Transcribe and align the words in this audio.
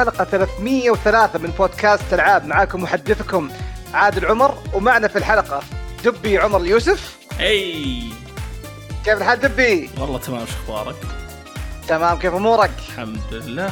الحلقة 0.00 0.24
303 0.24 1.38
من 1.38 1.50
بودكاست 1.50 2.14
ألعاب 2.14 2.46
معاكم 2.46 2.82
محدثكم 2.82 3.50
عادل 3.94 4.26
عمر 4.26 4.58
ومعنا 4.72 5.08
في 5.08 5.16
الحلقة 5.18 5.62
دبي 6.04 6.38
عمر 6.38 6.60
اليوسف 6.60 7.16
أي 7.40 8.02
كيف 9.04 9.18
الحال 9.18 9.40
دبي؟ 9.40 9.90
والله 9.98 10.18
تمام 10.18 10.46
شو 10.46 10.52
أخبارك؟ 10.72 10.96
تمام 11.88 12.18
كيف 12.18 12.34
أمورك؟ 12.34 12.70
الحمد 12.88 13.20
لله 13.32 13.70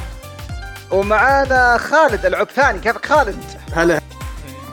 ومعانا 0.90 1.78
خالد 1.78 2.26
العب 2.26 2.48
ثاني 2.50 2.78
كيفك 2.78 3.06
خالد؟ 3.06 3.44
هلا 3.74 4.00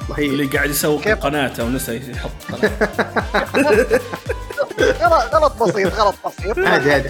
الله 0.09 0.17
اللي 0.19 0.45
قاعد 0.45 0.69
يسوق؟ 0.69 1.07
قناته 1.07 1.63
ونسى 1.63 2.11
يحط 2.11 2.31
قناة. 3.53 4.01
غلط 4.79 5.35
غلط 5.35 5.63
بسيط 5.63 5.93
غلط 5.93 6.15
بسيط. 6.25 6.59
عادي 6.59 6.93
عادي 6.93 7.09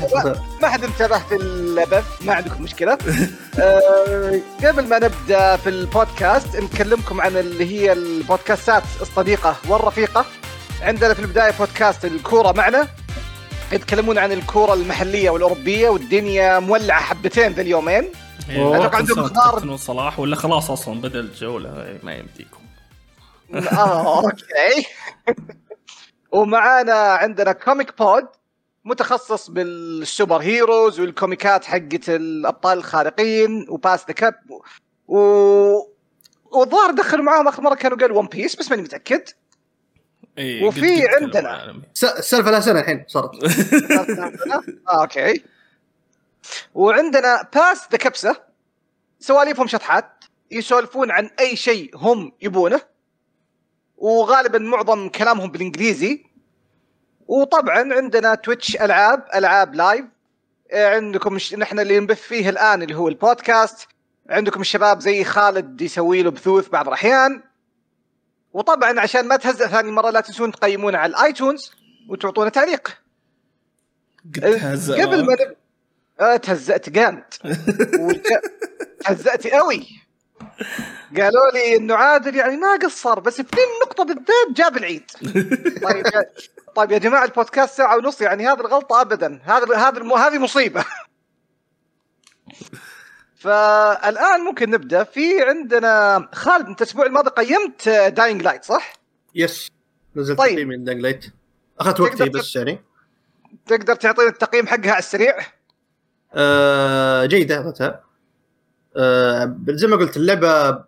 ما 0.61 0.67
حد 0.67 0.83
انتبه 0.83 1.19
في 1.19 1.35
البث 1.35 2.05
ما 2.21 2.33
عندكم 2.33 2.63
مشكلة. 2.63 2.97
أه 3.59 4.39
قبل 4.65 4.87
ما 4.87 4.99
نبدأ 4.99 5.57
في 5.57 5.69
البودكاست 5.69 6.55
نكلمكم 6.55 7.21
عن 7.21 7.37
اللي 7.37 7.65
هي 7.79 7.93
البودكاستات 7.93 8.83
الصديقة 9.01 9.55
والرفيقة. 9.67 10.25
عندنا 10.81 11.13
في 11.13 11.19
البداية 11.19 11.51
بودكاست 11.59 12.05
الكورة 12.05 12.51
معنا. 12.51 12.87
يتكلمون 13.71 14.17
عن 14.17 14.31
الكورة 14.31 14.73
المحلية 14.73 15.29
والأوروبية 15.29 15.89
والدنيا 15.89 16.59
مولعة 16.59 17.01
حبتين 17.01 17.51
ذا 17.53 17.61
اليومين. 17.61 18.09
إيه، 18.49 18.75
أتوقع 18.75 18.97
عندهم 18.97 19.19
أخبار. 19.19 19.77
صلاح 19.77 20.19
ولا 20.19 20.35
خلاص 20.35 20.71
أصلا 20.71 21.01
بدل 21.01 21.19
الجولة 21.19 21.99
ما 22.03 22.13
يمديكم. 22.13 22.59
آه 23.77 24.23
okay. 24.23 24.87
ومعانا 26.35 26.93
عندنا 26.93 27.51
Comic 27.51 27.97
Pod 27.97 28.27
متخصص 28.85 29.49
بال 29.49 29.74
super 29.74 30.37
heroes 30.37 30.99
وال 30.99 31.16
comicات 31.16 31.65
حقت 31.65 32.09
الأبطال 32.09 32.77
الخارقين 32.77 33.65
وباس 33.69 34.05
ذا 34.07 34.13
كاب 34.13 34.35
و 35.07 35.17
والظاهر 36.51 36.91
دخلوا 36.91 37.23
معاهم 37.23 37.47
آخر 37.47 37.61
مرة 37.61 37.75
كانوا 37.75 37.97
قالوا 37.97 38.17
ون 38.19 38.27
بيس 38.27 38.55
بس 38.55 38.69
ماني 38.69 38.81
متأكد. 38.81 39.23
إيه، 40.37 40.65
وفي 40.65 41.07
عندنا. 41.07 41.81
السالفه 42.03 42.51
لها 42.51 42.59
سنة 42.59 42.79
الحين 42.79 43.05
صارت. 43.07 43.31
آه، 44.89 45.01
okay. 45.01 45.43
وعندنا 46.73 47.47
باس 47.55 47.87
ذا 47.91 47.97
كبسه 47.97 48.35
سواليفهم 49.19 49.67
شطحات 49.67 50.23
يسولفون 50.51 51.11
عن 51.11 51.29
أي 51.39 51.55
شيء 51.55 51.91
هم 51.95 52.31
يبونه. 52.41 52.94
وغالبا 54.05 54.59
معظم 54.59 55.09
كلامهم 55.09 55.51
بالإنجليزي. 55.51 56.23
وطبعا 57.27 57.93
عندنا 57.93 58.35
تويتش 58.35 58.75
ألعاب 58.75 59.25
ألعاب 59.35 59.75
live 59.75 60.05
عندكم 60.73 61.37
نحن 61.57 61.79
اللي 61.79 61.99
نبث 61.99 62.21
فيه 62.21 62.49
الآن 62.49 62.83
اللي 62.83 62.95
هو 62.95 63.07
البودكاست. 63.07 63.87
عندكم 64.29 64.61
الشباب 64.61 64.99
زي 64.99 65.23
خالد 65.23 65.81
يسوي 65.81 66.23
له 66.23 66.31
بثوث 66.31 66.69
بعض 66.69 66.87
الأحيان. 66.87 67.43
وطبعا 68.53 68.99
عشان 68.99 69.27
ما 69.27 69.35
تهزأ 69.35 69.67
ثاني 69.67 69.91
مرة 69.91 70.09
لا 70.09 70.21
تنسون 70.21 70.51
تقيمونا 70.51 70.97
على 70.97 71.09
ال 71.09 71.18
iTunes 71.18 71.71
وتعطونا 72.09 72.49
تعليق. 72.49 73.01
تهزأ 74.33 75.05
قبل 75.05 75.25
ما. 75.25 75.33
نب... 75.33 75.55
آه 76.19 76.35
تهزأت 76.37 76.89
جامد 76.89 77.23
والك- 77.99 78.51
تهزأت 78.99 79.47
قوي 79.47 79.87
قالوا 81.17 81.51
لي 81.53 81.75
إنه 81.75 81.95
عادل 81.95 82.35
يعني 82.35 82.57
ما 82.57 82.75
قصر 82.83 83.19
بس 83.19 83.41
في 83.41 83.57
النقطه 83.73 84.03
بالذات 84.03 84.51
جاب 84.51 84.77
العيد 84.77 85.11
طيب 85.87 86.05
يا... 86.05 86.25
طيب 86.75 86.91
يا 86.91 86.97
جماعة 86.97 87.25
البودكاست 87.25 87.77
ساعة 87.77 87.97
ونص 87.97 88.21
يعني 88.21 88.47
هذه 88.47 88.59
الغلطة 88.59 89.01
ابدا 89.01 89.39
هذا 89.43 89.75
هذا. 89.77 90.15
هذه 90.15 90.37
مصيبة 90.37 90.85
فالآن 93.35 94.41
ممكن 94.41 94.69
نبدأ 94.69 95.03
في 95.03 95.41
عندنا 95.41 96.27
خالد 96.33 96.67
أنت 96.67 96.81
الأسبوع 96.81 97.05
الماضي 97.05 97.29
قيمت 97.29 97.89
Dying 97.89 98.41
Light 98.41 98.63
صح؟ 98.63 98.93
yes 99.35 99.71
نزلت 100.15 100.37
طيب. 100.37 100.53
تقييم 100.53 100.67
من 100.67 100.83
Dying 100.83 101.01
Light 101.01 101.25
أخذت 101.79 101.99
وقتي 101.99 102.15
تقدر 102.15 102.39
بس 102.39 102.55
يعني 102.55 102.81
تقدر 103.67 103.95
تعطينا 103.95 104.29
التقييم 104.29 104.67
حقها 104.67 104.91
على 104.91 104.99
السريع؟ 104.99 105.37
آه 106.33 107.25
جيدة 107.25 107.61
اخذتها 107.61 108.04
زي 109.69 109.87
ما 109.87 109.95
قلت 109.95 110.17
اللعبة 110.17 110.83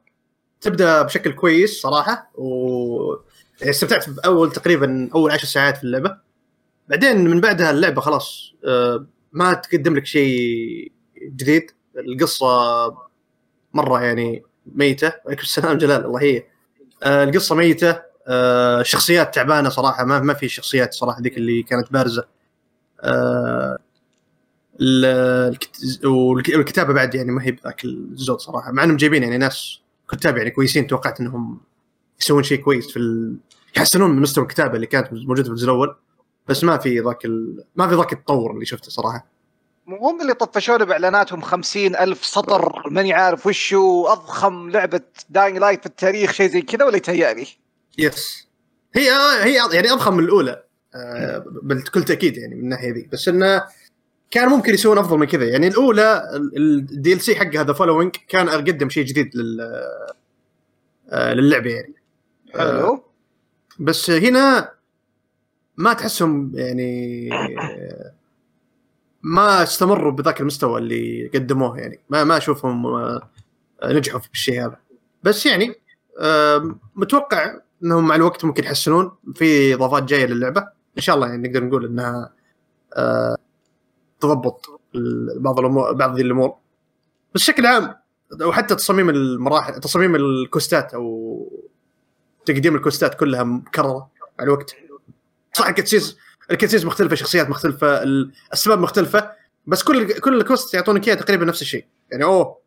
تبدأ 0.62 1.02
بشكل 1.02 1.32
كويس 1.32 1.82
صراحة 1.82 2.32
و 2.36 3.16
استمتعت 3.64 4.10
بأول 4.10 4.52
تقريبا 4.52 5.10
أول 5.16 5.32
عشر 5.32 5.46
ساعات 5.46 5.78
في 5.78 5.84
اللعبة. 5.84 6.18
بعدين 6.90 7.24
من 7.30 7.42
بعدها 7.42 7.72
اللعبة 7.72 8.02
خلاص 8.02 8.54
آه 8.66 9.06
ما 9.32 9.54
تقدم 9.54 9.96
لك 9.96 10.06
شيء 10.06 10.92
جديد. 11.28 11.72
القصة 11.98 12.48
مرة 13.74 14.02
يعني 14.04 14.44
ميتة. 14.76 15.14
وعليكم 15.26 15.42
السلام 15.44 15.78
جلال 15.84 16.06
الله 16.06 16.22
هي 16.22 16.44
آه 17.04 17.24
القصة 17.24 17.56
ميتة. 17.56 18.02
آه 18.28 18.84
شخصيات 18.84 19.36
تعبانة 19.36 19.70
صراحة 19.70 20.06
ما 20.06 20.20
ما 20.20 20.34
في 20.34 20.50
شخصيات 20.50 20.94
صراحة 20.94 21.22
ذيك 21.22 21.38
اللي 21.38 21.64
كانت 21.64 21.94
بارزة 21.94 22.26
آه 23.02 23.78
ال- 23.78 23.78
الكت- 23.78 23.78
والك- 23.78 24.67
والكتابة 26.04 26.94
بعد 26.94 27.16
يعني 27.16 27.32
ما 27.32 27.44
هي 27.44 27.52
بذاك 27.52 27.86
الزود 27.86 28.40
صراحة. 28.40 28.72
مع 28.72 28.84
إنهم 28.84 28.98
جايبين 28.98 29.24
يعني 29.24 29.38
ناس 29.38 29.80
كتاب 30.12 30.38
يعني 30.38 30.50
كويسين 30.52 30.88
توقعت 30.88 31.20
إنهم 31.20 31.60
يسوون 32.22 32.44
شيء 32.44 32.62
كويس 32.62 32.92
في 32.92 32.98
ال... 32.98 33.38
يحسنون 33.78 34.12
من 34.12 34.22
مستوى 34.22 34.44
الكتابة 34.44 34.76
اللي 34.76 34.88
كانت 34.88 35.14
موجودة 35.14 35.44
في 35.44 35.50
الجزء 35.50 35.66
الأول. 35.66 35.96
بس 36.48 36.64
ما 36.64 36.78
في 36.78 37.00
ذاك 37.00 37.26
ال... 37.26 37.64
ما 37.76 37.88
في 37.88 37.96
ذاك 37.96 38.14
التطور 38.14 38.52
اللي 38.52 38.66
شفته 38.66 38.90
صراحة. 38.90 39.28
هم 39.88 40.22
اللي 40.22 40.34
طفشونا 40.34 40.86
بإعلاناتهم 40.86 41.42
خمسين 41.42 41.96
ألف 41.96 42.26
سطر 42.26 42.90
ماني 42.90 43.14
عارف 43.14 43.48
وشو 43.48 44.06
أضخم 44.08 44.70
لعبة 44.70 45.02
Dying 45.30 45.58
Light 45.58 45.80
في 45.80 45.86
التاريخ 45.86 46.32
شيء 46.32 46.50
زي 46.50 46.62
كذا 46.62 46.86
ولا 46.86 46.98
يتهيألي؟ 46.98 47.48
yes 47.98 48.48
هي 48.96 49.10
هي 49.44 49.56
يعني 49.74 49.92
أضخم 49.92 50.14
من 50.14 50.24
الأولى 50.24 50.64
آه، 50.96 51.44
بكل 51.64 52.04
تأكيد 52.04 52.38
يعني 52.38 52.56
من 52.56 52.62
الناحية 52.62 52.94
ذي. 52.94 53.10
بس 53.14 53.28
إنه 53.28 53.64
كان 54.32 54.50
ممكن 54.50 54.74
يسوون 54.74 54.98
أفضل 54.98 55.18
من 55.18 55.26
كذا. 55.28 55.46
يعني 55.46 55.68
الأولى 55.68 56.24
ال 56.58 57.22
DLC 57.22 57.36
حق 57.36 57.56
هذا 57.56 57.74
Following 57.74 58.12
كان 58.28 58.50
قدم 58.50 58.90
شيء 58.90 59.06
جديد 59.06 59.36
لل 59.36 59.62
آه، 61.10 61.34
للعبة 61.34 61.70
يعني. 61.70 61.94
آه، 62.56 62.82
حلو 62.82 63.04
بس 63.80 64.10
هنا 64.10 64.72
ما 65.78 65.94
تحسهم 65.94 66.52
يعني 66.56 67.30
آه، 67.34 68.14
ما 69.24 69.64
استمروا 69.64 70.12
بذاك 70.12 70.42
المستوى 70.42 70.80
اللي 70.80 71.28
قدموه 71.28 71.80
يعني. 71.80 72.00
ما 72.10 72.24
ما 72.24 72.38
أشوفهم 72.38 72.86
آه، 72.86 73.30
نجحوا 73.84 74.20
في 74.20 74.30
الشيء 74.34 74.66
هذا. 74.66 74.78
بس 75.24 75.46
يعني 75.46 75.76
آه، 76.20 76.76
متوقع 76.96 77.60
إنهم 77.84 78.08
مع 78.08 78.16
الوقت 78.16 78.46
ممكن 78.46 78.64
يحسنون 78.64 79.12
في 79.36 79.74
إضافات 79.74 80.04
جاية 80.04 80.26
للعبة. 80.26 80.62
إن 80.98 81.02
شاء 81.02 81.16
الله 81.16 81.28
يعني 81.28 81.48
نقدر 81.48 81.64
نقول 81.64 81.86
إنها 81.86 82.34
آه، 82.98 83.38
تضبط 84.20 84.80
بعض 85.36 85.60
الأمور 85.60 85.94
بعض 85.94 86.16
ذي 86.16 86.22
الأمور. 86.22 86.56
بس 87.36 87.42
بشكل 87.42 87.66
عام 87.66 87.96
وحتى 88.44 88.76
تصاميم 88.76 89.10
المراحل 89.10 89.80
تصاميم 89.80 90.16
ال 90.16 90.27
questات 90.27 90.94
أو 90.94 91.60
تقديم 92.46 92.76
ال 92.76 92.81
questات 92.81 93.16
كلها 93.16 93.44
مكررة 93.44 94.10
مع 94.40 94.44
الوقت. 94.46 94.76
صح 95.54 95.68
ال 95.68 95.73
cutscenes 95.73 96.18
ال 96.52 96.55
cutscenes 96.55 96.86
مختلفة 96.86 97.16
شخصيات 97.16 97.50
مختلفة 97.50 98.04
ال- 98.04 98.32
الاسباب 98.48 98.80
مختلفة 98.80 99.32
بس 99.68 99.84
كل 99.84 100.14
كل 100.20 100.42
ال 100.42 100.47
quest 100.47 100.74
يعطونك 100.74 101.08
إياه 101.08 101.16
تقريبا 101.16 101.46
نفس 101.46 101.62
الشيء. 101.62 101.86
يعني 102.12 102.24
أوه 102.24 102.58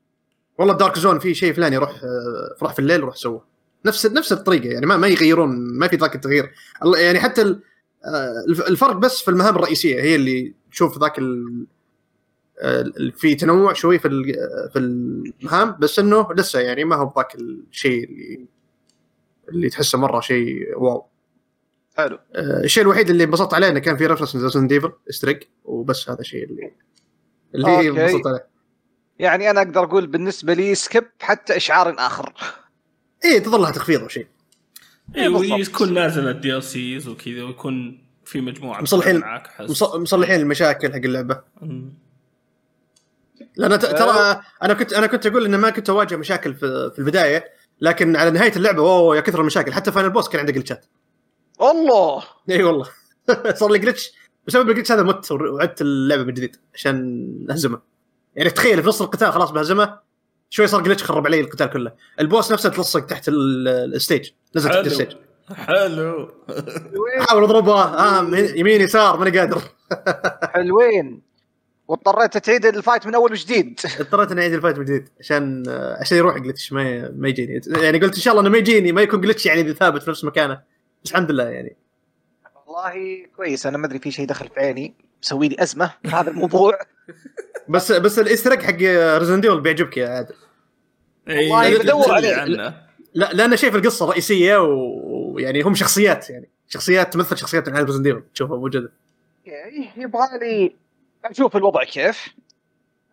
والله 0.59 0.75
dark 0.75 0.99
zone 0.99 1.19
في 1.19 1.35
شيء 1.35 1.53
فلاني 1.53 1.77
روح 1.77 1.91
آه، 1.91 2.57
روح 2.63 2.73
في 2.73 2.79
الليل 2.79 3.01
روح 3.01 3.15
سوه. 3.17 3.45
نفس 3.87 4.07
نفس 4.07 4.33
الطريقة 4.33 4.67
يعني 4.69 4.87
ما 4.87 4.97
ما 4.97 5.09
يغيرون 5.09 5.49
ما 5.79 5.89
في 5.89 5.97
ذاك 5.97 6.15
التغيير. 6.15 6.51
يعني 6.97 7.21
حتى 7.21 7.43
آه، 7.43 8.45
الف- 8.49 8.69
الفرق 8.69 8.97
بس 8.97 9.21
في 9.23 9.29
المهام 9.31 9.57
الرئيسية 9.57 10.03
هي 10.03 10.15
اللي 10.15 10.55
تشوف 10.71 10.99
ذاك 10.99 11.19
ال- 11.19 11.67
آه، 12.61 12.81
ال- 12.81 13.13
في 13.13 13.35
تنوع 13.35 13.73
شوي 13.73 13.99
في 13.99 14.09
ال- 14.09 14.35
في 14.73 14.79
المهام 14.79 15.77
بس 15.81 15.99
إنه 15.99 16.29
لسه 16.33 16.61
يعني 16.61 16.85
ما 16.85 16.97
هو 16.97 17.13
ذاك 17.17 17.35
الشيء 17.35 18.05
اللي 18.05 18.47
اللي 19.49 19.69
تحسه 19.71 19.99
مرة 19.99 20.21
شيء 20.21 20.79
wow. 20.79 21.07
حلو. 21.97 22.19
آه، 22.35 22.65
الشيء 22.65 22.83
الوحيد 22.83 23.11
اللي 23.11 23.25
انبسطت 23.25 23.55
عليه 23.55 23.69
إنه 23.69 23.79
كان 23.79 23.97
في 23.97 24.07
reference 24.07 24.37
ل 24.37 24.40
Resident 24.40 24.67
Evil 24.67 24.93
إستريك 25.11 25.49
وبس 25.65 26.11
هذا 26.11 26.21
الشيء 26.21 26.45
اللي 26.45 26.73
اللي. 27.55 27.89
انبسطت 27.89 28.27
عليه. 28.27 28.47
يعني 29.19 29.51
أنا 29.51 29.63
أقدر 29.63 29.85
أقول 29.85 30.07
بالنسبة 30.07 30.55
لي 30.55 30.75
skip 30.75 31.05
حتى 31.21 31.57
إشعار 31.57 31.95
آخر. 31.99 32.33
إيه 33.25 33.39
تظل 33.39 33.61
لها 33.61 33.71
تخفيض 33.71 34.01
أو 34.01 34.09
شيء. 34.09 34.27
اي 35.17 35.29
بالضبط. 35.29 35.51
ويكون 35.59 35.95
نازل 35.95 36.29
ال 36.29 36.63
DLCs 36.63 37.09
وكذا 37.09 37.43
ويكون 37.43 38.05
في 38.31 38.41
مجموعة 38.41 38.83
مصلحين- 38.83 39.21
معك 39.21 39.47
أحس. 39.47 39.71
مص- 39.71 39.95
مصلحين 39.95 40.41
المشاكل 40.41 40.93
حق 40.93 40.97
اللعبة. 40.99 41.41
لأن 43.57 43.79
ت- 43.79 43.87
ترى 43.87 44.43
أنا 44.63 44.75
كنت 44.75 44.93
أنا 44.93 45.07
كنت 45.07 45.27
أقول 45.27 45.45
انه 45.45 45.57
ما 45.57 45.71
كنت 45.71 45.91
أواجه 45.91 46.17
مشاكل 46.17 46.55
في, 46.55 46.91
في 46.95 46.99
البداية 46.99 47.45
لكن 47.81 48.17
على 48.17 48.31
نهاية 48.31 48.53
اللعبة 48.57 48.83
أوه 48.83 49.17
يا 49.17 49.21
كثر 49.21 49.41
المشاكل. 49.41 49.73
حتى 49.73 49.93
final 49.93 50.11
boss 50.11 50.29
كان 50.29 50.41
عنده 50.41 50.53
جلتشات 50.53 50.85
الله! 51.61 52.23
إي 52.51 52.63
والله. 52.63 52.87
صار 53.61 53.71
لي 53.71 53.79
glitch 53.79 54.13
بسبب 54.47 54.71
ال 54.71 54.74
glitch 54.74 54.93
هذا 54.93 55.03
مت 55.03 55.33
وعدت 55.33 55.81
اللعبة 55.81 56.23
من 56.23 56.35
جديد 56.35 56.57
عشان 56.75 57.47
أهزمه. 57.51 57.81
يعني 58.37 58.51
تخيل 58.51 58.83
في 58.83 58.89
نص 58.89 59.03
القتال 59.03 59.33
خلاص 59.33 59.51
بهزمه 59.51 59.99
شوي 60.51 60.67
صار 60.67 60.83
glitch 60.83 61.05
خرب 61.05 61.27
علي 61.27 61.41
القتال 61.41 61.67
كله. 61.71 61.93
ال 62.21 62.27
boss 62.27 62.53
نفسه 62.53 62.69
تلصق 62.69 63.07
تحت 63.07 63.29
ال- 63.29 63.69
ال 63.95 64.01
stage 64.01 64.31
نزل 64.57 64.71
تحت. 64.71 64.87
ال 64.87 64.90
stage. 64.90 65.13
حلو. 65.55 66.31
احاول 67.21 67.43
اضربه 67.43 67.83
آه 67.83 68.37
يمين 68.37 68.81
يسار 68.81 69.17
ماني 69.19 69.39
قادر. 69.39 69.63
حلوين. 70.55 71.23
واضطريت 71.89 72.39
تعيد 72.39 72.67
ال 72.67 72.73
fight 72.73 73.07
من 73.07 73.15
أول 73.15 73.33
وجديد. 73.33 73.81
اضطريت 74.01 74.31
إني 74.33 74.41
أعيد 74.41 74.53
ال 74.53 74.57
fight 74.57 74.79
من 74.79 74.85
جديد 74.85 75.09
عشان 75.21 75.65
آه، 75.69 75.97
عشان 76.01 76.19
يروح 76.19 76.39
glitch 76.39 76.73
ما 76.73 77.11
ما 77.17 77.29
يجيني. 77.29 77.61
يعني 77.67 77.99
قلت 77.99 78.15
إن 78.15 78.21
شاء 78.21 78.33
الله 78.33 78.43
إنه 78.43 78.51
ما 78.51 78.59
يجيني 78.59 78.93
ما 78.93 79.03
يكون 79.03 79.21
glitch 79.21 79.47
يعني 79.47 79.73
ثابت 79.75 80.03
في 80.03 80.11
نفس 80.11 80.25
مكانه. 80.25 80.61
بس 81.05 81.11
الحمد 81.11 81.31
لله 81.31 81.45
يعني. 81.45 81.77
والله 82.67 83.27
كويس. 83.37 83.67
أنا 83.67 83.79
ما 83.79 83.87
أدري 83.87 83.99
في 83.99 84.11
شيء 84.11 84.27
دخل 84.27 84.49
في 84.49 84.61
عيني 84.61 84.95
مسوي 85.23 85.49
لي 85.49 85.57
أزمة 85.59 85.91
في 86.03 86.09
هذا 86.09 86.31
الموضوع. 86.31 86.79
بس 87.69 87.93
بس 87.93 88.19
ال 88.19 88.23
Easter 88.23 88.51
egg 88.53 88.61
حق 88.63 88.77
Resident 89.19 89.41
Evil 89.41 89.61
بيعجبك 89.61 89.97
يا 89.97 90.09
عادل 90.09 90.35
والله 91.29 91.79
بدور 91.79 92.13
عليه. 92.13 92.35
عنه. 92.37 92.75
لا 93.15 93.31
لأن 93.33 93.57
شايف 93.57 93.75
القصة 93.77 94.07
رئيسيه 94.11 94.57
و- 94.63 95.20
ويعني 95.31 95.63
هم 95.63 95.75
شخصيات 95.75 96.31
يعني 96.31 96.49
شخصيات 96.69 97.13
تمثل 97.13 97.37
شخصيات 97.39 97.69
من 97.69 97.75
عالم 97.77 97.87
Resident 97.87 98.03
Evil 98.03 98.25
تشوفها 98.35 98.57
موجودة. 98.57 98.93
أوكي 99.49 99.91
يبغى 99.97 100.39
لي 100.41 100.75
أشوف 101.25 101.57
الوضع 101.57 101.85
كيف. 101.85 102.29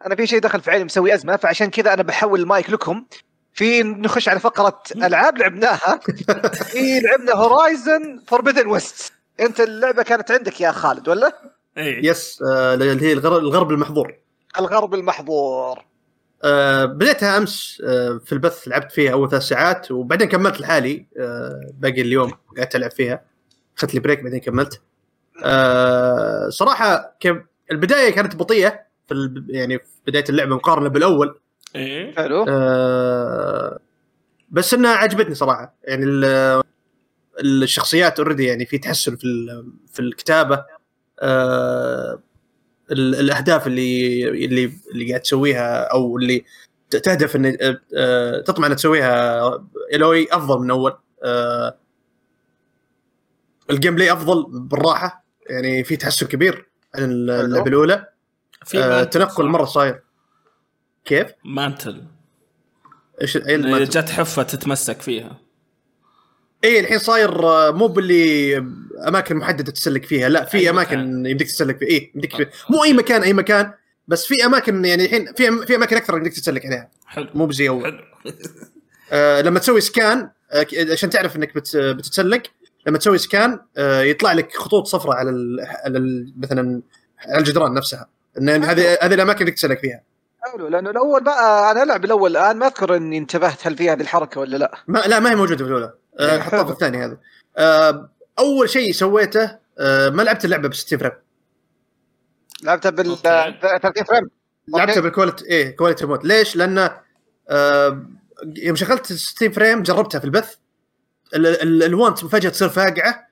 أنا 0.06 0.16
في 0.16 0.28
شيء 0.28 0.40
دخل 0.40 0.62
في 0.62 0.72
عيني 0.72 0.84
مسوي 0.84 1.14
أزمة 1.14 1.36
فعشان 1.36 1.70
كذا 1.70 1.94
أنا 1.94 2.04
بحول 2.04 2.40
المايك 2.40 2.70
لكم. 2.70 3.06
في 3.54 3.84
نخش 3.84 4.30
على 4.30 4.40
فقرة 4.40 4.82
ألعاب 5.08 5.38
لعبناها. 5.38 6.00
في 6.54 7.00
لعبنا 7.00 7.34
Horizon 7.34 8.20
Forbidden 8.28 8.68
West 8.68 9.14
أنت 9.40 9.60
اللعبة 9.60 10.04
كانت 10.04 10.32
عندك 10.32 10.62
يا 10.62 10.72
خالد 10.72 11.10
ولا؟ 11.10 11.52
إيه. 11.78 12.06
yes 12.10 12.42
آه 12.52 12.74
اللي 12.74 13.02
هي 13.08 13.14
الغر- 13.14 13.38
الغرب 13.38 13.72
المحظور. 13.72 14.16
الغرب 14.60 14.94
المحظور. 14.94 15.86
آه 16.44 16.86
بديتها 16.86 17.38
أمس 17.38 17.82
آه 17.86 18.22
في 18.26 18.34
البث 18.34 18.68
لعبت 18.68 18.92
فيها 18.92 19.12
أول 19.12 19.30
ثلاث 19.30 19.44
ساعات 19.44 19.92
وبعدين 19.92 20.28
كملت 20.28 20.62
لحالي. 20.62 21.06
آه 21.20 21.72
باقي 21.74 22.02
اليوم 22.02 22.32
قعدت 22.58 22.76
العب 22.76 22.92
فيها. 22.92 23.22
أخذت 23.78 23.94
لي 23.94 24.00
break 24.00 24.24
بعدين 24.24 24.40
كملت. 24.40 24.82
صراحة 26.50 27.18
البداية 27.72 28.10
كانت 28.16 28.36
بطيئة 28.36 28.80
في. 29.08 29.44
يعني 29.50 29.80
في 29.80 29.86
بداية 30.08 30.24
اللعبة 30.30 30.56
مقارنة 30.56 30.90
بالأول. 30.90 31.40
إيه. 31.76 32.16
حلو. 32.16 32.46
بس 34.50 34.74
إنها 34.74 34.92
عجبتني 34.96 35.36
صراحة. 35.36 35.76
يعني 35.84 36.06
ال- 36.06 36.64
الشخصيات 37.40 38.20
already 38.20 38.46
يعني 38.46 38.66
في 38.66 38.78
تحسن 38.78 39.16
في 39.16 39.24
ال- 39.24 39.74
في 39.94 40.00
الكتابة. 40.00 40.66
ال- 41.24 42.20
الأهداف 42.92 43.68
اللي 43.68 44.28
اللي 44.30 44.72
اللي 44.92 45.10
قاعد 45.10 45.22
تسويها 45.22 45.84
أو 45.84 46.18
اللي 46.18 46.46
تهدف 46.90 47.36
إن 47.36 47.58
آه، 47.62 47.80
آه، 47.98 48.42
تطمع 48.42 48.68
ان 48.68 48.76
تسويها 48.76 49.42
Aloy 49.94 50.28
أفضل 50.32 50.60
من 50.60 50.72
أول 50.72 50.98
آه 51.24 51.78
ال 53.70 53.96
gameplay 53.96 54.14
أفضل 54.14 54.46
بالراحة 54.50 55.26
يعني 55.50 55.84
في 55.84 55.96
تحسن 55.96 56.26
كبير 56.26 56.70
عن 56.96 57.04
اللعبة 57.04 57.68
الأولى 57.68 58.08
في 58.66 59.06
تنقل؟ 59.12 59.46
مرة 59.46 59.66
صاير 59.66 60.04
كيف؟ 61.06 61.28
mantle 61.46 62.04
إيش 63.22 63.38
ال 63.38 63.46
mantle؟ 63.46 64.02
جت 64.02 64.10
حفة 64.10 64.44
تتمسك 64.44 65.02
فيها 65.02 65.47
اي 66.64 66.80
الحين 66.80 67.00
صاير 67.00 67.46
آه، 67.48 67.72
مو 67.72 67.88
باللي 67.88 68.58
أماكن 69.08 69.36
محددة 69.36 69.72
تسلك 69.72 70.06
فيها 70.06 70.30
لا 70.30 70.46
في 70.46 70.70
أماكن. 70.70 71.26
يمديك 71.26 71.48
تسلك 71.48 71.78
فيها. 71.78 71.90
اي 71.90 72.12
يمديك 72.16 72.36
فيه. 72.36 72.50
مو 72.70 72.84
أي 72.84 72.94
مكان 72.94 73.24
أي 73.24 73.34
مكان 73.34 73.72
بس 74.08 74.26
في 74.26 74.46
أماكن 74.46 74.86
يعني 74.86 75.06
الحين 75.06 75.34
في 75.34 75.66
في 75.66 75.76
أماكن 75.76 75.96
أكثر 75.98 76.18
يمديك 76.18 76.34
تسلك 76.34 76.66
عليها. 76.66 76.90
حلو. 77.08 77.28
مو 77.34 77.46
بزي 77.46 77.70
أول. 77.70 77.84
حلو. 77.84 78.34
آه 79.12 79.42
لما 79.42 79.60
تسوي 79.60 79.82
scan 79.82 80.30
آه 80.52 80.66
عشان 80.92 81.10
تعرف 81.10 81.36
إنك 81.36 81.56
بت 81.56 81.78
بتتسلق 81.78 82.42
لما 82.88 82.98
تسوي 82.98 83.18
scan 83.18 83.60
آه 83.78 84.02
يطلع 84.02 84.34
لك 84.34 84.56
خطوط 84.58 84.88
صفراء 84.88 85.16
على 85.18 85.30
ال 85.30 85.58
على 85.86 85.98
ال 85.98 86.34
مثلا 86.38 86.82
على 87.28 87.40
الجدران 87.40 87.74
نفسها. 87.74 88.10
إن 88.38 88.50
هذه 88.50 88.98
هذه 89.02 89.14
الأماكن 89.14 89.40
اللي 89.42 89.52
تسلك 89.52 89.80
فيها. 89.80 90.02
حلو 90.54 90.68
لأنه 90.68 90.90
الأول 90.90 91.24
بقى 91.24 91.72
أنا 91.72 91.84
ألعب 91.84 92.06
الأول 92.06 92.32
الآن 92.32 92.58
ما 92.58 92.68
أذكر 92.68 92.96
إني 92.96 93.18
انتبهت 93.18 93.68
هل 93.68 93.78
في 93.78 93.90
هذه 93.90 94.02
الحركة 94.02 94.42
ولا 94.42 94.58
لا. 94.58 94.72
ما 94.88 95.00
لا 95.00 95.20
ما 95.20 95.32
هي 95.32 95.36
موجودة 95.36 95.64
في 95.66 95.70
الأولى. 95.70 95.94
حطها 96.20 96.64
في. 96.64 96.72
الثاني 96.72 97.06
هذا 97.06 97.18
آه 97.58 98.10
أول 98.40 98.70
شيء 98.70 98.92
سويته 98.92 99.58
آه 99.80 100.10
ما 100.10 100.22
لعبت 100.24 100.46
اللعبة 100.46 100.68
ب 100.70 100.74
60 100.74 101.00
frame 101.00 101.12
لعبتها 102.64 102.90
بال 102.90 103.10
okay. 103.10 103.22
30 103.82 104.04
frame 104.04 104.30
لعبتها. 104.68 105.02
بال 105.02 105.12
quality 105.12 105.46
إيه 105.46 105.76
quality 105.76 106.06
mode 106.06 106.26
ليش؟ 106.26 106.56
لأن 106.56 106.90
آه 107.50 108.06
يوم 108.58 108.76
شغلت 108.76 109.14
60 109.14 109.52
frame 109.52 109.84
جربتها 109.84 110.20
في 110.20 110.26
البث 110.26 110.56
ال- 111.36 111.48
ال- 111.48 111.62
الالوان 111.62 112.16
فجأة 112.16 112.50
تصير 112.50 112.70
فاقعة 112.70 113.28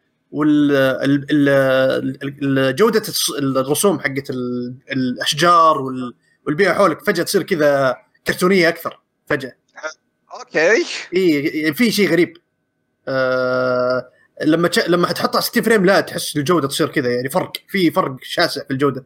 والجوده 2.05 3.03
الرسوم 3.39 3.99
حقت 3.99 4.29
ال- 4.29 4.75
الأشجار 4.91 5.81
وال- 5.81 6.15
والبيئة 6.47 6.73
حولك 6.73 7.01
فجأة 7.05 7.23
تصير 7.23 7.43
كذا 7.43 7.97
كرتونية 8.27 8.69
أكثر 8.69 9.01
فجأة 9.27 9.55
okay 10.39 10.71
اي 11.15 11.73
في 11.73 11.91
شيء 11.91 12.09
غريب 12.11 12.37
آه 13.07 14.09
لما 14.43 14.67
تش... 14.67 14.79
لما 14.89 15.07
تحطها 15.11 15.41
60 15.41 15.63
frame 15.63 15.85
لا 15.85 15.99
تحس 16.01 16.37
الجودة 16.37 16.67
تصير 16.67 16.87
كذا 16.89 17.11
يعني 17.15 17.29
فرق 17.29 17.51
في 17.67 17.91
فرق 17.91 18.15
شاسع 18.21 18.63
في 18.63 18.71
الجودة 18.71 19.05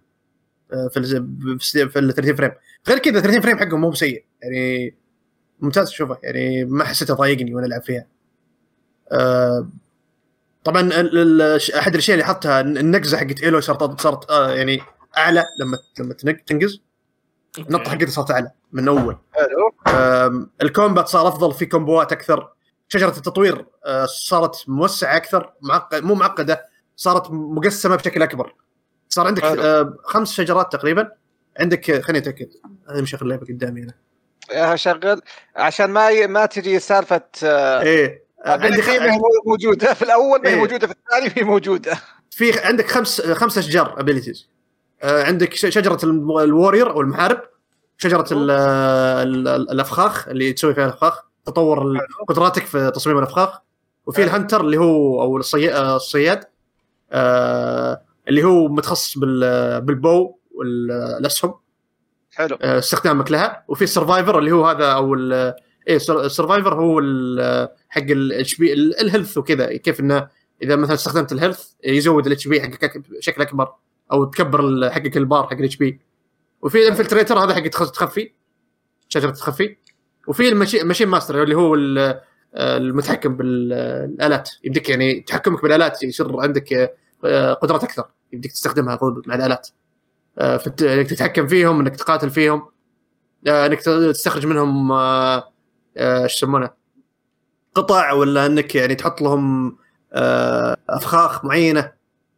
آه 0.74 0.88
في 0.88 0.98
ال 1.00 1.60
في 1.90 2.00
ال 2.00 2.14
30 2.14 2.36
frame. 2.36 2.52
غير 2.88 2.98
كذا 3.00 3.20
30 3.22 3.42
frame 3.42 3.58
حقهم 3.60 3.82
مو 3.82 3.90
بسيء 3.90 4.26
يعني 4.42 4.96
ممتاز 5.60 5.90
تشوفه 5.90 6.18
يعني 6.24 6.66
ما 6.66 6.84
حسيته 6.84 7.14
ضايقني 7.14 7.56
وأنا 7.56 7.66
العب 7.68 7.82
فيها. 7.82 8.06
آه 9.12 9.68
طبعا 10.64 10.82
ال- 10.82 11.42
ال- 11.42 11.74
أحد 11.76 11.92
الأشياء 11.94 12.14
اللي 12.16 12.26
حطها 12.28 12.62
النقزة 12.62 13.18
حقت 13.18 13.44
Aloy 13.44 13.60
صارت 13.60 14.02
صارت 14.02 14.32
آه 14.32 14.54
يعني 14.54 14.82
أعلى 15.18 15.44
لما 15.60 15.78
لما 16.00 16.14
تنق- 16.14 16.44
تنقز. 16.48 16.82
النطه 17.60 17.92
حقتها 17.92 18.08
صارت 18.10 18.32
أعلى 18.32 18.52
من 18.72 18.88
أول. 18.88 19.18
حلو. 19.34 19.94
أم، 19.96 20.50
ال 20.62 20.68
combat 20.68 21.08
صار 21.08 21.28
أفضل 21.28 21.54
في 21.54 21.66
كومبوات 21.66 22.12
أكثر. 22.12 22.50
شجرة 22.90 23.10
التطوير 23.18 23.66
أه، 23.86 24.06
صارت 24.06 24.64
موسعة 24.68 25.16
أكثر 25.16 25.54
معقد 25.62 26.04
مو 26.04 26.16
معقدة 26.16 26.70
صارت 26.96 27.32
مقسمة 27.32 27.96
بشكل 27.96 28.22
أكبر. 28.22 28.56
صار 29.10 29.28
عندك 29.28 29.44
حلو. 29.46 29.62
أه، 29.62 29.98
خمس 30.04 30.34
شجرات 30.34 30.74
تقريبا. 30.74 31.12
عندك 31.60 31.90
أه، 31.90 32.02
خليني 32.02 32.20
أتأكد. 32.24 32.50
أنا 32.90 33.02
مشغل 33.02 33.20
اللعبه 33.22 33.48
قدامي 33.48 33.84
أنا. 33.84 33.94
يا 34.52 34.76
شغل 34.76 35.22
عشان 35.56 35.90
ما 35.90 36.10
ي... 36.10 36.28
ما 36.28 36.46
تجي 36.46 36.80
سالفة 36.80 37.22
آه، 37.44 37.82
إيه 37.82 38.24
عندك 38.46 38.90
هي 38.90 39.20
موجودة. 39.46 39.94
في 40.00 40.02
الأول 40.02 40.42
ما 40.42 40.50
هي 40.50 40.54
إيه. 40.54 40.60
موجودة 40.60 40.88
في 40.88 40.94
الثاني 40.94 41.34
هي 41.38 41.44
موجودة. 41.44 42.00
في 42.32 42.60
عندك 42.60 42.88
خمس 42.88 43.22
خمس 43.22 43.58
أشجار 43.58 44.00
abilities 44.00 44.50
عندك 45.04 45.54
شجرة 45.54 46.00
ال 46.44 46.50
warrior 46.50 46.92
أو 46.92 47.02
المحارب 47.02 47.42
شجرة 47.98 48.26
ال 48.32 48.52
ال 48.52 49.48
ال 49.48 49.72
الأفخاخ 49.72 50.28
اللي 50.28 50.54
تسوي 50.54 50.74
فيها 50.74 50.86
الأفخاخ. 50.86 51.29
تطور 51.46 51.98
قدراتك 52.28 52.66
في 52.66 52.92
تصميم 52.96 53.18
الأفخاخ. 53.18 53.60
وفي. 54.06 54.24
ال 54.24 54.29
hunter 54.29 54.62
اللي 54.62 54.78
هو 54.78 55.22
أو 55.22 55.38
الصي- 55.38 55.74
آه، 55.74 55.96
الصياد 55.96 56.44
آه، 57.12 58.02
اللي 58.28 58.44
هو 58.44 58.68
متخصص 58.68 59.18
بال- 59.18 59.82
بال 59.82 60.03
bow 60.03 60.36
والاسهم 60.56 61.54
حلو. 62.32 62.58
آه، 62.62 62.80
استخدامك 62.80 63.32
لها. 63.32 63.64
وفي 63.68 63.84
ال 63.84 63.90
survivor 63.90 64.40
اللي 64.40 64.52
هو 64.52 64.66
هذا 64.68 64.92
أو 64.92 65.14
ال- 65.14 65.54
إيه 65.88 65.96
السر- 65.96 66.26
ال 66.26 66.31
survivor 66.31 66.74
هو 66.74 67.00
ال- 67.00 67.70
حق 67.90 68.02
ال 68.02 68.56
HP 68.58 68.74
ال 68.74 68.83
health 68.83 69.38
وكذا. 69.38 69.78
كيف 69.78 70.00
إنه 70.00 70.28
إذا 70.64 70.76
مثلا 70.76 70.94
استخدمت 70.96 71.32
ال 71.32 71.37
health 71.37 71.72
يزود 71.84 72.26
ال 72.28 72.48
HP 72.48 72.62
حقك 72.62 72.98
بشكل 72.98 73.42
أكبر 73.42 73.74
أو 74.12 74.26
تكبر 74.26 74.90
حقك 74.90 75.18
البار 75.18 75.44
حق 75.48 75.54
ال 75.54 75.76
HP 75.78 76.00
وفي 76.62 76.78
ال 76.78 76.83
infiltrator 76.83 77.40
هذا 77.40 77.56
حق 77.56 77.68
تخ- 77.68 77.92
تخفي 77.92 78.32
شجرة 79.10 79.32
تخفي. 79.32 79.78
وفي 80.28 80.50
المشي 80.50 80.84
ماشين 80.84 81.08
ماستر 81.08 81.44
اللي 81.44 81.56
هو 81.56 81.76
ال- 81.76 82.22
المتحكم 82.56 83.38
بالآلات. 83.38 84.50
يمديك 84.64 84.90
يعني 84.90 85.20
تحكمك 85.22 85.64
بالآلات 85.64 86.04
يصير 86.04 86.40
عندك 86.40 86.98
آه، 87.26 87.54
قدرات 87.54 87.84
أكثر. 87.84 88.04
يمديك 88.34 88.52
تستخدمها 88.52 89.00
مع 89.28 89.36
الآلات. 89.36 89.68
آه، 90.38 90.62
إنك 90.82 91.10
تتحكم 91.10 91.48
فيهم 91.48 91.80
إنك 91.80 91.96
تقاتل 91.96 92.30
فيهم 92.30 92.70
آه، 93.48 93.66
إنك 93.66 93.82
تستخرج 93.82 94.46
منهم 94.46 94.92
إيش 95.98 96.36
يسمونه؟ 96.38 96.70
قطع 97.76 98.12
ولا 98.12 98.46
إنك 98.46 98.76
يعني 98.76 98.96
تحط 98.96 99.22
لهم 99.22 99.78
أفخاخ 100.90 101.46
معينة 101.46 101.92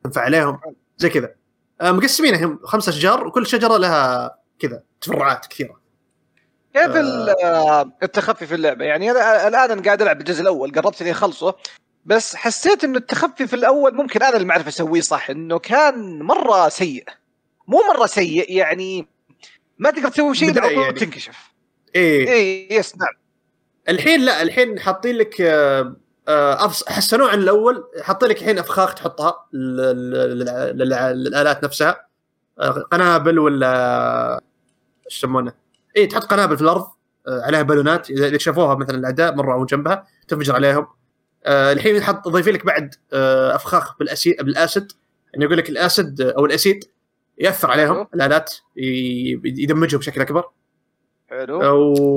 تنفع 0.04 0.22
عليهم. 0.22 0.60
زي 0.98 1.10
كذا. 1.10 1.36
مقسمينهم. 1.82 2.60
خمس 2.64 2.90
أشجار 2.90 3.28
وكل 3.28 3.48
شجرة 3.48 3.78
لها 3.78 4.36
كذا 4.60 4.84
تفرعات 5.02 5.46
كثيرة. 5.46 5.81
كيف 6.74 6.96
آه، 7.44 7.92
التخفي 8.04 8.46
في 8.48 8.56
اللعبة؟ 8.56 8.86
يعني 8.86 9.12
أنا 9.12 9.48
الآن 9.48 9.72
أنا 9.72 9.82
قاعد 9.82 10.02
ألعب 10.02 10.20
الجزء 10.20 10.42
الأول 10.42 10.72
قربت 10.72 11.02
إني 11.02 11.12
أخلصه 11.12 11.56
بس 12.06 12.36
حسيت 12.36 12.84
إنه 12.84 12.98
التخفي 12.98 13.48
في 13.48 13.56
الأول 13.56 13.96
ممكن 13.96 14.24
أنا 14.24 14.36
اللي 14.36 14.48
ما 14.48 14.52
اعرف 14.54 14.68
أسويه 14.68 15.02
صح 15.02 15.30
إنه 15.30 15.60
كان 15.60 16.20
مرة 16.24 16.70
سيء. 16.70 17.04
مو 17.68 17.82
مرة 17.94 18.06
سيء 18.06 18.52
يعني 18.58 19.08
ما 19.80 19.90
تقدر 19.92 20.10
تسوي 20.10 20.36
شيء 20.36 20.52
بدائي 20.52 20.66
على 20.68 20.76
طول 20.76 20.84
يعني. 20.84 21.00
تنكشف. 21.00 21.38
إيه. 21.96 22.30
اي 22.34 22.68
يس 22.72 22.96
نعم. 22.98 23.14
الحين 23.90 24.20
لا 24.22 24.42
الحين 24.42 24.80
حاطين 24.80 25.16
لك 25.16 25.42
آه، 25.42 25.96
آه، 26.28 26.58
أفص- 26.68 26.90
حسنوه 26.90 27.30
عن 27.32 27.40
الأول 27.40 27.84
حاطين 28.02 28.30
لك 28.30 28.38
الحين 28.42 28.60
أفخاخ 28.60 28.94
تحطها 28.96 29.46
لل- 29.54 30.12
لل- 30.12 30.78
لل- 30.78 31.24
للآلات 31.24 31.64
نفسها. 31.64 32.08
آه، 32.60 32.70
قنابل 32.70 33.40
ولا 33.40 34.42
إيش 35.06 35.18
يسمونه؟ 35.18 35.54
اي 35.98 36.08
تحط 36.08 36.24
قنابل 36.24 36.56
في 36.58 36.64
الأرض 36.64 36.86
آه، 37.28 37.42
عليها 37.42 37.62
بالونات. 37.62 38.10
اذا 38.10 38.38
شافوها 38.38 38.76
مثلا 38.76 38.98
الاعداء 38.98 39.36
مروا 39.36 39.66
جنبها 39.66 40.08
تنفجر 40.28 40.56
عليهم. 40.56 40.88
آه، 41.46 41.72
الحين 41.72 41.96
يحط 41.96 42.28
ضيفين 42.28 42.54
لك 42.54 42.66
بعد 42.66 42.96
آه، 43.14 43.56
أفخاخ 43.56 43.98
بالاسيد 43.98 44.36
بالأسد. 44.44 44.92
انه 45.38 45.46
يقول 45.46 45.58
لك 45.58 45.70
الأسد 45.70 46.22
آه، 46.22 46.32
أو 46.38 46.46
الأسيد 46.46 46.84
يأثر 47.38 47.72
عليهم. 47.72 48.08
الآلات 48.16 48.54
يدمجهم 49.46 50.00
بشكل 50.00 50.22
أكبر. 50.22 50.44
حلو. 51.30 51.60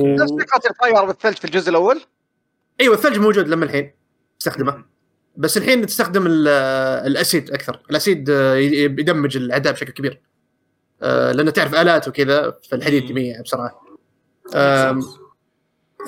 نفس 0.02 0.32
فكرة 0.32 0.70
الطياره 0.70 1.06
بالثلج 1.06 1.36
في 1.36 1.44
الجزء 1.44 1.70
الأول؟ 1.70 2.00
أيوه 2.80 2.94
الثلج 2.94 3.18
موجود 3.18 3.48
لما 3.48 3.64
الحين 3.64 3.92
تستخدمه. 4.38 4.84
بس 5.36 5.56
الحين 5.56 5.86
تستخدم 5.86 6.26
ال- 6.26 6.48
الأسيد 7.06 7.50
أكثر. 7.50 7.80
الأسيد 7.90 8.30
آه، 8.30 8.54
يدمج 8.54 9.36
الاعداء 9.36 9.72
بشكل 9.72 9.92
كبير. 9.92 10.12
آه، 10.12 10.33
لأنه 11.32 11.50
تعرف 11.50 11.74
آلات 11.74 12.08
وكذا 12.08 12.58
فالحديد 12.70 13.04
مم. 13.04 13.10
يميع 13.10 13.40
بسرعة 13.40 13.80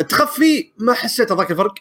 التخفي 0.01 0.73
ما 0.79 0.93
حسيت 0.95 1.33
ذاك 1.33 1.51
الفرق. 1.51 1.75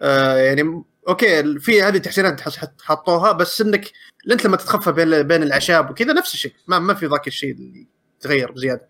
آه، 0.00 0.36
يعني 0.36 0.84
أوكي 1.08 1.58
في 1.58 1.82
هذه 1.82 1.96
التحسينات 1.96 2.38
تحس- 2.38 2.56
حط- 2.56 2.80
حطوها 2.82 3.32
بس 3.32 3.60
إنك 3.60 3.92
انت 4.32 4.44
لما 4.46 4.56
تتخفى 4.56 4.92
بين 4.92 5.22
بين 5.22 5.42
الأعشاب 5.42 5.90
وكذا 5.90 6.12
نفس 6.12 6.34
الشيء. 6.34 6.52
ما 6.66 6.78
ما 6.78 6.94
في 6.94 7.06
ذاك 7.06 7.26
الشيء 7.26 7.52
اللي 7.54 7.86
تغير 8.20 8.52
بزيادة 8.52 8.88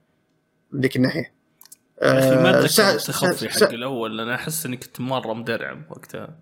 من 0.73 0.81
ذيك 0.81 0.97
الناحية. 0.97 1.35
أخي 1.99 2.31
ما 2.43 2.57
آه، 2.59 2.65
أتذكر 2.65 2.89
التخفي 2.95 3.49
حق 3.49 3.69
الأول 3.73 4.17
لأن 4.19 4.29
أحس 4.31 4.67
اني 4.67 4.77
كنت 4.77 5.01
مرة 5.01 5.33
مدرعم 5.35 5.85
وقتها. 5.91 6.37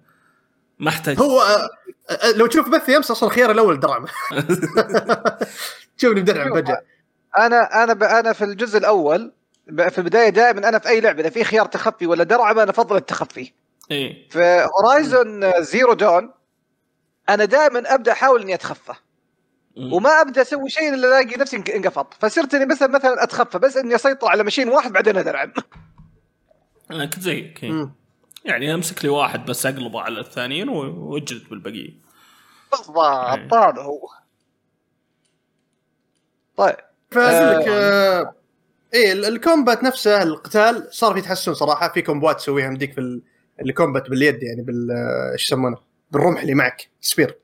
ما 0.78 0.88
أحتاج. 0.88 1.18
هو 1.18 1.40
آه، 1.40 1.68
آه، 2.12 2.32
لو 2.36 2.46
تشوف 2.46 2.68
بث 2.68 2.88
يمس 2.88 3.10
أصلا 3.10 3.28
خيار 3.30 3.50
الأول 3.50 3.80
درعم. 3.80 4.04
شوفني 6.00 6.20
مدرعم 6.20 6.54
فجأة. 6.54 6.82
أنا 7.38 7.84
أنا 7.84 7.92
ب... 7.92 8.02
أنا 8.02 8.32
في 8.32 8.44
الجزء 8.44 8.78
الأول 8.78 9.32
ب- 9.66 9.88
في 9.88 9.98
البداية 9.98 10.28
دائما 10.28 10.68
أنا 10.68 10.78
في 10.78 10.88
أي 10.88 11.00
لعبة 11.00 11.20
إذا 11.20 11.30
في 11.30 11.44
خيار 11.44 11.66
تخفي 11.66 12.06
ولا 12.06 12.24
درعم 12.24 12.58
أنا 12.58 12.70
أفضل 12.70 12.96
التخفي. 12.96 13.52
إيه. 13.90 14.28
في 14.28 14.66
Horizon 14.78 15.62
Zero 15.62 15.92
Dawn 15.92 16.30
أنا 17.28 17.44
دائما 17.44 17.94
أبدأ 17.94 18.12
أحاول 18.12 18.42
إني 18.42 18.54
أتخفى. 18.54 18.92
وما 19.76 20.20
أبدأ 20.20 20.42
أسوي 20.42 20.70
شيء 20.70 20.94
إلا 20.94 21.08
ألاقي 21.20 21.36
نفسي 21.40 21.56
انق- 21.56 21.70
انقفض. 21.74 22.06
فصرت 22.20 22.54
إني 22.54 22.66
مثلا 22.66 22.88
مثلا 22.88 23.22
أتخفى 23.22 23.58
بس 23.58 23.76
إني 23.76 23.94
أسيطر 23.94 24.28
على 24.28 24.44
machine 24.44 24.68
واحد 24.68 24.92
بعدين 24.92 25.16
ادرعم 25.16 25.52
أنا 26.90 27.04
كنت 27.06 27.20
زيك 27.20 27.64
إيه. 27.64 27.90
يعني 28.44 28.74
أمسك 28.74 29.04
لي 29.04 29.10
واحد 29.10 29.46
بس 29.46 29.66
أقلبه 29.66 30.00
على 30.00 30.20
الثانيين 30.20 30.68
وأجلد 30.68 31.48
بالبقية. 31.48 31.90
بالضبط 32.72 33.54
هذا 33.54 33.82
هو. 33.82 34.08
طيب 36.56 36.76
فأقول 37.10 37.60
لك 37.60 37.68
آه، 37.68 38.34
إيه 38.94 39.12
ال- 39.12 39.24
ال 39.24 39.33
combat 39.33 39.82
نفسه 39.84 40.22
القتال 40.22 40.88
صار 40.90 41.14
في 41.14 41.20
تحسن 41.20 41.54
صراحة. 41.54 41.88
في 41.92 42.02
كومبات 42.02 42.36
تسويها 42.36 42.70
مديك 42.70 42.92
في 42.92 43.00
ال- 43.00 43.22
ال 43.60 43.67
combat 43.67 44.10
باليد 44.10 44.42
يعني 44.42 44.62
بال 44.62 44.90
آه، 44.90 45.32
إيش 45.32 45.46
يسمونه؟ 45.46 45.76
بالرمح 46.10 46.40
اللي 46.40 46.54
معك 46.54 46.88
spear. 47.00 47.38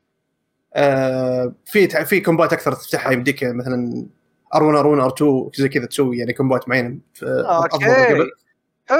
آه 0.75 1.55
في 1.65 1.89
في 2.05 2.21
كومبات 2.21 2.53
أكثر 2.53 2.73
تفتحها 2.73 3.13
يمديك 3.13 3.45
مثلا 3.45 4.07
R 4.55 4.62
1 4.63 4.77
R 4.78 4.87
1 4.87 5.01
R 5.02 5.09
2 5.15 5.51
زي 5.55 5.69
كذا 5.69 5.87
تسوي 5.87 6.19
يعني 6.19 6.33
كومبات 6.33 6.69
معينة. 6.69 6.89
من 6.89 7.01
أوكي. 7.23 7.85
قبل. 8.07 8.31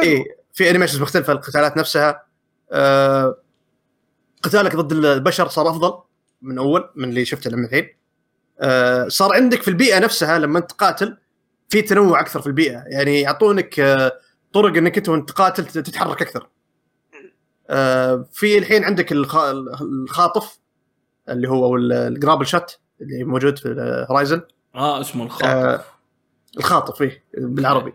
إيه 0.03 0.25
في 0.53 0.71
animations 0.71 1.01
مختلفة 1.03 1.33
القتالات 1.33 1.77
نفسها. 1.77 2.23
آه 2.73 3.37
قتالك 4.43 4.77
ضد 4.77 4.93
البشر 4.93 5.49
صار 5.49 5.71
أفضل 5.71 5.99
من 6.43 6.59
أول 6.59 6.91
من 6.97 7.09
اللي 7.09 7.25
شفته 7.25 7.51
لما 7.51 7.67
الحين. 7.67 7.85
آه 7.85 7.96
صار 9.09 9.35
عندك 9.35 9.63
في 9.63 9.69
البيئة 9.69 9.99
نفسها 9.99 10.39
لما 10.39 10.59
أنت 10.59 10.71
تقاتل 10.71 11.17
في 11.69 11.83
تنوع 11.83 12.21
أكثر 12.21 12.41
في 12.41 12.47
البيئة. 12.47 12.83
يعني 12.87 13.21
يعطونك 13.21 13.81
آه 13.81 14.13
طرق 14.53 14.77
إنك 14.77 14.97
أنت 14.99 15.09
وأنت 15.09 15.29
تقاتل 15.29 15.65
تت- 15.67 15.79
تتحرك 15.79 16.23
أكثر. 16.23 16.49
آه 17.71 18.27
في 18.33 18.59
الحين 18.59 18.85
عندك 18.85 19.13
الخ- 19.13 19.81
الخاطف 19.83 20.59
اللي 21.29 21.49
هو 21.49 21.77
ال- 21.77 21.93
ال 21.93 21.99
grapple 22.00 22.47
shot 22.47 22.79
اللي 23.01 23.25
موجود 23.25 23.59
في 23.59 24.07
Horizon 24.11 24.43
آه 24.75 25.01
اسمه 25.01 25.25
الخاطف. 25.25 25.47
آه 25.47 25.85
الخاطف 26.59 27.03
إيه 27.03 27.23
بالعربي. 27.35 27.95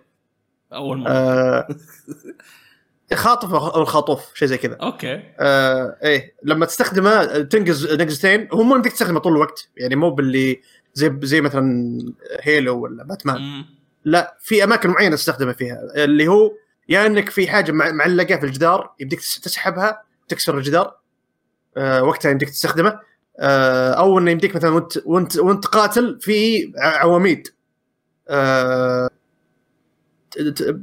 أول 0.74 0.98
مرة. 0.98 1.10
آه 1.12 1.68
خاطف 3.14 3.54
أو 3.54 3.82
الخاطوف 3.82 4.36
شيء 4.36 4.48
زي 4.48 4.58
كذا. 4.58 4.76
okay. 4.76 5.24
آه 5.40 5.98
إيه 6.04 6.36
لما 6.44 6.66
تستخدمه 6.66 7.26
تنقز 7.42 7.94
نقزتين 7.94 8.48
هو 8.54 8.64
مو 8.64 8.76
بدك 8.78 8.92
تستخدمه 8.92 9.20
طول 9.20 9.34
الوقت 9.34 9.70
يعني 9.78 9.96
مو 9.96 10.10
باللي 10.10 10.62
زي 10.94 11.18
زي 11.22 11.42
مثلا 11.42 11.98
Halo 12.42 12.80
ولا 12.80 13.04
باتمان 13.04 13.42
مم. 13.42 13.66
لا 14.06 14.38
في 14.40 14.64
أماكن 14.64 14.90
معينة 14.90 15.16
تستخدمه 15.16 15.52
فيها 15.54 15.78
اللي 15.96 16.28
هو 16.28 16.52
يا 16.90 17.06
إنك 17.06 17.30
في 17.30 17.48
حاجة 17.48 17.72
مع- 17.72 17.92
معلقة 17.92 18.36
في 18.38 18.46
الجدار 18.46 18.94
يبديك 19.00 19.20
تس- 19.20 19.40
تسحبها 19.40 20.02
تكسر 20.28 20.58
الجدار 20.58 20.96
آه 21.78 22.04
وقتها 22.04 22.32
يمديك 22.32 22.50
تستخدمه. 22.50 23.00
آه 23.40 23.92
أو 23.94 24.20
إنه 24.20 24.32
يمديك 24.32 24.56
مثلا 24.56 24.70
وانت 24.70 24.98
وانت 25.06 25.38
وأنت 25.38 25.66
قاتل 25.66 26.18
في 26.22 26.72
عواميد. 26.78 27.48
آه 28.30 29.10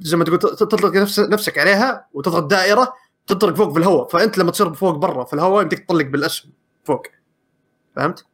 زي 0.01 0.17
ما 0.17 0.25
تقول 0.25 0.39
تطلق 0.39 0.95
نفس 0.95 1.21
نفسك 1.21 1.59
عليها 1.59 2.07
وتضغط 2.13 2.43
دائرة 2.45 2.93
تطلق 3.27 3.55
فوق 3.55 3.73
في 3.73 3.79
الهواء 3.79 4.09
فأنت 4.09 4.39
لما 4.39 4.51
تصير 4.51 4.75
فوق 4.75 4.95
برا 4.95 5.25
في 5.25 5.33
الهواء 5.35 5.63
يمديك 5.63 5.79
تطلق 5.85 6.07
بالأسهم 6.07 6.53
فوق. 6.85 7.07
فهمت؟ 7.97 8.25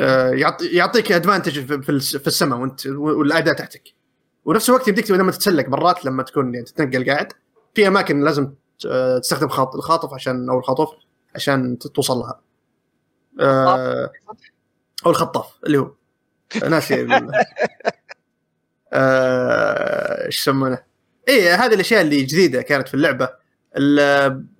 آه، 0.00 0.30
يعطي 0.30 0.66
يعطيك 0.66 1.12
ادفانتج 1.12 1.64
في 1.66 1.82
في 1.82 1.88
الس- 1.92 2.16
في 2.16 2.26
السماء 2.26 2.58
وانت 2.58 2.86
والاعداء 2.86 3.54
تحتك. 3.54 3.82
ونفس 4.44 4.68
الوقت 4.68 4.88
يمديك 4.88 5.10
لما 5.10 5.32
تتسلق 5.32 5.68
مرات 5.68 6.04
لما 6.04 6.22
تكون 6.22 6.54
يعني 6.54 6.66
تتنقل 6.66 7.10
قاعد 7.10 7.32
في 7.74 7.88
أماكن 7.88 8.20
لازم 8.20 8.52
آه، 8.86 9.18
تستخدم 9.18 9.48
خاط 9.48 9.74
الخاطف 9.74 10.14
عشان 10.14 10.50
أو 10.50 10.58
الخاطف 10.58 10.88
عشان 11.34 11.78
توصل 11.78 12.16
لها 12.18 12.40
آه، 13.40 14.10
أو 15.06 15.10
الخطاف 15.10 15.58
اللي 15.66 15.78
هو. 15.78 15.90
ناسي 16.68 17.06
إيش 18.94 20.38
يسمونه؟ 20.38 20.78
اي 21.28 21.50
هذه 21.50 21.74
الأشياء 21.74 22.00
اللي 22.02 22.22
جديدة 22.22 22.62
كانت 22.62 22.88
في 22.88 22.94
اللعبة. 22.94 23.28
ال- 23.76 24.00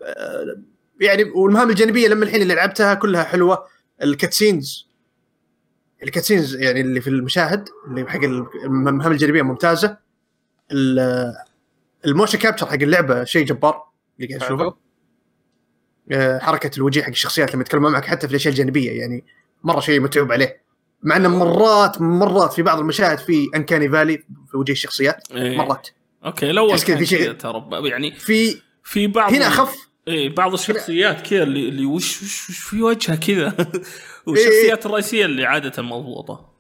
آه، 0.03 0.57
يعني 1.01 1.25
والمهام 1.25 1.71
الجانبية 1.71 2.09
لما 2.09 2.25
الحين 2.25 2.43
اللي 2.43 2.55
لعبتها 2.55 2.95
كلها 2.95 3.25
حلوة. 3.25 3.67
ال 4.03 4.11
cutscenes. 4.11 4.89
ال 6.03 6.08
cutscenes 6.08 6.57
يعني 6.57 6.81
اللي 6.81 7.01
في 7.01 7.11
المشاهد 7.11 7.69
اللي 7.89 8.11
حق 8.11 8.21
المهام 8.65 9.13
الجانبية 9.13 9.43
ممتازة. 9.43 9.97
ال- 10.73 11.35
ال 12.07 12.12
motion 12.12 12.39
capture 12.39 12.67
حق 12.67 12.73
اللعبة 12.75 13.25
شيء 13.25 13.47
جبار 13.47 13.83
اللي 14.21 14.29
قاعد 14.29 14.43
اشوفه. 14.43 14.77
آه، 16.13 16.39
حركة 16.39 16.71
الوجه 16.77 17.01
حق 17.03 17.09
الشخصيات 17.09 17.55
لما 17.55 17.63
يتكلمون 17.63 17.93
معك 17.93 18.05
حتى 18.05 18.27
في 18.27 18.31
الأشياء 18.31 18.53
الجانبية 18.53 19.01
يعني 19.01 19.25
مرة 19.65 19.81
شيء 19.81 20.01
متعوب 20.01 20.33
عليه. 20.33 20.64
مع 21.05 21.17
إنه 21.17 21.29
مرات 21.29 22.01
مرات 22.01 22.53
في 22.53 22.63
بعض 22.63 22.79
المشاهد 22.79 23.19
في 23.19 23.51
uncanny 23.55 23.89
valley 23.89 24.17
في 24.51 24.57
وجه 24.57 24.73
الشخصيات 24.73 25.17
إيه. 25.33 25.57
مرات. 25.57 25.89
okay 26.25 26.53
كان 26.87 26.99
في 26.99 27.07
شيء- 27.07 27.33
ترى 27.33 27.69
يعني 27.91 28.15
في 28.15 28.57
في 28.85 29.07
بعض 29.07 29.33
هنا 29.33 29.49
اخف 29.49 29.77
إيه 30.09 30.35
بعض 30.35 30.53
الشخصيات 30.53 31.27
كذا 31.27 31.43
اللي, 31.43 31.69
اللي 31.69 31.85
وش, 31.87 32.23
وش, 32.23 32.51
وش 32.51 32.59
في 32.59 32.83
وجهها 32.83 33.17
كذا. 33.17 33.55
إيه. 33.59 33.83
والشخصيات 34.27 34.87
الرئيسية 34.87 35.25
اللي 35.25 35.45
عادة 35.45 35.83
مضبوطة. 35.83 36.55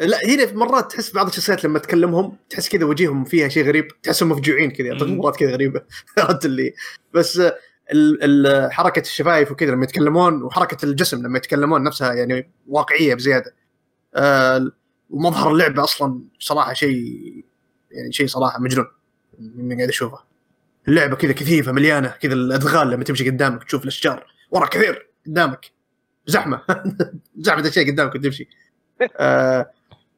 لا 0.00 0.18
هنا 0.26 0.52
مرات 0.52 0.92
تحس 0.92 1.12
بعض 1.14 1.26
الشخصيات 1.26 1.64
لما 1.64 1.78
تكلمهم 1.78 2.36
تحس 2.50 2.68
كذا 2.68 2.84
وجيههم 2.84 3.24
فيها 3.24 3.48
شيء 3.48 3.66
غريب 3.66 3.88
تحسهم 4.02 4.28
مفجوعين 4.28 4.70
كذا 4.70 4.86
يعطيك. 4.86 5.08
مرات 5.08 5.36
كذا 5.36 5.50
غريبة. 5.52 5.80
عرفت 6.18 6.44
اللي؟ 6.44 6.74
بس 7.14 7.42
حركة 8.70 9.00
الشفايف 9.00 9.50
وكذا 9.52 9.70
لما 9.70 9.84
يتكلمون 9.84 10.42
وحركة 10.42 10.84
الجسم 10.84 11.22
لما 11.22 11.38
يتكلمون 11.38 11.82
نفسها 11.82 12.12
يعني 12.14 12.50
واقعية 12.68 13.14
بزيادة. 13.14 13.54
ومظهر 15.10 15.52
اللعبه 15.52 15.84
أصلا 15.84 16.20
صراحة 16.38 16.72
شيء 16.72 17.44
يعني 17.90 18.12
شيء 18.12 18.26
صراحة 18.26 18.60
مجنون 18.60 18.86
اني 19.40 19.74
قاعد 19.74 19.88
أشوفه. 19.88 20.18
اللعبة 20.88 21.16
كذا 21.16 21.32
كثيفة 21.32 21.72
مليانة 21.72 22.08
كذا 22.08 22.32
الأدغال 22.34 22.90
لما 22.90 23.04
تمشي 23.04 23.30
قدامك 23.30 23.64
تشوف 23.64 23.82
الأشجار 23.82 24.26
ورا 24.50 24.66
كثير 24.66 25.08
قدامك. 25.26 25.70
زحمة 26.26 26.60
زحمة 27.36 27.68
اشياء 27.68 27.90
قدامك 27.90 28.14
وتمشي. 28.14 28.48
آه 29.16 29.70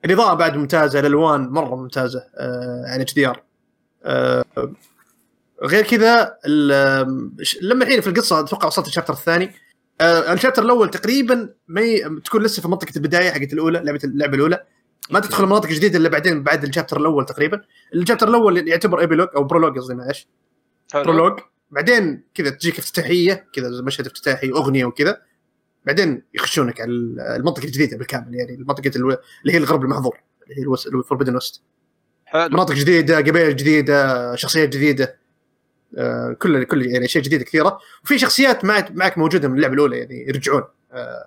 الإضاءة 0.05 0.35
بعد 0.35 0.57
ممتازة 0.57 1.01
الألوان 1.01 1.41
مرة 1.41 1.77
ممتازة 1.77 2.25
آه 2.37 2.85
على 2.87 3.03
HDR. 3.03 3.43
غير 5.63 5.85
كذا 5.85 6.39
لما 7.63 7.85
الحين 7.85 8.01
في 8.01 8.07
القصة 8.07 8.41
أتوقع 8.41 8.67
وصلت 8.67 8.87
ال 8.87 8.90
chapter 8.90 9.13
الثاني. 9.13 9.53
آه 10.01 10.33
ال 10.33 10.37
chapter 10.37 10.63
الأول 10.63 10.91
تقريبا 10.91 11.55
ما 11.69 11.81
ي... 11.81 12.21
تكون 12.25 12.43
لسه 12.43 12.63
في 12.63 12.69
منطقة 12.69 12.93
البداية 12.97 13.31
حقت 13.31 13.53
الأولى 13.53 13.79
لعبة 13.85 14.01
اللعبه 14.05 14.35
الأولى. 14.35 14.65
ما 15.11 15.21
تدخل 15.21 15.45
المناطق 15.45 15.69
الجديدة 15.69 15.99
إلا 15.99 16.09
بعدين 16.09 16.43
بعد 16.43 16.65
ال 16.65 16.69
chapter 16.69 16.97
الأول 16.97 17.27
تقريبا. 17.27 17.61
ال 17.95 17.99
chapter 17.99 18.29
الأول 18.29 18.69
يعتبر 18.69 19.01
epilogue 19.01 19.29
أو 19.37 19.45
prologue 19.45 19.79
قصدي 19.79 19.95
معلش 19.95 20.29
prologue 20.95 21.41
بعدين 21.71 22.25
كذا 22.35 22.51
تجيك 22.51 22.79
افتتاحية 22.79 23.47
كذا 23.53 23.83
مشهد 23.83 24.07
افتتاحي 24.07 24.51
أغنية 24.51 24.85
وكذا. 24.85 25.23
بعدين 25.87 26.23
يخشونك 26.35 26.81
على 26.81 26.91
المنطقة 27.37 27.65
الجديدة 27.65 27.97
بالكامل 27.97 28.35
يعني 28.35 28.55
المنطقة 28.55 28.91
اللي 28.97 29.19
هي 29.53 29.57
الغرب 29.57 29.83
المحظور 29.83 30.21
اللي 30.43 30.61
هي 30.61 30.75
الفوربدن 30.87 31.37
وست 31.37 31.63
حلو. 32.27 32.49
مناطق 32.49 32.75
جديدة 32.75 33.17
قبائل 33.17 33.57
جديدة 33.57 34.37
شخصيات 34.37 34.69
جديدة. 34.69 35.24
كل 36.39 36.65
كل 36.65 36.87
يعني 36.87 37.05
أشياء 37.05 37.25
جديدة 37.25 37.45
كثيرة. 37.45 37.79
وفي 38.05 38.19
شخصيات 38.19 38.65
معك 38.65 38.91
معك 38.91 39.19
موجودة 39.19 39.49
من 39.49 39.57
اللعبة 39.57 39.75
الأولى 39.75 39.99
يعني 39.99 40.25
يرجعون. 40.29 40.63
آه، 40.93 41.27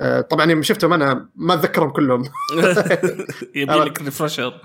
آه، 0.00 0.20
طبعا 0.20 0.50
يوم 0.50 0.62
شفتهم 0.62 0.92
أنا 0.92 1.28
ما 1.36 1.54
أتذكرهم 1.54 1.90
كلهم. 1.90 2.22
يبي 3.54 3.74
لك 3.74 4.02
ريفرشر 4.02 4.60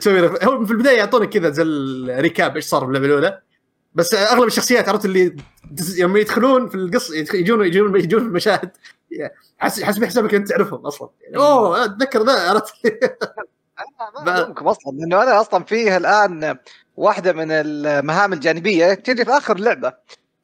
تسوي 0.00 0.28
هو 0.28 0.64
في 0.66 0.72
البداية 0.72 0.98
يعطونك 0.98 1.28
كذا 1.28 1.50
زي 1.50 1.62
ال 1.62 1.78
recap 1.78 2.56
إيش 2.56 2.64
صار 2.64 2.80
في 2.80 2.86
اللعبة 2.86 3.06
الأولى. 3.06 3.40
بس 3.94 4.14
أغلب 4.14 4.46
الشخصيات 4.46 4.88
عرفت 4.88 5.04
اللي 5.04 5.36
يوم 5.96 6.16
يدخلون 6.16 6.68
في 6.68 6.74
القصة 6.74 7.16
يجون 7.16 7.66
يجون 7.66 7.96
يجون 7.96 8.20
في 8.20 8.26
المشاهد. 8.26 8.70
حس 9.58 9.82
حسب 9.82 10.04
حسابك 10.04 10.34
أنت 10.34 10.48
تعرفهم 10.48 10.86
أصلا. 10.86 11.08
يعني 11.20 11.36
أوه 11.36 11.84
أتذكر 11.84 12.22
ذا 12.22 12.50
عرفت. 12.50 12.74
ما 14.24 14.38
ألومكم 14.38 14.68
أصلا 14.68 14.92
لأنه 14.92 15.22
أنا 15.22 15.40
أصلا 15.40 15.64
فيه 15.64 15.96
الآن 15.96 16.58
واحدة 16.96 17.32
من 17.32 17.50
المهام 17.50 18.32
الجانبية. 18.32 18.94
تجي 18.94 19.24
في 19.24 19.30
آخر 19.30 19.56
اللعبه 19.56 19.92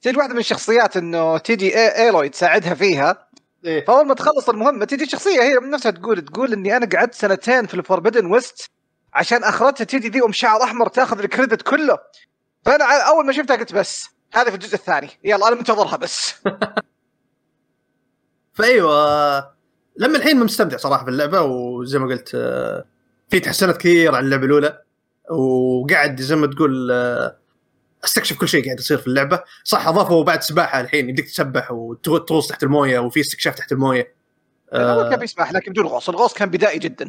تجي 0.02 0.18
واحدة 0.18 0.32
من 0.32 0.40
الشخصيات 0.40 0.96
إنه 0.96 1.38
تجي 1.38 1.78
Aloy 1.78 2.28
تساعدها 2.28 2.74
فيها؟ 2.74 3.26
إيه. 3.64 3.84
فأول 3.84 4.06
ما 4.06 4.14
تخلص 4.14 4.48
المهمة 4.48 4.84
تجي 4.84 5.06
شخصية 5.06 5.42
هي 5.42 5.58
من 5.58 5.70
نفسها 5.70 5.90
تقول 5.90 6.24
تقول 6.24 6.52
إني 6.52 6.76
أنا 6.76 6.86
قعدت 6.86 7.14
سنتين 7.14 7.66
في 7.66 7.74
ال 7.74 7.80
Forbidden 7.80 8.26
West 8.26 8.70
عشان 9.14 9.44
اخرتها 9.44 9.84
تجي 9.84 10.08
ذي 10.08 10.24
أم 10.24 10.32
شعر 10.32 10.62
أحمر 10.62 10.88
تأخذ 10.88 11.18
الكريدت 11.18 11.62
كله. 11.62 11.98
فأنا 12.64 12.84
أول 12.84 13.26
ما 13.26 13.32
شفتها 13.32 13.56
قلت 13.56 13.72
بس 13.72 14.08
هذه 14.32 14.48
في 14.48 14.54
الجزء 14.54 14.74
الثاني. 14.74 15.10
يلا 15.24 15.48
أنا 15.48 15.56
منتظرها 15.56 15.96
بس. 15.96 16.34
فأيوة 18.56 19.38
لما 19.96 20.18
الحين 20.18 20.36
مستمتع 20.36 20.76
صراحة 20.76 21.04
في 21.04 21.10
اللعبه 21.10 21.42
وزي 21.42 21.98
ما 21.98 22.06
قلت 22.06 22.32
آه، 22.34 22.84
في 23.28 23.40
تحسنات 23.40 23.76
كثير 23.76 24.14
عن 24.14 24.24
اللعبة 24.24 24.46
الأولى 24.46 24.82
وقاعد 25.30 26.20
زي 26.20 26.36
ما 26.36 26.46
تقول 26.46 26.92
آه، 26.92 27.36
أستكشف 28.04 28.38
كل 28.38 28.48
شيء 28.48 28.64
قاعد 28.64 28.78
يصير 28.80 28.98
في 28.98 29.06
اللعبة. 29.06 29.42
صح 29.64 29.88
أضافوا 29.88 30.24
بعد 30.24 30.42
سباحة 30.42 30.80
الحين 30.80 31.08
يمديك 31.08 31.26
تسبح 31.26 31.72
وتغوص 31.72 32.48
تحت 32.48 32.62
الموية 32.62 32.98
وفي 32.98 33.20
استكشاف 33.20 33.54
تحت 33.54 33.72
الموية. 33.72 34.14
الأول 34.74 35.10
كان 35.10 35.18
بيسمح 35.18 35.52
لكن 35.52 35.72
بدون 35.72 35.86
غوص. 35.86 36.08
الغوص 36.08 36.34
كان 36.34 36.50
بدائي 36.50 36.78
جدا. 36.78 37.08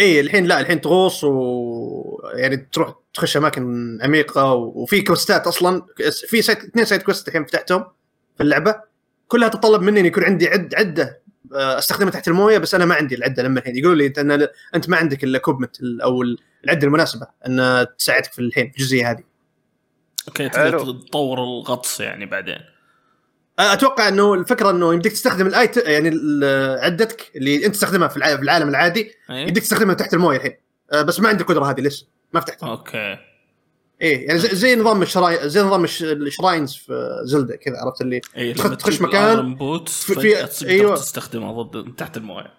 اي 0.00 0.20
الحين 0.20 0.46
لا 0.46 0.60
الحين 0.60 0.80
تغوص 0.80 1.24
و 1.24 2.20
يعني 2.34 2.68
تروح 2.72 2.94
تخش 3.14 3.36
أماكن 3.36 3.98
عميقة 4.02 4.54
وفي 4.54 5.02
كويستات 5.02 5.46
أصلا. 5.46 5.82
في 6.28 6.42
side 6.42 6.58
اثنين 6.64 6.84
side 6.84 7.02
quest 7.02 7.28
الحين 7.28 7.44
فتحتهم 7.44 7.84
في 8.36 8.42
اللعبة. 8.42 8.80
كلها 9.28 9.48
تتطلب 9.48 9.82
مني 9.82 10.00
إن 10.00 10.06
يكون 10.06 10.24
عندي 10.24 10.48
عد 10.48 10.74
عدة 10.74 11.02
آه، 11.02 11.20
أستخدمها 11.52 12.10
تحت 12.10 12.28
الموية 12.28 12.58
بس 12.58 12.74
أنا 12.74 12.84
ما 12.84 12.94
عندي 12.94 13.14
العدة 13.14 13.42
لما 13.42 13.58
الحين. 13.60 13.76
يقولوا 13.76 13.96
لي 13.96 14.12
ان 14.18 14.48
أنت 14.74 14.88
ما 14.88 14.96
عندك 14.96 15.24
ال 15.24 15.29
equipment 15.29 15.76
أو 16.02 16.22
العدة 16.64 16.86
المناسبة 16.86 17.26
إن 17.46 17.86
تساعدك 17.98 18.32
في 18.32 18.38
الحين 18.38 18.66
الجزئية 18.66 19.10
هذه. 19.10 19.22
okay. 20.28 20.48
تقدر 20.48 20.78
تطور 20.92 21.38
الغطس 21.44 22.00
يعني 22.00 22.26
بعدين. 22.26 22.58
آه، 23.58 23.72
أتوقع 23.72 24.08
إنه 24.08 24.34
الفكرة 24.34 24.70
إنه 24.70 24.94
يمديك 24.94 25.12
تستخدم 25.12 25.46
الايت 25.46 25.76
يعني 25.76 26.08
عدتك 26.80 27.30
اللي 27.36 27.66
أنت 27.66 27.74
تستخدمها 27.74 28.08
في 28.08 28.16
الع- 28.16 28.36
في 28.36 28.42
العالم 28.42 28.68
العادي 28.68 29.00
إيه؟ 29.30 29.36
يمديك 29.36 29.62
تستخدمها 29.62 29.94
تحت 29.94 30.14
الموية 30.14 30.36
الحين. 30.36 30.56
آه، 30.92 31.02
بس 31.02 31.20
ما 31.20 31.28
عندي 31.28 31.42
القدرة 31.42 31.64
هذه 31.70 31.80
لسه 31.80 32.06
ما 32.32 32.40
فتحتها. 32.40 32.70
okay. 32.70 33.18
إيه 34.02 34.26
يعني 34.26 34.38
زي, 34.38 34.48
زي 34.48 34.76
نظام 34.76 35.02
ال 35.02 35.09
shrine 35.09 35.48
زي 35.48 35.60
نظام 35.62 35.84
الش- 35.84 36.02
ال 36.02 36.11
shrines 36.11 36.74
في 36.74 37.20
Zelda 37.24 37.56
كذا 37.56 37.76
عرفت 37.78 38.00
اللي 38.00 38.20
تخ- 38.54 38.76
تخش 38.76 39.00
مكان 39.02 39.54
بوتس 39.54 40.04
في- 40.04 40.68
أيوة. 40.68 40.94
تستخدمها 40.96 41.62
ضد 41.62 41.94
تحت 41.96 42.16
الموية 42.16 42.52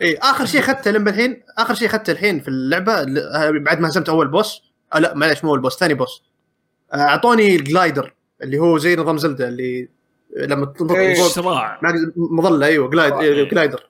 إيه 0.00 0.18
آخر 0.22 0.46
شيء 0.46 0.60
اخذته 0.60 0.90
لما 0.90 1.10
الحين 1.10 1.42
آخر 1.58 1.74
شيء 1.74 1.88
اخذته 1.88 2.10
الحين 2.10 2.40
في 2.40 2.48
اللعبة 2.48 2.92
آه، 2.92 3.50
بعد 3.50 3.80
ما 3.80 3.88
هزمت 3.88 4.08
أول 4.08 4.28
boss 4.28 4.62
آه 4.94 4.98
لا 4.98 5.14
معلش 5.14 5.44
مو 5.44 5.50
أول 5.50 5.60
boss 5.60 5.76
ثاني 5.78 5.94
boss 5.94 6.22
آه، 6.92 6.96
أعطوني 6.96 7.56
ال 7.56 7.64
glider 7.64 8.14
اللي 8.42 8.58
هو 8.58 8.78
زي 8.78 8.96
نظام 8.96 9.18
Zelda 9.18 9.48
اللي 9.48 9.88
لما 10.36 10.66
تنطط 10.66 10.92
إيه. 10.92 11.14
مع 11.82 11.94
مظلة 12.16 12.66
أيوه 12.66 12.90
glide 12.90 13.12
آه، 13.12 13.20
إيه، 13.20 13.32
إيه. 13.34 13.48
glider 13.50 13.88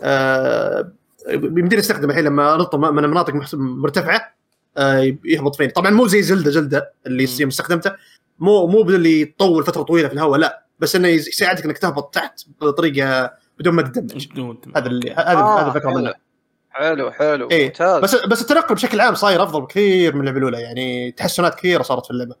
آه 0.00 0.92
يمديني 1.28 1.78
أستخدمه 1.78 2.10
الحين 2.10 2.24
لما 2.24 2.54
أنط 2.54 2.74
من 2.74 3.02
مناطق 3.08 3.34
مرتفعة 3.54 4.16
آه 4.16 4.32
يهبط 5.24 5.56
فيني. 5.56 5.72
طبعا 5.72 5.90
مو 5.90 6.06
زي 6.06 6.22
Zelda 6.22 6.50
Zelda 6.50 6.92
اللي. 7.06 7.28
يوم 7.40 7.48
استخدمته 7.48 7.92
مو 8.38 8.66
مو 8.66 8.82
باللي 8.82 9.20
يطول 9.20 9.64
فترة 9.64 9.82
طويلة 9.82 10.08
في 10.08 10.14
الهواء 10.14 10.38
لا. 10.38 10.64
بس 10.78 10.96
إنه 10.96 11.08
يساعدك 11.08 11.64
إنك 11.64 11.78
تهبط 11.78 12.14
تحت 12.14 12.40
بطريقة 12.60 13.32
بدون 13.58 13.74
ما 13.74 13.82
تدمج 13.82 14.28
هذا 14.76 14.86
اللي. 14.86 15.10
هذا 15.10 15.38
آه، 15.38 15.60
هذا 15.60 15.68
الفكرة 15.68 15.90
حلو. 15.90 15.98
منه. 15.98 16.14
حلو 16.70 17.10
حلو. 17.10 17.50
إيه، 17.50 17.66
ممتاز. 17.66 18.02
بس 18.02 18.14
بس 18.14 18.40
التنقل 18.42 18.74
بشكل 18.74 19.00
عام 19.00 19.14
صاير 19.14 19.42
أفضل 19.42 19.60
بكثير 19.60 20.14
من 20.14 20.20
اللعبة 20.20 20.38
الأولى 20.38 20.60
يعني 20.60 21.12
تحسنات 21.12 21.54
كثيرة 21.54 21.82
صارت 21.82 22.04
في 22.04 22.10
اللعبة. 22.10 22.34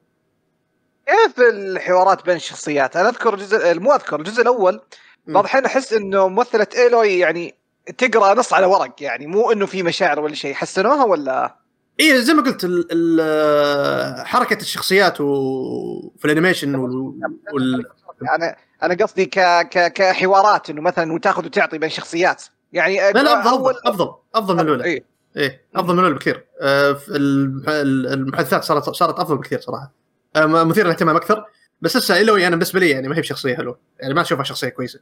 كيف 1.06 1.40
الحوارات 1.40 2.26
بين 2.26 2.36
الشخصيات؟ 2.36 2.96
أنا 2.96 3.08
أذكر 3.08 3.34
الجزء 3.34 3.80
مو 3.80 3.92
أذكر 3.92 4.20
الجزء 4.20 4.42
الأول. 4.42 4.80
بعض 5.26 5.44
الأحيان 5.44 5.64
أحس 5.64 5.92
إنه 5.92 6.28
ممثلة 6.28 6.66
Aloy 6.76 7.18
يعني 7.18 7.54
تقرأ 7.98 8.34
نص 8.34 8.52
على 8.52 8.66
ورق 8.66 8.94
يعني 9.00 9.26
مو 9.26 9.52
إنه 9.52 9.66
في 9.66 9.82
مشاعر 9.82 10.20
ولا 10.20 10.34
شيء. 10.34 10.54
حسنوها 10.54 11.04
ولا؟ 11.04 11.56
إيه 12.00 12.18
زي 12.18 12.34
ما 12.34 12.42
قلت 12.42 12.64
ال 12.64 12.88
ال 12.92 14.26
حركة 14.26 14.60
الشخصيات 14.60 15.20
وفي 15.20 16.24
ال 16.24 16.29
animation 16.29 16.74
وال, 16.74 17.14
وال... 17.52 17.86
أنا 18.34 18.56
أنا 18.82 18.94
قصدي 18.94 19.26
ك... 19.26 19.38
ك... 19.70 19.92
كحوارات 19.92 20.70
إنه 20.70 20.80
مثلا 20.80 21.12
وتاخذ 21.12 21.44
وتعطي 21.44 21.78
بين 21.78 21.88
شخصيات. 21.88 22.44
يعني 22.72 22.96
لا 22.96 23.22
لا 23.22 23.40
أفضل 23.40 23.50
اول 23.50 23.74
أفضل 23.86 24.14
أفضل 24.34 24.54
من 24.54 24.60
الأولى. 24.60 24.84
إيه. 24.84 25.04
إيه 25.36 25.62
أفضل 25.74 25.92
من 25.94 25.98
الأولى 25.98 26.14
بكثير. 26.14 26.46
آه، 26.60 26.98
المحادثات 27.08 28.64
صارت 28.64 28.90
صارت 28.90 29.18
أفضل 29.18 29.36
بكثير 29.36 29.60
صراحة. 29.60 29.92
آه، 30.36 30.46
مثير 30.46 30.84
للاهتمام 30.84 31.16
أكثر. 31.16 31.44
بس 31.80 31.96
لسه 31.96 32.14
ايلوي 32.14 32.46
أنا 32.46 32.56
بالنسبة 32.56 32.80
لي 32.80 32.90
يعني 32.90 33.08
ما 33.08 33.16
هي 33.16 33.20
بشخصية 33.20 33.56
حلوة. 33.56 33.78
يعني 34.00 34.14
ما 34.14 34.20
أشوفها 34.20 34.44
شخصية 34.44 34.68
كويسة 34.68 35.00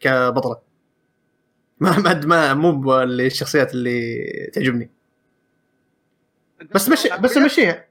كبطلة. 0.00 0.56
ما 1.80 1.98
ما 1.98 2.14
ما 2.14 2.54
مو 2.54 3.02
الشخصيات 3.02 3.74
اللي 3.74 4.20
تعجبني. 4.54 4.95
بس 6.74 6.88
مشي 6.88 7.08
بس 7.20 7.36
مشيها. 7.36 7.86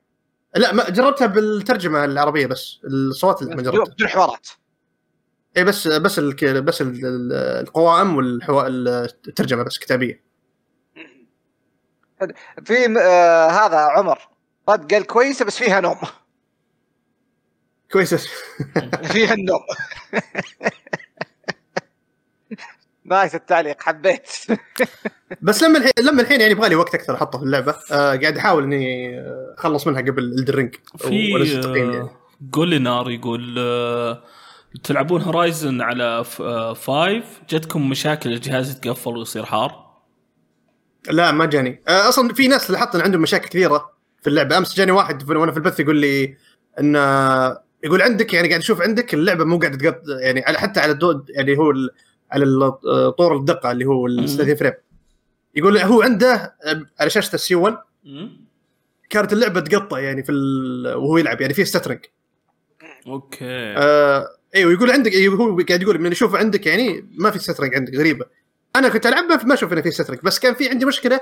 لا 0.55 0.73
ما 0.73 0.89
جربتها 0.89 1.27
بالترجمة 1.27 2.05
العربية 2.05 2.45
بس 2.47 2.79
الصوت 2.85 3.41
اللي 3.41 3.55
ما 3.55 3.61
جربتها 3.61 3.93
بدون 3.93 4.07
حوارات. 4.07 4.47
اي 5.57 5.63
بس 5.63 5.87
بس 5.87 6.19
الك- 6.19 6.45
بس 6.45 6.81
ال- 6.81 7.05
ال- 7.05 7.33
القوائم 7.67 8.15
والترجمه 8.47 9.63
بس 9.63 9.77
كتابية. 9.77 10.23
في 12.65 12.87
م- 12.87 12.97
آه 12.97 13.47
هذا 13.47 13.77
عمر. 13.77 14.19
رد 14.69 14.93
قال 14.93 15.07
كويسة 15.07 15.45
بس 15.45 15.57
فيها 15.57 15.79
نوم. 15.79 15.97
كويس 17.91 18.13
فيها 19.13 19.33
النوم. 19.33 19.59
nice 23.05 23.35
التعليق 23.35 23.81
حبيت. 23.81 24.29
بس 25.41 25.63
لما 25.63 25.77
الحين 25.77 25.91
لما 26.01 26.21
الحين 26.21 26.39
يعني 26.41 26.51
يبغى 26.51 26.69
لي 26.69 26.75
وقت 26.75 26.95
أكثر 26.95 27.13
أحطه 27.15 27.37
في 27.39 27.45
اللعبة 27.45 27.75
آه 27.91 28.15
قاعد 28.15 28.37
أحاول 28.37 28.63
إني 28.63 29.15
أخلص 29.57 29.87
منها 29.87 30.01
قبل 30.01 30.23
Elden 30.23 30.52
Ring 30.52 30.75
في 30.97 31.59
آه، 31.65 32.09
جولينار 32.41 33.11
يقول 33.11 33.55
آه، 33.59 34.23
تلعبون 34.83 35.21
Horizon 35.21 35.81
على 35.81 36.23
five 36.75 37.25
جتكم 37.49 37.89
مشاكل 37.89 38.31
الجهاز 38.33 38.71
يتقفل 38.71 39.17
ويصير 39.17 39.45
حار؟ 39.45 39.85
لا 41.09 41.31
ما 41.31 41.45
جاني. 41.45 41.81
آه 41.87 42.09
أصلا 42.09 42.33
في 42.33 42.47
ناس 42.47 42.71
لاحظت 42.71 42.95
إن 42.95 43.01
عندهم 43.01 43.21
مشاكل 43.21 43.47
كثيرة 43.47 43.91
في 44.21 44.27
اللعبة. 44.29 44.57
أمس 44.57 44.75
جاني 44.77 44.91
واحد 44.91 45.23
في- 45.23 45.31
وأنا 45.31 45.51
في 45.51 45.57
البث 45.57 45.79
يقول 45.79 45.95
لي 45.97 46.37
إن 46.79 46.95
يقول 47.83 48.01
عندك 48.01 48.33
يعني 48.33 48.47
قاعد 48.47 48.59
أشوف 48.61 48.81
عندك 48.81 49.13
اللعبة 49.13 49.45
مو 49.45 49.59
قاعدة 49.59 49.77
تقط 49.77 50.01
يعني 50.21 50.43
على 50.45 50.57
حتى 50.59 50.79
على 50.79 50.91
الدود 50.91 51.29
يعني 51.29 51.57
هو 51.57 51.73
على 52.35 52.45
آه، 52.87 53.09
طور 53.09 53.37
الدقة 53.37 53.71
اللي 53.71 53.85
هو 53.85 54.07
ال 54.07 54.29
30 54.29 54.55
frame 54.55 54.73
يقول 55.55 55.77
هو 55.77 56.01
عنده 56.01 56.55
آه، 56.63 56.85
على 56.99 57.09
شاشة 57.09 57.33
ال 57.35 57.55
C1 57.55 57.77
مم. 58.05 58.45
كانت 59.09 59.33
اللعبة 59.33 59.59
تقطع 59.59 59.99
يعني 59.99 60.23
في 60.23 60.31
ال- 60.31 60.95
وهو 60.95 61.17
يلعب 61.17 61.41
يعني 61.41 61.53
في 61.53 61.65
stuttering 61.65 61.99
أوكي. 63.07 63.45
آه 63.77 64.27
أيوه 64.55 64.71
يقول 64.71 64.91
عندك 64.91 65.13
أيوه 65.13 65.35
هو 65.35 65.61
قاعد 65.69 65.81
يقول 65.81 65.99
من 66.01 66.11
أشوف 66.11 66.35
عندك 66.35 66.65
يعني 66.67 67.09
ما 67.17 67.31
في 67.31 67.39
stuttering 67.39 67.75
عندك 67.75 67.95
غريبة. 67.95 68.25
أنا 68.75 68.89
كنت 68.89 69.05
ألعب 69.05 69.23
ما- 69.45 69.53
أشوف 69.53 69.73
إنه 69.73 69.81
في 69.81 69.91
stuttering 69.91 70.19
بس 70.23 70.39
كان 70.39 70.53
في 70.53 70.69
عندي 70.69 70.85
مشكلة 70.85 71.19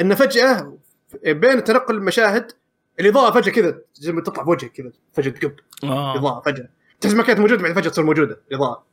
انه 0.00 0.14
فجأة 0.14 0.78
بين 1.26 1.64
تنقل 1.64 1.94
المشاهد 1.94 2.52
الإضاءة 3.00 3.40
فجأة 3.40 3.52
كذا 3.52 3.78
زي 3.94 4.12
ما 4.12 4.20
تطلع 4.22 4.44
في 4.44 4.50
وجهك 4.50 4.72
كذا 4.72 4.92
فجأة 5.12 5.30
تقب. 5.30 5.52
آه. 5.84 6.18
إضاءة 6.18 6.42
فجأة. 6.46 6.68
تحس 7.00 7.12
ما 7.14 7.22
كانت 7.22 7.38
موجودة 7.40 7.62
بعد 7.62 7.72
فجأة 7.72 7.90
تصير 7.90 8.04
موجودة 8.04 8.40
الاضاءه 8.50 8.84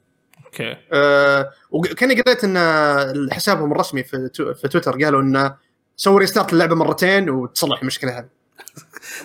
أوكي. 0.53 0.77
آه 0.93 1.51
وكاني 1.71 2.21
قريت 2.21 2.43
إن 2.43 3.29
حسابهم 3.33 3.71
الرسمي 3.71 4.03
في 4.03 4.29
تو- 4.33 4.53
في 4.53 4.67
تويتر 4.67 5.03
قالوا 5.03 5.21
انه 5.21 5.55
سووا 5.97 6.19
restart 6.19 6.53
اللعبة 6.53 6.75
مرتين 6.75 7.29
وتصلح 7.29 7.81
المشكلة 7.81 8.17
هذه. 8.19 8.27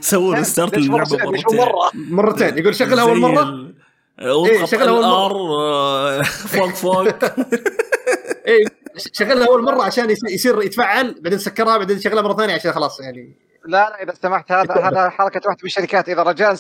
سووا 0.00 0.34
restart 0.34 0.74
اللعبة 0.74 1.16
مرتين. 1.16 1.60
مرتين. 1.94 2.58
يقول 2.58 2.74
شغلها 2.74 3.02
أول 3.04 3.18
مرة؟ 3.20 3.72
اضغط 4.18 4.68
شغلها 4.68 4.88
أول 4.88 5.02
مرة. 5.06 6.10
ال 6.10 6.15
R 6.15 6.20
آه، 6.20 6.22
فوق 6.22 6.68
فوق. 6.68 7.06
اي 8.48 8.64
شغلها 9.12 9.46
أول 9.46 9.62
مرة 9.64 9.82
عشان 9.82 10.10
يصير- 10.10 10.30
يصير 10.30 10.62
يتفعل 10.62 11.20
بعدين 11.20 11.38
سكرها 11.38 11.76
بعدين 11.78 12.00
شغلها 12.00 12.22
مرة 12.22 12.36
ثانية 12.36 12.54
عشان 12.54 12.72
خلاص 12.72 13.00
يعني. 13.00 13.36
لا 13.66 13.70
لا 13.90 14.02
إذا 14.02 14.14
سمحت 14.22 14.52
هذا 14.52 14.74
هذا 14.74 15.08
حركة 15.10 15.40
واحدة 15.46 15.58
من 15.62 15.66
الشركات. 15.66 16.08
إذا 16.08 16.22
رجاء. 16.22 16.52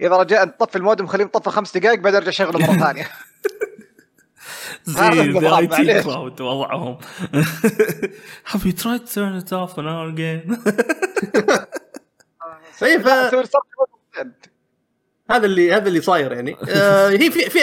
إذا 0.00 0.16
رجاء 0.16 0.44
نطفي 0.46 0.76
المودم 0.76 1.06
خليه 1.06 1.24
مطفي 1.24 1.50
خمس 1.50 1.76
دقائق 1.76 1.98
بعدين 2.00 2.16
ارجع 2.16 2.28
اشغله 2.28 2.58
مرة 2.66 2.78
ثانية. 2.86 3.06
زي 4.88 5.08
النظام، 5.08 5.44
ذا 5.44 5.58
IT 5.58 6.02
crowd 6.02 6.40
وضعهم 6.40 6.98
Have 8.50 8.64
you 8.64 8.72
tried 8.72 9.06
to 9.06 9.14
turn 9.14 9.34
it 9.42 9.52
off 9.52 9.78
and 9.78 9.86
on 9.86 10.08
again؟ 10.14 10.42
طيب 12.80 13.00
مرتين. 13.32 14.32
هذا 15.30 15.46
اللي 15.46 15.72
هذا 15.72 15.88
اللي 15.88 16.00
صاير 16.00 16.32
يعني 16.32 16.56
آه 16.68 17.08
هي 17.08 17.30
في 17.30 17.50
في 17.50 17.58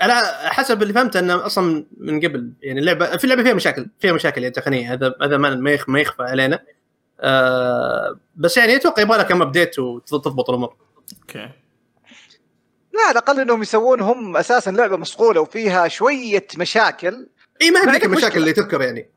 على 0.00 0.14
حسب 0.44 0.82
اللي 0.82 0.92
فهمت 0.94 1.16
إنه 1.16 1.46
أصلا 1.46 1.84
من 1.96 2.20
قبل 2.20 2.52
يعني 2.62 2.80
اللعبة 2.80 3.16
في 3.16 3.24
اللعبة 3.24 3.42
فيها 3.42 3.54
مشاكل 3.54 3.86
فيها 4.00 4.12
مشاكل 4.12 4.42
يعني 4.42 4.54
تقنية 4.54 4.92
هذا 4.92 5.14
هذا 5.22 5.36
ما 5.36 5.54
ما 5.88 6.00
يخفى 6.00 6.22
علينا 6.22 6.62
آه 7.20 8.20
بس 8.36 8.56
يعني 8.56 8.76
أتوقع 8.76 9.02
يبغى 9.02 9.16
لها 9.16 9.24
كم 9.26 9.42
update 9.42 9.78
وتضبط 9.78 10.50
الأمور 10.50 10.76
okay 11.22 11.50
لا 12.98 13.04
على 13.04 13.12
الأقل 13.12 13.40
إنهم 13.40 13.62
يسوون 13.62 14.00
هم 14.00 14.36
أساسا 14.36 14.70
لعبة 14.70 14.96
مصقوله 14.96 15.40
وفيها 15.40 15.88
شوية 15.88 16.46
مشاكل. 16.56 17.28
إي 17.62 17.70
ما 17.70 17.82
هي 17.82 17.86
بذيك 17.86 18.04
المشاكل. 18.04 18.38
اللي 18.38 18.52
تذكر 18.52 18.82
يعني. 18.82 19.10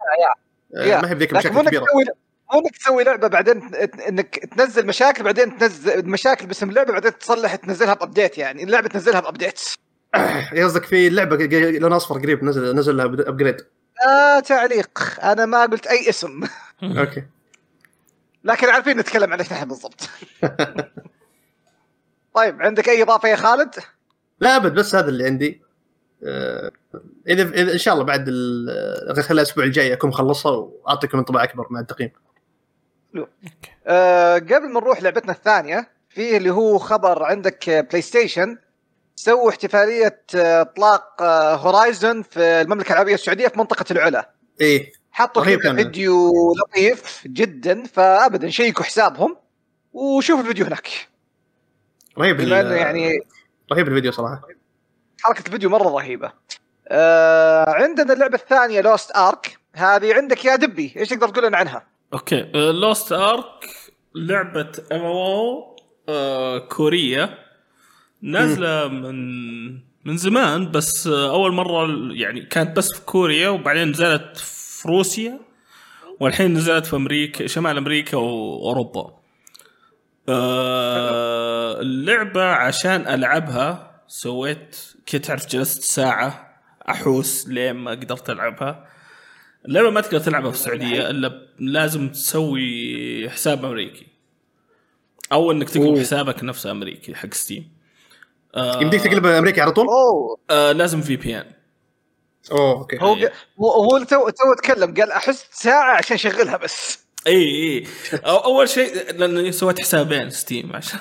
آه 0.77 0.85
يا. 0.85 1.01
ما 1.01 1.09
هي 1.09 1.15
بذيك 1.15 1.31
المشاكل 1.31 1.59
الكبيره 1.59 1.85
مو 2.53 2.59
إنك 2.59 2.77
تسوي 2.77 3.03
لعبة 3.03 3.27
بعدين 3.27 3.75
إنك 4.07 4.35
تنزل 4.57 4.85
مشاكل 4.87 5.23
بعدين 5.23 5.57
تنزل 5.57 6.09
مشاكل 6.09 6.45
باسم 6.45 6.69
اللعبة 6.69 6.93
بعدين 6.93 7.17
تصلح 7.17 7.55
تنزلها 7.55 7.93
ب 7.93 8.00
update 8.00 8.37
يعني. 8.37 8.63
اللعبة 8.63 8.87
تنزلها 8.87 9.19
ب 9.19 9.25
update 9.25 9.59
قصدك 10.63 10.85
في 10.85 11.09
لعبه 11.09 11.35
لون 11.79 11.93
أصفر 11.93 12.19
قريب 12.19 12.43
نزل 12.43 12.75
نزل 12.75 12.97
لها 12.97 13.05
upgrade 13.05 13.57
آه 14.07 14.39
تعليق. 14.39 15.19
أنا 15.23 15.45
ما 15.45 15.65
قلت 15.65 15.87
أي 15.87 16.09
اسم. 16.09 16.43
okay. 16.99 17.23
لكن 18.43 18.69
عارفين 18.69 18.97
نتكلم 18.97 19.33
عن 19.33 19.39
إيش 19.39 19.51
نحن 19.51 19.67
بالضبط. 19.67 20.09
طيب 22.35 22.61
عندك 22.61 22.89
أي 22.89 23.01
إضافة 23.03 23.29
يا 23.29 23.35
خالد؟ 23.35 23.75
لا 24.39 24.55
أبد 24.55 24.73
بس 24.73 24.95
هذا 24.95 25.09
اللي 25.09 25.25
عندي. 25.25 25.61
آه، 26.23 26.71
اذا 27.27 27.43
اذا 27.43 27.73
إن 27.73 27.77
شاء 27.77 27.93
الله 27.93 28.05
بعد 28.05 28.25
ال- 28.27 29.15
خلال 29.23 29.31
الأسبوع 29.31 29.63
الجاي 29.65 29.93
أكون 29.93 30.09
مخلصها 30.09 30.51
وأعطيكم 30.51 31.17
انطباع 31.17 31.43
أكبر 31.43 31.67
مع 31.69 31.79
التقييم. 31.79 32.11
آه 33.87 34.35
قبل 34.35 34.69
ما 34.69 34.79
نروح 34.79 35.03
لعبتنا 35.03 35.31
الثانية 35.31 35.89
في 36.09 36.37
اللي 36.37 36.49
هو 36.49 36.77
خبر 36.77 37.23
عندك 37.23 37.69
آه، 37.69 37.81
بلاي 37.81 38.01
ستيشن 38.01 38.57
سووا 39.15 39.49
احتفالية 39.49 40.21
آه، 40.35 40.61
إطلاق 40.61 41.21
آه، 41.21 41.55
هورايزون 41.55 42.21
في 42.23 42.39
المملكة 42.39 42.93
العربية 42.93 43.13
السعودية 43.13 43.47
في 43.47 43.59
منطقة 43.59 43.85
العلا. 43.91 44.29
إيه. 44.61 44.91
حطوا. 45.11 45.43
فيديو 45.43 46.31
لطيف 46.55 47.21
جدا 47.27 47.83
فابدا 47.83 48.49
شيكوا 48.49 48.83
حسابهم 48.83 49.37
وشوفوا 49.93 50.41
الفيديو 50.41 50.65
هناك. 50.65 50.89
رهيب 52.21 52.37
بما 52.37 52.61
ال- 52.61 52.65
إنه 52.65 52.75
يعني 52.75 53.19
رهيب 53.71 53.87
الفيديو 53.87 54.11
صراحة 54.11 54.41
حركة 55.21 55.47
الفيديو 55.47 55.69
مرة 55.69 55.89
رهيبة. 55.89 56.31
آه 56.87 57.69
عندنا 57.69 58.13
اللعبة 58.13 58.35
الثانية 58.35 58.81
لوست 58.81 59.15
ارك 59.15 59.57
هذه 59.73 60.13
عندك 60.13 60.45
يا 60.45 60.55
دبي 60.55 60.93
إيش 60.97 61.09
تقدر 61.09 61.29
تقول 61.29 61.45
لنا 61.47 61.57
عنها؟ 61.57 61.87
okay 62.13 62.51
Lost 62.55 63.11
Ark 63.11 63.69
لعبة 64.15 64.71
MMO 64.91 65.75
كورية 66.69 67.37
نازلة 68.21 68.87
من 68.87 69.15
من 70.05 70.17
زمان 70.17 70.71
بس 70.71 71.07
آه، 71.07 71.29
أول 71.33 71.51
مرة 71.53 71.87
يعني 72.13 72.41
كانت 72.41 72.77
بس 72.77 72.93
في 72.93 73.01
كوريا 73.05 73.49
وبعدين 73.49 73.87
نزلت 73.89 74.37
في 74.37 74.87
روسيا 74.87 75.39
والحين 76.19 76.53
نزلت 76.53 76.85
في 76.85 76.95
أمريكا 76.95 77.47
شمال 77.47 77.77
أمريكا 77.77 78.17
وأوروبا 78.17 79.20
آه، 80.31 81.81
اللعبة 81.81 82.43
عشان 82.43 83.07
ألعبها 83.07 84.01
سويت 84.07 84.75
كنت 85.09 85.25
تعرف 85.25 85.47
جلست 85.47 85.83
ساعة 85.83 86.57
أحوس 86.89 87.47
لين 87.47 87.71
ما 87.75 87.91
قدرت 87.91 88.29
ألعبها. 88.29 88.87
اللعبة 89.65 89.89
ما 89.89 90.01
تقدر 90.01 90.19
تلعبها 90.19 90.51
في 90.51 90.57
السعودية 90.57 91.09
إلا 91.09 91.47
لازم 91.59 92.09
تسوي 92.09 93.29
حساب 93.29 93.65
أمريكي. 93.65 94.07
أو 95.31 95.51
إنك 95.51 95.69
تقلب. 95.69 95.99
حسابك 95.99 96.43
نفسه 96.43 96.71
أمريكي 96.71 97.15
حق 97.15 97.33
ستيم 97.33 97.71
آه 98.55 98.81
يمديك 98.81 99.01
تقلب 99.01 99.25
أمريكي 99.25 99.61
على 99.61 99.71
طول؟ 99.71 99.85
أوه. 99.87 100.37
آه 100.49 100.71
لازم 100.71 101.01
VPN 101.01 101.45
أوه 102.51 102.71
okay. 102.71 102.97
هو 103.01 103.15
إيه. 103.15 103.31
هو 103.59 103.71
هو 103.71 103.97
تو 104.03 104.29
تو 104.29 104.53
تكلم 104.57 104.93
قال 104.93 105.11
أحس 105.11 105.45
ساعة 105.51 105.97
عشان 105.97 106.15
أشغلها 106.15 106.57
بس. 106.57 106.99
إي 107.27 107.33
إي. 107.33 107.87
أو 108.13 108.37
أول 108.37 108.69
شيء 108.69 109.11
لاني 109.15 109.51
سويت 109.51 109.81
حسابين 109.81 110.29
ستيم 110.29 110.75
عشان 110.75 110.99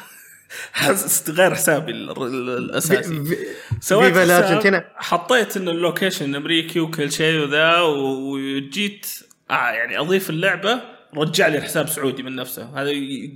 غير 1.29 1.55
حسابي 1.55 1.93
ال- 1.93 2.11
ال- 2.23 2.57
الأساسي. 2.59 3.37
سويت 3.81 4.19
حساب،. 4.19 4.85
حطيت 4.97 5.57
ان 5.57 5.69
ال 5.69 5.76
location 5.76 6.35
امريكي 6.35 6.81
وكل 6.81 7.13
شيء 7.13 7.41
وذا 7.41 7.81
وجيت 7.81 9.07
آه 9.51 9.71
يعني 9.71 9.99
أضيف 9.99 10.31
اللعبة 10.31 10.81
رجع 11.17 11.47
لي 11.47 11.59
الحساب 11.59 11.89
سعودي 11.89 12.23
من 12.23 12.37
نفسه. 12.37 12.63
هذا 12.83 12.91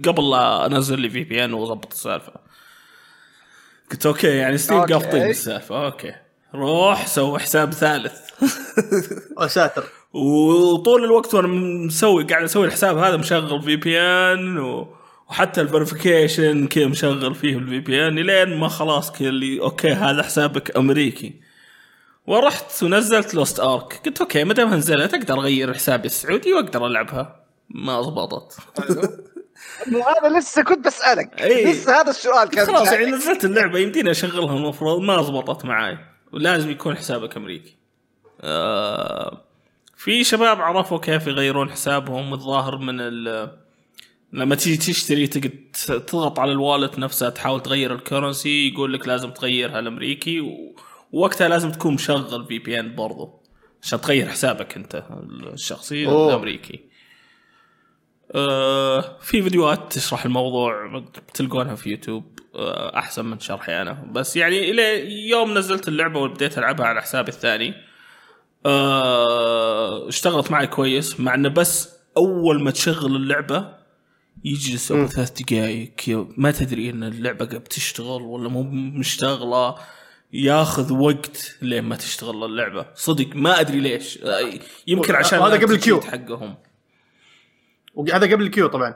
قبل 0.04 0.30
لا 0.30 0.66
أنزل 0.66 1.00
لي 1.00 1.10
VPN 1.10 1.52
واضبط 1.52 1.92
السالفة. 1.92 2.32
قلت 3.90 4.06
okay 4.06 4.26
يعني 4.36 4.58
ستيم 4.58 4.76
okay. 4.78 4.92
ضابطين 4.92 5.30
السالفه 5.30 5.84
okay. 5.87 6.14
روح 6.54 7.06
سوي 7.06 7.38
حساب 7.38 7.72
ثالث. 7.72 8.20
يا 9.40 9.46
ساتر 9.46 9.84
وطول 10.14 11.05
الوقت 11.05 11.35
وأنا 11.35 11.48
مسوي 11.48 12.24
قاعد 12.24 12.42
أسوي 12.42 12.66
الحساب 12.66 12.98
هذا 12.98 13.16
مشغل 13.16 13.62
VPN. 13.62 14.58
وحتى 15.29 15.61
ال 15.60 15.69
verification 15.69 16.66
كذا 16.66 16.87
مشغل 16.87 17.35
فيه 17.35 17.59
ال 17.58 17.80
VPN 17.80 18.18
لين 18.18 18.57
ما 18.59 18.68
خلاص 18.68 19.12
كذا 19.12 19.29
اللي 19.29 19.61
okay 19.60 19.92
هذا 19.92 20.22
حسابك 20.22 20.77
أمريكي. 20.77 21.40
ورحت 22.27 22.83
ونزلت 22.83 23.35
Lost 23.34 23.60
Ark 23.60 24.00
قلت 24.07 24.20
okay 24.20 24.44
ما 24.44 24.55
دام 24.55 24.74
نزلت؟ 24.74 25.14
أقدر 25.14 25.38
أغير 25.38 25.74
حسابي 25.74 26.07
السعودي 26.07 26.53
وأقدر 26.53 26.87
ألعبها. 26.87 27.44
ما 27.68 28.00
ضبطت 28.00 28.59
هذا 29.87 30.38
لسه 30.38 30.62
كنت 30.62 30.87
بسألك. 30.87 31.42
إيه. 31.42 31.72
لسه 31.72 32.00
هذا 32.00 32.11
السؤال 32.11 32.48
كان 32.48 32.66
خلاص. 32.66 32.92
يعني 32.92 33.07
نزلت 33.07 33.44
اللعبة 33.44 33.79
يمديني 33.79 34.11
أشغلها 34.11 34.57
المفروض 34.57 35.00
ما 35.00 35.16
ضبطت 35.16 35.64
معاي. 35.64 35.98
ولازم 36.33 36.70
يكون 36.70 36.96
حسابك 36.96 37.37
أمريكي. 37.37 37.77
آه 38.40 39.53
في 40.04 40.24
شباب 40.24 40.60
عرفوا 40.60 40.98
كيف 40.98 41.26
يغيرون 41.26 41.70
حسابهم 41.70 42.32
الظاهر 42.34 42.78
من 42.78 42.96
ال 43.00 43.50
لما 44.32 44.54
تيجي 44.54 44.76
تشتري 44.92 45.26
تقعد 45.26 45.50
تضغط 46.06 46.38
على 46.38 46.52
الوالت 46.52 46.98
نفسها 46.98 47.30
تحاول 47.30 47.60
تغير 47.62 47.94
الكرنسي 47.94 48.68
يقول 48.68 48.92
لك 48.92 49.08
لازم 49.08 49.30
تغيرها 49.30 49.78
الامريكي 49.78 50.40
و- 50.40 50.76
ووقتها 51.12 51.48
لازم 51.48 51.70
تكون 51.72 51.94
مشغل 51.94 52.46
في 52.46 52.58
بي 52.58 52.80
ان 52.80 52.94
برضو 52.94 53.42
عشان 53.82 54.00
تغير 54.00 54.28
حسابك 54.28 54.76
انت 54.76 55.04
الشخصي 55.52 56.06
أوه. 56.06 56.28
الأمريكي. 56.28 56.80
آه 58.34 59.18
في 59.20 59.42
فيديوهات 59.42 59.92
تشرح 59.92 60.24
الموضوع 60.24 60.86
بتلقونها 61.28 61.74
في 61.74 61.90
يوتيوب 61.90 62.38
آه 62.54 62.98
أحسن 62.98 63.24
من 63.24 63.40
شرحي 63.40 63.82
أنا. 63.82 63.92
بس 64.12 64.36
يعني 64.36 64.70
إلى 64.70 65.10
يوم 65.28 65.58
نزلت 65.58 65.88
اللعبة 65.88 66.20
وبديت 66.20 66.58
ألعبها 66.58 66.86
على 66.86 67.02
حسابي 67.02 67.28
الثاني. 67.28 67.74
آه 68.66 70.09
اشتغلت 70.09 70.50
معي 70.50 70.66
كويس 70.66 71.20
مع 71.20 71.35
إنه 71.35 71.48
بس 71.48 71.88
أول 72.16 72.62
ما 72.62 72.70
تشغل 72.70 73.16
اللعبة 73.16 73.74
يجلس. 74.44 74.92
ابو 74.92 75.07
ثلاث 75.07 75.31
دقائق 75.42 76.27
ما 76.37 76.50
تدري 76.50 76.90
إن 76.90 77.03
اللعبة 77.05 77.44
قاعد 77.46 77.61
بتشتغل 77.61 78.22
ولا 78.22 78.48
مو 78.48 78.62
مشتغلة 78.98 79.74
ياخذ 80.33 80.92
وقت 80.92 81.57
لين 81.62 81.85
ما 81.85 81.96
تشتغل 81.96 82.44
اللعبة 82.44 82.87
صدق 82.94 83.37
ما 83.37 83.61
أدري 83.61 83.81
ليش 83.81 84.18
آه، 84.22 84.50
يمكن 84.87 85.14
عشان 85.14 85.38
هذا 85.38 85.55
قبل 85.57 85.72
ال 85.74 85.78
queue. 85.78 86.00
حقهم 86.00 86.55
وهذا 87.94 88.33
قبل 88.33 88.42
ال 88.42 88.46
queue 88.46 88.66
طبعا 88.66 88.94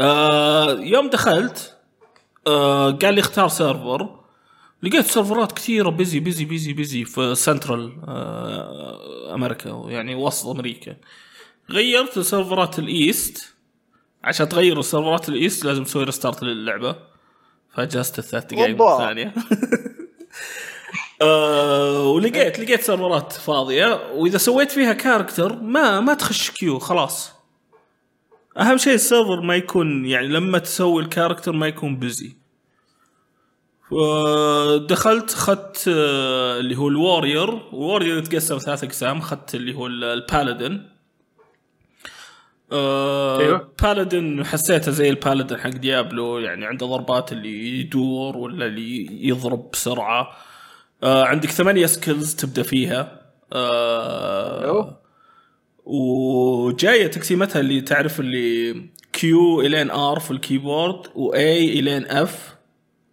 آه 0.00 0.70
يوم 0.80 1.10
دخلت 1.10 1.76
آه 2.46 2.90
قال 2.90 3.14
لي 3.14 3.20
اختار 3.20 3.48
server 3.48 4.20
لقيت 4.82 5.06
server 5.06 5.45
ات 5.45 5.52
كثيرة 5.52 5.90
busy 5.90 6.20
busy 6.20 6.44
busy 6.44 6.72
busy 6.72 7.04
في 7.04 7.34
سنترال 7.34 7.96
آه 8.08 9.34
أمريكا 9.34 9.84
يعني 9.88 10.14
وسط 10.14 10.46
أمريكا. 10.46 10.96
غيرت 11.70 12.18
server 12.18 12.69
ات 12.69 12.78
ال 12.78 12.91
east. 12.91 13.54
عشان 14.24 14.48
تغير 14.48 14.80
server 14.80 15.21
ات 15.21 15.28
ال 15.28 15.35
east 15.35 15.64
لازم 15.64 15.84
تسوي 15.84 16.04
restart 16.04 16.42
للعبة. 16.42 16.96
فجلست 17.74 18.18
الثلاث 18.18 18.44
دقائق. 18.44 18.82
الثانية 18.82 19.34
آه 21.22 22.02
ولقيت 22.08 22.58
لقيت 22.58 22.80
server 22.82 23.25
ات 23.25 23.32
فاضية. 23.32 24.12
وإذا 24.14 24.38
سويت 24.38 24.72
فيها 24.72 24.92
character 24.92 25.56
ما 25.62 26.00
ما 26.00 26.14
تخش 26.14 26.50
queue 26.50 26.78
خلاص. 26.78 27.32
أهم 28.58 28.76
شيء 28.76 28.94
ال 28.94 29.01
server 29.01 29.40
ما 29.40 29.56
يكون 29.56 30.06
يعني 30.06 30.28
لما 30.28 30.58
تسوي 30.58 31.02
ال 31.02 31.07
character 31.07 31.52
ما 31.52 31.66
يكون 31.66 31.96
busy 31.96 32.36
دخلت 34.88 35.32
اخذت 35.32 35.84
آه، 35.88 36.58
اللي 36.60 36.76
هو 36.76 36.88
ال 36.88 37.48
warrior. 37.72 37.95
ال 37.95 37.98
warrior 37.98 38.18
يتقسم 38.18 38.58
ثلاث 38.58 38.84
أقسام. 38.84 39.18
اخذت 39.18 39.54
اللي 39.54 39.74
هو 39.74 39.86
ال- 39.86 40.04
ال 40.04 40.13
paladin. 40.13 40.88
آه 42.72 43.40
أيوة. 43.40 43.68
paladin 43.82 44.44
حسيته 44.44 44.90
زي 44.92 45.08
ال 45.10 45.16
paladin 45.16 45.58
حق 45.58 45.70
ديابلو 45.70 46.38
يعني 46.38 46.66
عنده 46.66 46.86
ضربات 46.86 47.32
اللي 47.32 47.80
يدور 47.80 48.36
ولا 48.36 48.66
اللي 48.66 49.26
يضرب 49.28 49.70
بسرعة. 49.72 50.36
آه 51.02 51.24
عندك 51.24 51.50
ثمانية 51.50 51.86
skills 51.86 52.34
تبدأ 52.34 52.62
فيها. 52.62 53.20
آه. 53.52 55.00
وجاية 55.84 57.06
تقسيمتها 57.06 57.60
اللي 57.60 57.80
تعرف 57.80 58.20
اللي 58.20 58.76
Q 59.12 59.60
إلين 59.60 59.90
R 59.90 60.18
في 60.20 60.30
ال 60.30 60.38
keyboard 60.38 61.06
و 61.14 61.46
A 61.46 61.78
إلين 61.78 62.06
F 62.06 62.55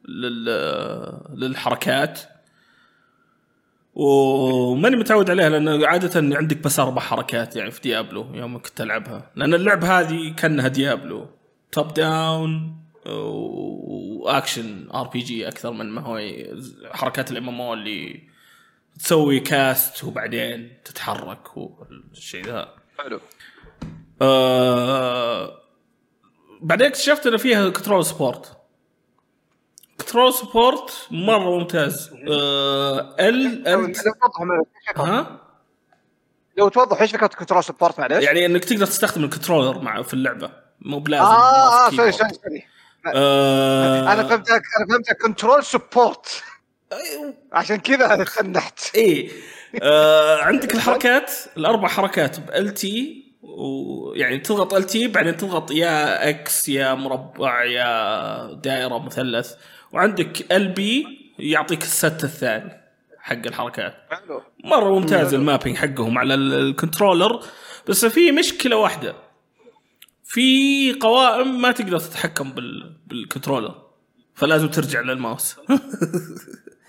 لل 0.08 0.46
للحركات. 1.34 2.20
وماني 3.94 4.96
متعود 4.96 5.30
عليها 5.30 5.50
لأن 5.50 5.84
عادة 5.84 6.38
عندك 6.38 6.58
بس 6.58 6.80
أربع 6.80 7.02
حركات 7.02 7.56
يعني 7.56 7.72
في 7.72 7.82
Diablo 7.82 8.36
يوم 8.36 8.58
كنت 8.58 8.82
ألعبها. 8.82 9.32
لأن 9.36 9.54
اللعبه 9.54 10.00
هذه 10.00 10.34
كأنها 10.34 10.68
Diablo. 10.68 11.28
top 11.72 11.94
down 11.94 12.84
و 13.06 13.32
action 13.32 14.90
RPG 14.94 15.48
أكثر 15.48 15.72
من 15.72 15.90
ما 15.90 16.02
هو 16.02 16.20
حركات 16.92 17.32
ال 17.32 17.50
MMO 17.50 17.74
اللي 17.74 18.24
تسوي 19.00 19.40
cast 19.40 20.04
وبعدين 20.04 20.78
تتحرك 20.86 21.58
والشيء 21.58 22.46
ذا. 22.46 22.76
حلو. 23.00 23.20
آه 24.22 25.60
بعدين 26.62 26.88
اكتشفت 26.88 27.28
إن 27.28 27.38
فيها 27.38 27.70
control 27.70 28.06
support 28.06 28.53
control 30.04 30.34
support 30.34 31.08
مرة 31.12 31.58
ممتاز. 31.60 32.12
آه 32.30 33.16
ال 33.20 33.64
لو 33.64 33.86
ال 33.86 33.96
ها؟ 34.98 35.40
لو 36.58 36.70
توضح 36.70 37.02
إيش 37.02 37.12
فكرة 37.12 37.28
control 37.28 37.64
support 37.64 38.00
معلش 38.00 38.24
يعني 38.24 38.46
إنك 38.46 38.66
تقدر 38.66 38.86
تستخدم 38.86 39.24
ال 39.24 39.29
controller 39.29 39.80
مع 39.80 40.02
في 40.02 40.14
اللعبة. 40.14 40.52
مو 40.82 41.00
بلازم 41.00 41.24
آه 41.24 41.88
آه 41.88 41.90
sorry. 41.90 42.12
sorry 42.12 42.30
sorry. 42.34 42.66
آه 43.16 44.14
أنا 44.14 44.24
فهمتك 44.24 44.52
أنا 44.52 44.88
فهمتك. 44.90 45.18
control 45.22 45.64
support. 45.64 46.44
عشان 47.54 47.78
كذا 47.78 48.24
خنحت. 48.24 48.96
إيه. 48.96 49.32
آه 49.82 50.42
عندك 50.42 50.76
الحركات 50.76 51.32
الأربع 51.58 51.88
حركات 51.88 52.40
بال 52.40 52.74
LT 52.74 53.24
ويعني 53.42 54.40
تضغط 54.40 54.74
LT 54.74 55.08
بعدين 55.08 55.38
تضغط 55.38 55.72
يا 55.72 56.30
X 56.30 56.70
يا 56.70 56.94
مربع 56.94 57.64
يا 57.64 58.54
دائرة 58.54 58.98
مثلث. 58.98 59.54
وعندك 59.94 60.52
LB 60.52 61.06
يعطيك 61.40 61.82
ال 61.82 61.92
set 61.92 62.24
الثاني 62.24 62.82
حق 63.20 63.46
الحركات. 63.48 63.96
حلو. 64.10 64.42
مرة 64.64 65.00
ممتاز 65.00 65.34
ال 65.34 65.39
mapping 65.39 65.78
حقهم 65.78 66.18
على 66.18 66.34
ال- 66.34 66.54
ال 66.54 66.61
controller. 66.61 67.40
بس 67.88 68.06
في 68.06 68.32
مشكلة 68.32 68.76
واحدة. 68.76 69.16
في 70.24 70.94
قوائم 70.94 71.62
ما 71.62 71.72
تقدر 71.72 72.00
تتحكم 72.00 72.52
بال... 72.52 72.96
بال 73.08 73.18
controller. 73.18 73.76
فلازم 74.36 74.68
ترجع 74.68 75.02
للماوس. 75.02 75.56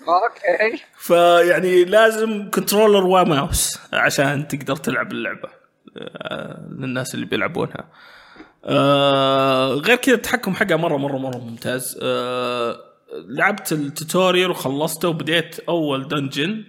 okay. 0.07 0.83
فيعني 0.97 1.85
لازم 1.85 2.49
controller 2.51 3.05
و 3.05 3.17
mouse 3.17 3.79
عشان 3.93 4.47
تقدر 4.47 4.75
تلعب 4.75 5.11
اللعبة. 5.11 5.49
آه، 5.97 6.67
للناس 6.79 7.15
اللي 7.15 7.25
بيلعبونها. 7.25 7.87
آه، 8.65 9.67
غير 9.73 9.95
كذا 9.95 10.15
التحكم 10.15 10.53
حقها 10.55 10.75
مره 10.77 10.97
مره 10.97 11.17
مرة 11.17 11.37
ممتاز. 11.37 11.99
آه، 12.01 12.79
لعبت 13.27 13.71
ال 13.71 13.80
tutorial 13.80 14.51
وخلصته 14.51 15.09
وبديت 15.09 15.59
أول 15.59 16.07
dungeon 16.07 16.63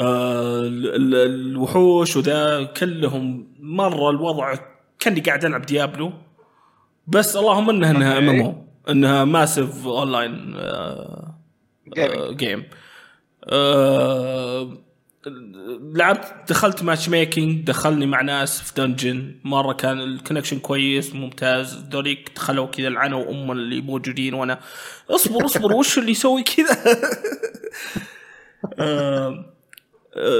آه، 0.00 0.60
ال- 0.60 0.94
ال- 0.94 1.14
الوحوش 1.50 2.16
وذا 2.16 2.64
كلهم 2.64 3.48
مرة 3.60 4.10
الوضع 4.10 4.54
كأني 4.98 5.20
قاعد 5.20 5.44
ألعب 5.44 5.62
Diablo. 5.66 6.12
بس 7.06 7.36
اللهم 7.36 7.70
انها 7.70 7.90
إنها 7.90 8.18
ام 8.18 8.64
إنها 8.90 9.24
massive 9.24 9.86
online 9.86 10.54
آه، 10.56 11.34
gaming. 11.94 12.36
game 12.36 12.64
آه 13.44 14.78
لعبت 15.94 16.32
دخلت 16.48 16.82
matchmaking 16.82 17.66
دخلني 17.66 18.06
مع 18.06 18.20
ناس 18.20 18.62
في 18.62 18.74
dungeon 18.76 19.34
مرة 19.44 19.72
كان 19.72 20.00
ال 20.00 20.05
connection 20.05 20.58
كويس 20.58 21.14
ممتاز. 21.14 21.84
ذوليك 21.92 22.32
دخلوا 22.36 22.66
كذا 22.66 22.88
العنا 22.88 23.16
وام 23.16 23.52
اللي 23.52 23.80
موجودين 23.80 24.34
وأنا 24.34 24.60
اصبر 25.10 25.44
اصبر 25.44 25.72
وش 25.72 25.98
اللي 25.98 26.10
يسوي 26.10 26.42
كذا؟ 26.42 26.78
آه 28.78 29.44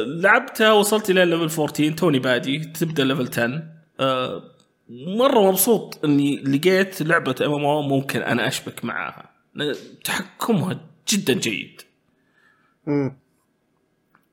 لعبتها 0.07 0.73
وصلت 0.73 1.11
إلى 1.11 1.25
level 1.25 1.61
14 1.61 1.91
توني 1.91 2.19
بادي 2.19 2.59
تبدأ 2.59 3.05
level 3.05 3.29
10 3.29 3.63
آه 4.01 4.43
مرة 4.91 5.51
مبسوط 5.51 6.05
إني 6.05 6.37
لقيت 6.43 7.03
لعبة 7.03 7.35
MMO 7.41 7.83
ممكن 7.83 8.23
أنا 8.23 8.49
أشبك 8.49 8.85
معاها. 8.85 9.31
تحكمها 10.05 10.81
جدا 11.09 11.33
جيد. 11.35 11.83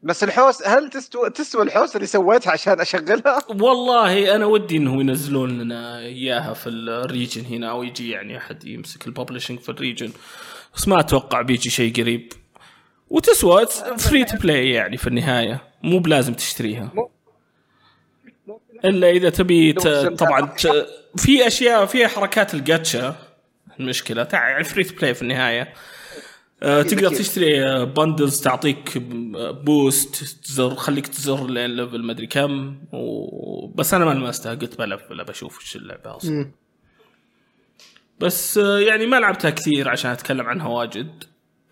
بس 0.06 0.24
الحوس 0.24 0.68
هل 0.68 0.90
تستوى 0.90 1.30
تستوى 1.30 1.64
الحوس 1.64 1.96
اللي 1.96 2.08
سويتها 2.08 2.52
عشان 2.52 2.80
أشغلها؟ 2.82 3.40
والله 3.50 4.36
أنا 4.36 4.46
ودي 4.46 4.78
إنهم 4.78 5.02
ينزلون 5.02 5.62
لنا 5.62 6.00
إياها 6.00 6.54
في 6.54 6.70
ال 6.70 6.81
region 6.81 7.46
هنا 7.46 7.72
أو 7.72 7.84
يجي 7.84 8.10
يعني 8.10 8.38
أحد 8.38 8.68
يمسك 8.68 9.08
ال 9.08 9.13
publishing 9.13 9.60
في 9.60 9.70
ال 9.70 9.75
region. 9.75 10.12
بس 10.76 10.88
ما 10.88 11.00
أتوقع 11.00 11.42
بيجي 11.42 11.70
شيء 11.70 11.94
قريب. 11.94 12.34
وتسوى 13.10 13.66
free 13.98 14.26
to 14.26 14.38
play 14.38 14.70
يعني 14.70 14.98
في 14.98 15.08
النهاية 15.08 15.64
مو 15.84 16.00
بلازم 16.00 16.34
تشتريها. 16.34 16.92
إلا 18.86 19.10
إذا 19.10 19.30
تبي 19.30 19.74
طبعا 20.18 20.56
في 21.18 21.48
أشياء 21.48 21.86
فيها 21.86 22.08
حركات 22.08 22.54
الجاتشا. 22.54 23.16
المشكلة 23.80 24.24
تع 24.24 24.50
يعني 24.50 24.64
free 24.64 24.84
to 24.84 24.96
play 24.96 25.14
في 25.14 25.22
النهاية. 25.22 25.74
تقدر 26.66 27.08
أكيد. 27.08 27.18
تشتري 27.18 27.86
bundles 27.86 28.42
تعطيك 28.42 28.98
boost 29.66 30.16
تزر 30.44 30.76
خليك 30.76 31.08
تزر 31.08 31.48
لين 31.48 31.70
level 31.70 32.04
ما 32.04 32.12
أدري 32.12 32.28
كم 32.28 32.78
و... 32.94 33.68
بس 33.68 33.94
أنا 33.94 34.06
ما 34.06 34.12
لمستها 34.12 34.54
قلت 34.56 34.78
بلعب 34.78 35.00
ولا 35.10 35.24
بشوف 35.24 35.62
إيش 35.62 35.76
اللعبة 35.76 36.16
أصلا 36.16 36.32
مم. 36.32 36.52
بس 38.20 38.58
آه، 38.58 38.80
يعني 38.80 39.06
ما 39.06 39.20
لعبتها 39.20 39.50
كثير 39.50 39.90
عشان 39.90 40.12
أتكلم 40.12 40.46
عنها 40.46 40.68
واجد 40.68 41.24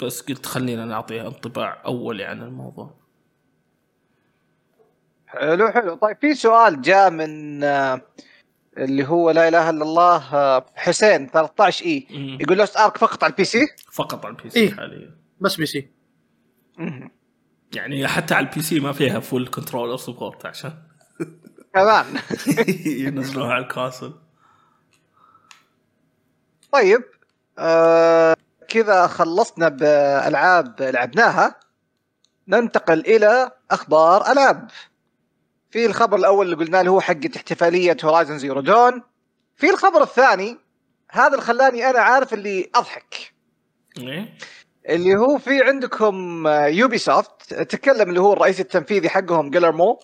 بس 0.01 0.21
قلت 0.21 0.45
خلينا 0.45 0.85
نعطيها 0.85 1.27
انطباع 1.27 1.81
اولي 1.85 2.23
عن 2.23 2.41
الموضوع 2.41 2.93
حلو 5.27 5.67
حلو 5.67 5.95
طيب 5.95 6.17
في 6.21 6.33
سؤال 6.33 6.81
جاء 6.81 7.09
من 7.09 7.63
آه، 7.63 8.01
اللي 8.77 9.07
هو 9.07 9.31
لا 9.31 9.47
إله 9.47 9.69
إلا 9.69 9.83
الله 9.83 10.35
آه، 10.35 10.65
حسين 10.75 11.27
13 11.27 11.85
اي. 11.85 12.07
يقول 12.41 12.57
Lost 12.57 12.77
Ark 12.77 12.97
فقط 12.97 13.23
على 13.23 13.31
ال 13.31 13.43
PC؟ 13.43 13.67
فقط 13.91 14.25
على 14.25 14.35
ال 14.35 14.49
PC 14.49 14.59
إيه. 14.59 14.71
حاليا. 14.75 15.15
بس 15.41 15.55
PC. 15.55 15.91
يعني 17.75 18.07
حتى 18.07 18.33
على 18.33 18.47
ال 18.47 18.61
PC 18.61 18.79
ما 18.79 18.91
فيها 18.91 19.19
full 19.19 19.47
controller 19.47 19.97
support 19.97 20.45
عشان. 20.45 20.73
كمان 21.73 22.05
ينزلوها 22.85 23.53
على 23.53 23.63
ال 23.63 23.70
console 23.70 24.13
طيب 26.71 27.03
آه 27.59 28.35
كذا 28.67 29.07
خلصنا 29.07 29.69
بألعاب 29.69 30.81
لعبناها. 30.81 31.55
ننتقل 32.47 32.99
إلى 32.99 33.51
أخبار 33.71 34.31
ألعاب. 34.31 34.67
في 35.73 35.85
الخبر 35.85 36.17
الأول 36.17 36.45
اللي 36.45 36.65
قلنا 36.65 36.83
له 36.83 36.91
هو 36.91 37.01
حق 37.01 37.17
احتفالية 37.35 37.97
Horizon 38.03 38.37
Zero 38.37 38.61
Dawn 38.61 39.01
في 39.55 39.69
الخبر 39.69 40.03
الثاني 40.03 40.57
هذا 41.11 41.27
اللي 41.27 41.41
خلاني 41.41 41.89
أنا 41.89 41.99
عارف 41.99 42.33
اللي 42.33 42.69
أضحك. 42.75 43.33
إيه. 43.97 44.33
اللي 44.89 45.15
هو 45.15 45.37
في 45.37 45.63
عندكم 45.63 46.47
Ubisoft 46.47 47.53
تكلم 47.53 48.09
اللي 48.09 48.19
هو 48.21 48.33
الرئيس 48.33 48.59
التنفيذي 48.59 49.09
حقهم 49.09 49.49
Guillemot 49.49 49.99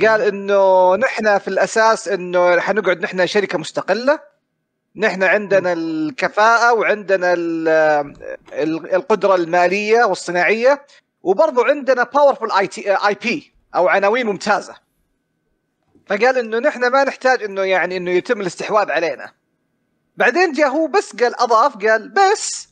قال 0.00 0.20
إنه 0.20 0.96
نحن 0.96 1.38
في 1.38 1.48
الأساس 1.48 2.08
إنه 2.08 2.60
حنقعد 2.60 3.00
نحن 3.00 3.26
شركة 3.26 3.58
مستقلة. 3.58 4.20
نحن 4.96 5.22
عندنا 5.22 5.72
الكفاءة 5.72 6.74
وعندنا 6.74 7.32
ال- 7.32 7.68
القدرة 8.94 9.34
المالية 9.34 10.04
والصناعية. 10.04 10.86
وبرضو 11.22 11.62
عندنا 11.62 12.04
باورفul 12.04 12.56
اي 12.58 12.66
تي 12.66 12.94
اي 12.96 13.14
بي 13.14 13.55
أو 13.76 13.88
عناوين 13.88 14.26
ممتازة 14.26 14.74
فقال 16.06 16.38
إنه 16.38 16.58
نحن 16.58 16.86
ما 16.86 17.04
نحتاج 17.04 17.42
إنه 17.42 17.62
يعني 17.62 17.96
إنه 17.96 18.10
يتم 18.10 18.40
الاستحواذ 18.40 18.90
علينا 18.90 19.32
بعدين 20.16 20.52
جاء 20.52 20.68
هو 20.68 20.86
بس 20.86 21.16
قال 21.16 21.40
أضاف 21.40 21.76
قال 21.86 22.08
بس 22.08 22.68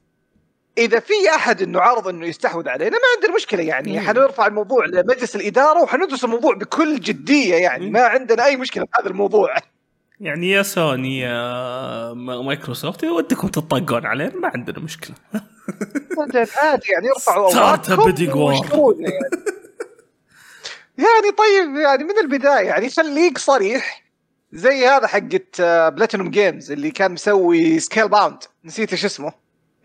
إذا 0.79 1.01
في 1.01 1.13
أحد 1.37 1.63
إنه 1.63 1.81
عارض 1.81 2.09
إنه 2.09 2.27
يستحوذ 2.27 2.69
علينا 2.69 2.91
ما 2.91 3.03
عندنا 3.17 3.37
مشكلة 3.37 3.63
يعني 3.63 3.93
مم. 3.93 4.07
حنرفع 4.07 4.47
الموضوع 4.47 4.87
لمجلس 4.87 5.37
الإدارة 5.37 5.83
وحندرس 5.83 6.25
الموضوع 6.25 6.55
بكل 6.55 7.01
جدية 7.01 7.55
يعني 7.55 7.87
مم. 7.87 7.93
ما 7.93 8.01
عندنا 8.01 8.45
أي 8.45 8.57
مشكلة 8.57 8.85
في 8.85 8.91
هذا 9.01 9.11
الموضوع 9.11 9.55
يعني 10.21 10.51
يا 10.51 10.63
سوني 10.63 11.21
يا 11.21 12.13
مايكروسوفت 12.15 13.05
ودكم 13.05 13.49
تطقون 13.49 14.07
علينا 14.07 14.37
ما 14.37 14.51
عندنا 14.55 14.79
مشكلة 14.79 15.17
عادي 16.57 16.93
يعني 16.93 17.07
يرفعوا. 17.07 17.51
ويشترونا 18.49 19.09
يعني. 19.11 19.45
يعني 20.99 21.31
طيب 21.39 21.77
يعني 21.77 22.05
من 22.05 22.19
البداية 22.19 22.67
يعني 22.67 22.91
خليك 22.91 23.39
صريح 23.39 24.05
زي 24.53 24.87
هذا 24.87 25.07
حقت 25.07 25.61
PlatinumGames 25.95 26.73
اللي 26.73 26.91
كان 26.91 27.13
مسوي 27.13 27.81
Scalebound 27.81 28.45
نسيت 28.65 28.93
إيش 28.93 29.05
اسمه. 29.05 29.33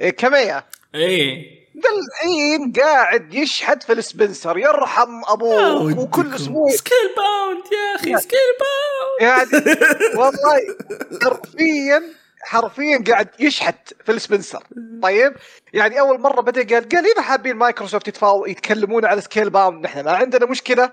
إيه، 0.02 0.10
كاميا. 0.10 0.64
إيه. 0.96 1.60
ذا 1.78 1.90
الحين 1.90 2.72
قاعد 2.72 3.34
يشحت 3.34 3.84
Phil 3.84 3.94
Spencer 3.94 4.58
يرحم 4.58 5.22
أبوك 5.28 5.98
وكل 5.98 6.36
أسبوع 6.36 6.70
Scalebound 6.70 7.64
يا 7.72 7.96
أخي 7.96 8.24
Scalebound 8.24 9.22
يعني 9.22 9.80
والله 10.20 10.76
حرفيا 11.24 12.04
حرفيا 12.42 13.04
قاعد 13.08 13.28
يشحت 13.40 13.94
Phil 14.06 14.12
Spencer. 14.12 14.64
طيب 15.04 15.34
يعني 15.74 16.00
أول 16.00 16.20
مرة 16.22 16.42
بدأ 16.42 16.76
قال 16.76 16.90
قال 16.90 17.12
إذا 17.12 17.22
حابين 17.22 17.56
مايكروسوفت 17.56 18.08
يتفاو 18.08 18.46
يتكلمون 18.46 19.06
على 19.06 19.22
Scalebound 19.22 19.86
نحن 19.86 20.00
ما 20.00 20.12
عندنا 20.12 20.46
مشكلة. 20.46 20.92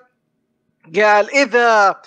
قال 0.94 1.31
إذا 1.31 2.01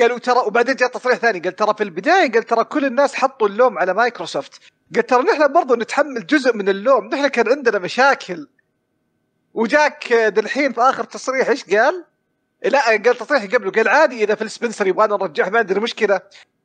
قالوا 0.00 0.18
ترى 0.18 0.38
وبعدين 0.38 0.74
جاء 0.74 0.88
تصريح 0.88 1.18
ثاني 1.18 1.40
قال 1.40 1.56
ترى 1.56 1.74
في 1.74 1.82
البداية 1.82 2.32
قال 2.32 2.42
ترى 2.42 2.64
كل 2.64 2.84
الناس 2.84 3.14
حطوا 3.14 3.48
اللوم 3.48 3.78
على 3.78 3.94
مايكروسوفت. 3.94 4.60
قال 4.94 5.06
ترى 5.06 5.22
نحن 5.22 5.52
برضو 5.52 5.74
نتحمل 5.74 6.26
جزء 6.26 6.56
من 6.56 6.68
اللوم 6.68 7.06
نحن 7.06 7.28
كان 7.28 7.48
عندنا 7.48 7.78
مشاكل. 7.78 8.48
وجاك 9.54 10.12
دالحين 10.12 10.72
في 10.72 10.80
آخر 10.80 11.04
تصريح 11.04 11.48
إيش 11.48 11.64
قال؟ 11.64 12.04
لا 12.64 12.80
قال 12.86 13.16
تصريح 13.16 13.44
قبله 13.44 13.70
قال 13.70 13.88
عادي 13.88 14.24
إذا 14.24 14.34
Phil 14.34 14.44
Spencer 14.44 14.86
يبغانا 14.86 15.16
نرجعه 15.16 15.48
ما 15.48 15.58
عندنا 15.58 15.80
مشكلة. 15.80 16.20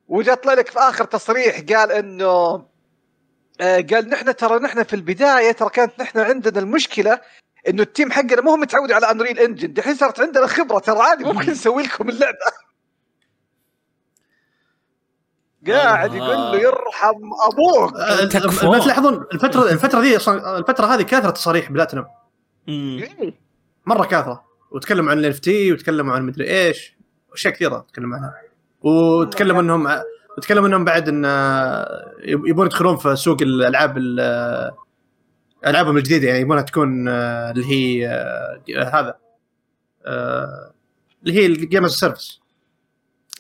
وجاء 0.08 0.36
طلع 0.36 0.54
لك 0.54 0.70
في 0.70 0.80
آخر 0.80 1.06
تصريح 1.06 1.60
قال 1.70 1.92
إنه 1.92 2.66
آه، 3.62 3.86
قال 3.92 4.10
نحن 4.10 4.36
ترى 4.36 4.60
نحن 4.60 4.84
في 4.84 4.94
البداية 4.94 5.52
ترى 5.52 5.70
كانت 5.70 6.02
نحن 6.02 6.20
عندنا 6.20 6.60
المشكلة 6.60 7.20
إنه 7.70 7.82
ال 7.84 7.89
team 7.89 8.12
حقنا 8.12 8.42
ما 8.42 8.52
هو 8.52 8.58
متعود 8.58 8.92
على 8.92 9.12
Unreal 9.12 9.40
Engine 9.40 9.74
دحين 9.74 9.96
صارت 9.96 10.20
عندنا 10.22 10.48
خبرة 10.48 10.80
ترى 10.80 11.00
عادي 11.00 11.24
ممكن 11.24 11.52
نسوي 11.52 11.84
لكم 11.84 12.10
اللعبة. 12.10 12.38
قاعد 15.68 16.14
يقول 16.14 16.38
له 16.38 16.56
يرحم 16.56 17.16
أبوك. 17.52 17.96
آه، 17.96 18.26
تكفى. 18.26 18.66
ما 18.68 18.80
تلاحظون 18.80 19.26
الفترة 19.34 19.72
الفترة 19.72 20.02
دي 20.02 20.18
أصلا 20.18 20.58
الفترة 20.58 20.86
هذه 20.86 21.02
كثره 21.02 21.30
تصاريح 21.30 21.72
بلاتينوم. 21.72 22.06
مم. 22.68 23.04
مرة 23.86 24.06
كثره 24.06 24.44
وتكلموا 24.72 25.12
عن 25.12 25.20
ال 25.20 25.40
NFT 25.40 25.72
وتكلموا 25.72 26.14
عن 26.14 26.26
مدري 26.26 26.50
إيش. 26.68 26.96
أشياء 27.34 27.54
كثيرة 27.54 27.86
تكلموا 27.94 28.18
عنها. 28.18 28.34
وتكلموا 28.82 29.62
انهم 29.62 30.02
وتكلموا 30.38 30.68
إنهم 30.68 30.86
بعد 30.86 31.10
إن 31.10 31.26
آه، 31.26 32.12
يبون 32.26 32.66
يدخلون 32.66 32.98
في 32.98 33.16
سوق 33.16 33.38
الألعاب 33.42 33.98
ال- 33.98 34.20
آه، 34.20 34.78
ألعابهم 35.66 35.98
الجديدة 35.98 36.28
يعني 36.28 36.40
يبونها 36.40 36.62
تكون 36.62 37.08
آه، 37.10 37.52
اللي 37.52 37.66
هي 37.66 38.08
آه، 38.08 38.84
هذا 38.94 39.18
آه، 40.06 40.72
اللي 41.24 41.34
هي 41.40 41.46
ال 41.46 41.53
games 41.53 41.92
service 41.96 42.40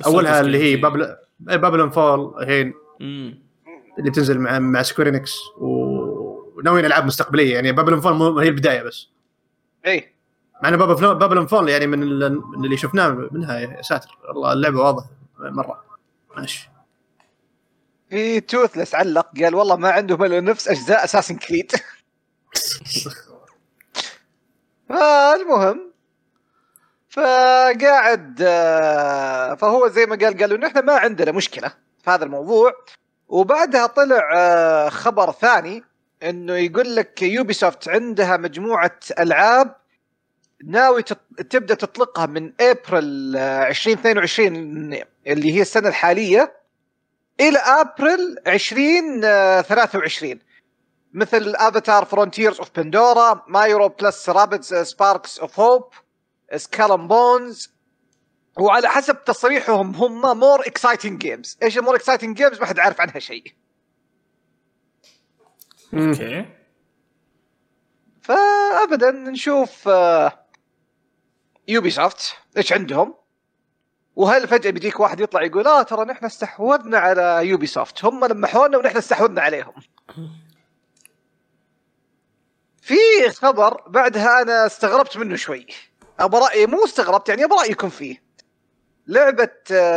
أولها 0.06 0.42
اللي 0.42 0.58
هي 0.58 0.76
Babyl 0.76 1.16
Babylon's 1.40 1.90
Fall 1.90 2.36
الحين. 2.44 2.74
اللي 4.00 4.10
بتنزل 4.10 4.40
مع 4.40 4.60
مع 4.60 4.82
Square 4.82 5.13
Enix 5.13 5.34
وناويين 5.58 6.86
ألعاب 6.86 7.06
مستقبلية. 7.06 7.54
يعني 7.54 7.72
Babylon's 7.72 8.02
Fall 8.02 8.14
مو 8.14 8.40
هي 8.40 8.48
البداية 8.48 8.84
بس. 8.84 9.08
اي 9.86 10.14
مع 10.64 10.70
إن 10.70 10.78
Babyl 10.78 11.16
Babylon's 11.16 11.48
Fall 11.48 11.70
يعني 11.70 11.88
من 11.88 12.04
ال- 12.04 12.42
من 12.58 12.66
اللي 12.66 12.78
شفناه 12.78 13.30
منها 13.32 13.60
يا 13.60 13.82
ساتر 13.82 14.18
والله 14.28 14.54
اللعبة 14.54 14.80
واضح 14.80 15.04
مرة. 15.40 15.84
ماشي. 16.38 16.70
في 18.10 18.40
Toothless 18.40 18.96
علق 18.96 19.28
قال 19.42 19.56
والله 19.56 19.76
ما 19.76 19.90
عندهم 19.90 20.24
إلا 20.24 20.40
نفس 20.42 20.68
أجزاء 20.68 21.04
Assassin's 21.04 21.36
Creed 21.36 21.72
فالمهم 24.90 25.92
فقاعد 27.10 28.42
آه، 28.42 29.56
فهو 29.56 29.88
زي 29.88 30.06
ما 30.06 30.16
قال 30.16 30.38
قالوا 30.38 30.58
نحن 30.58 30.80
ما 30.80 30.94
عندنا 30.94 31.32
مشكلة 31.32 31.68
في 32.04 32.10
هذا 32.12 32.24
الموضوع. 32.26 32.72
وبعدها 33.28 33.86
طلع 33.88 34.32
آه، 34.36 34.90
خبر 34.90 35.32
ثاني 35.32 35.84
إنه 36.24 36.54
يقول 36.56 36.96
لك 36.96 37.22
Ubisoft 37.22 37.90
عندها 37.90 38.38
مجموعة 38.38 39.00
ألعاب 39.20 39.76
ناوي 40.64 41.04
تبدأ 41.50 41.76
تطلقها 41.76 42.26
من 42.26 42.54
ابريل 42.60 43.36
آه، 43.38 43.68
2022 43.68 44.94
اللي 45.28 45.54
هي 45.54 45.62
السنة 45.62 45.90
الحالية 45.90 46.54
إلى 47.40 47.58
ابريل 47.58 48.38
2023 48.48 50.40
مثل 51.16 51.54
Avatar 51.56 52.06
Frontiers 52.06 52.60
of 52.60 52.80
Pandora 52.80 53.46
Mario 53.48 53.90
plus 53.90 54.30
Rabbids 54.30 54.74
Sparks 54.74 55.40
of 55.40 55.60
Hope 55.60 55.90
Skull 56.56 56.88
and 56.88 57.08
Bones 57.08 57.70
وعلى 58.60 58.88
حسب 58.88 59.24
تصريحهم 59.24 59.96
هم 59.96 60.40
more 60.40 60.68
exciting 60.68 61.22
games 61.22 61.58
إيش 61.64 61.78
ال 61.78 61.81
more 61.81 61.96
exciting 61.96 62.38
games 62.38 62.60
ما 62.60 62.66
حد 62.66 62.80
عارف 62.80 63.02
عنها 63.02 63.20
شيء. 63.20 63.54
أوكي. 65.94 66.46
فابدا 68.22 69.12
نشوف 69.12 69.90
Ubisoft 71.68 72.38
إيش 72.58 72.74
عندهم؟ 72.74 73.16
وهل 74.16 74.48
فجأة 74.48 74.72
بيجيك 74.72 75.00
واحد 75.00 75.20
يطلع 75.20 75.42
يقول 75.44 75.68
آه 75.68 75.82
ترى 75.82 76.06
نحن 76.06 76.26
استحوذنا 76.26 76.98
على 76.98 77.48
Ubisoft 77.48 78.06
هم 78.06 78.26
لمحونا 78.26 78.78
ونحن 78.78 78.98
استحوذنا 78.98 79.42
عليهم. 79.42 79.74
في 82.86 83.30
خبر 83.30 83.82
بعدها 83.88 84.42
أنا 84.42 84.66
استغربت 84.66 85.18
منه 85.18 85.36
شوي. 85.36 85.66
ابى 86.20 86.38
رأيي 86.38 86.66
مو 86.66 86.86
استغربت 86.86 87.30
يعني 87.30 87.44
ابى 87.44 87.54
رايكم 87.56 87.90
فيه. 87.90 88.22
لعبة 89.08 89.50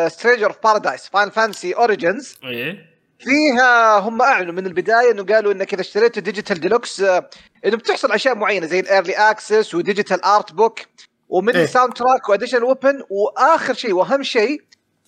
Stranger 0.09 0.47
of 0.47 0.57
Paradise 0.65 1.09
Final 1.09 1.31
Fantasy 1.31 1.73
Origins 1.73 2.35
إيه. 2.45 2.87
فيها 3.19 3.99
هم 3.99 4.23
أعلنوا 4.23 4.53
من 4.53 4.67
البداية 4.67 5.11
إنه 5.11 5.23
قالوا 5.23 5.53
إنك 5.53 5.73
إذا 5.73 5.81
اشتريت 5.81 6.19
digital 6.19 6.61
deluxe 6.61 7.01
إنه 7.01 7.77
بتحصل 7.77 8.13
أشياء 8.13 8.35
معينة 8.35 8.67
زي 8.67 8.81
ال 8.81 8.86
early 8.86 9.13
access 9.13 9.75
و 9.75 9.81
digital 9.81 10.25
art 10.25 10.53
book 10.53 10.81
ومن 11.29 11.57
إيه. 11.57 11.67
soundtrack 11.67 12.29
و 12.29 12.32
additional 12.32 12.65
weapon 12.65 13.03
وآخر 13.11 13.75
شيء 13.75 13.93
وأهم 13.93 14.23
شيء 14.23 14.63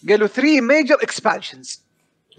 قالوا 0.09 0.27
3 0.27 0.61
major 0.61 0.95
expansions 0.95 1.83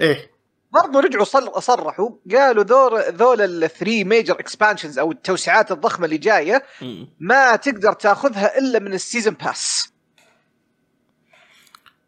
إيه. 0.01 0.30
برضو 0.71 0.99
رجعوا 0.99 1.23
صل- 1.25 1.63
صرحوا 1.63 2.09
قالوا 2.31 2.63
ذول 2.63 3.01
ذول 3.01 3.63
ال 3.63 3.70
three 3.70 4.03
major 4.03 4.39
expansions 4.39 4.99
أو 4.99 5.11
التوسعات 5.11 5.71
الضخمة 5.71 6.05
اللي 6.05 6.17
جاية. 6.17 6.63
ما 7.19 7.55
تقدر 7.55 7.93
تاخذها 7.93 8.57
إلا 8.57 8.79
من 8.79 8.93
ال 8.93 8.99
season 8.99 9.33
pass 9.33 9.91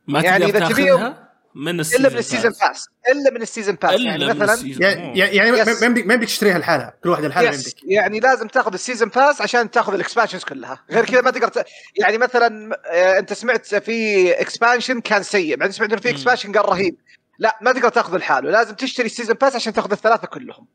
ما 0.07 0.22
يعني 0.22 0.45
تقدر 0.51 0.57
إذا 0.66 0.74
تبيهم- 0.74 0.97
تاخذها 0.97 1.24
من 1.55 1.80
ال 1.80 1.83
season 1.83 2.01
إلا 2.05 2.09
من 2.14 2.20
ال 2.20 2.24
season 2.24 2.51
pass 2.62 2.88
إلا 3.11 3.32
من 3.32 3.41
ال 3.41 3.46
season 3.46 3.76
pass 3.76 3.99
يعني 4.01 4.26
من 4.26 4.30
مثلا 4.36 4.53
ال 4.54 4.58
season 4.58 4.82
يعني 4.84 5.20
يعني 5.20 5.51
ما- 5.51 5.57
يمديك 5.82 6.05
يمديك 6.05 6.30
تشتريها 6.30 6.57
لحالها. 6.59 6.93
كل 7.03 7.09
واحدة 7.09 7.28
لحالها 7.28 7.53
يمديك 7.53 7.76
يعني 7.84 8.20
لازم 8.20 8.47
تاخذ 8.47 8.74
ال 8.74 8.79
season 8.79 9.10
pass 9.10 9.41
عشان 9.41 9.72
تاخذ 9.72 9.93
ال 9.93 9.98
expansions 9.98 10.43
كلها. 10.43 10.84
غير 10.91 11.05
كذا 11.05 11.22
ما 11.22 11.32
تقدر 11.32 11.47
ت... 11.47 11.66
يعني 11.95 12.18
مثلا 12.18 12.80
آه، 12.86 13.20
أنت 13.20 13.34
سمعت 13.34 13.76
في 13.76 14.32
expansion 14.41 15.01
كان 15.01 15.24
سيء. 15.24 15.55
بعدين 15.57 15.72
سمعت 15.74 15.91
إنه 15.91 16.01
في. 16.01 16.09
expansion 16.10 16.51
قال 16.51 16.70
رهيب. 16.70 16.95
لا 17.40 17.58
ما 17.62 17.72
تقدر 17.72 17.90
تاخذه 17.90 18.18
لحاله 18.18 18.50
لازم 18.52 18.76
تشتري 18.76 19.06
ال 19.06 19.10
season 19.10 19.36
pass 19.36 19.56
عشان 19.56 19.74
تاخذ 19.74 19.92
الثلاثة 19.92 20.28
كلهم 20.28 20.68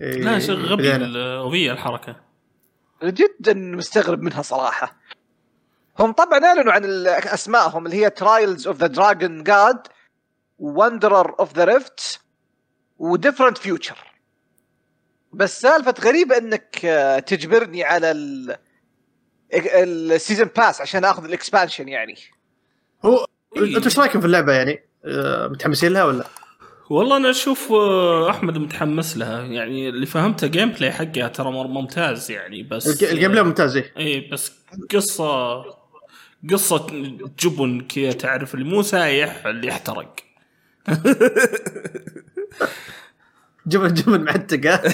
إيه، 0.00 0.12
لا 0.12 0.38
شيء 0.38 0.54
غبي. 0.54 0.96
الغبية 0.96 1.72
الحركة 1.72 2.16
جدا 3.04 3.54
مستغرب 3.54 4.22
منها 4.22 4.42
صراحة 4.42 4.96
هم 5.98 6.12
طبعا 6.12 6.44
أعلنوا 6.44 6.72
عن 6.72 6.84
ال- 6.84 7.06
أسمائهم 7.08 7.86
اللي 7.86 7.96
هي 8.04 8.10
Trials 8.10 8.66
of 8.66 8.76
the 8.76 8.86
Dragon 8.86 9.42
King 9.42 9.78
Wanderer 10.58 11.34
of 11.40 11.56
the 11.56 11.64
Rift 11.64 12.20
و 12.98 13.04
Different 13.04 13.58
Future 13.58 13.98
بس 15.32 15.60
سالفة 15.60 15.94
غريبة 16.00 16.36
إنك 16.38 16.84
آه، 16.84 17.18
تجبرني 17.18 17.84
على 17.84 18.10
ال 18.10 18.56
ال 20.12 20.17
season 20.17 20.50
pass 20.56 20.80
عشان 20.80 21.04
أخذ 21.04 21.24
ال 21.24 21.30
expansion 21.30 21.88
يعني 21.88 22.14
هو 23.04 23.26
إيه. 23.56 23.76
أنتم 23.76 23.84
إيش 23.84 23.98
رايكم 23.98 24.20
في 24.20 24.26
اللعبة 24.26 24.52
يعني؟ 24.52 24.80
آه، 25.06 25.48
متحمسين 25.48 25.92
لها 25.92 26.04
ولا؟ 26.04 26.24
والله 26.90 27.16
أنا 27.16 27.30
أشوف 27.30 27.72
آه، 27.72 28.30
أحمد 28.30 28.58
متحمس 28.58 29.16
لها. 29.16 29.42
يعني 29.42 29.88
اللي 29.88 30.06
فهمته 30.06 30.46
gameplay 30.46 30.92
حقها 30.92 31.28
ترى 31.28 31.50
مر- 31.50 31.66
ممتاز 31.66 32.30
يعني 32.30 32.62
بس 32.62 32.86
ال 32.88 32.92
g- 32.92 33.00
ال 33.00 33.04
gameplay 33.12 33.42
ممتاز 33.44 33.76
إيه. 33.76 33.92
اي 33.98 34.20
بس 34.32 34.52
قصة 34.94 35.64
قصة 36.52 36.86
جبن 37.40 37.80
كذا 37.80 38.12
تعرف 38.12 38.54
اللي 38.54 38.64
مو 38.64 38.82
سايح 38.82 39.46
اللي 39.46 39.70
احترق 39.70 40.16
جبن 43.66 43.94
جبن 43.94 44.20
معتقة. 44.24 44.82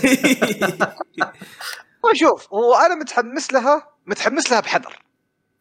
شوف 2.15 2.53
وأنا 2.53 2.95
متحمس 2.95 3.53
لها 3.53 3.89
متحمس 4.07 4.51
لها 4.53 4.61
بحذر. 4.61 4.99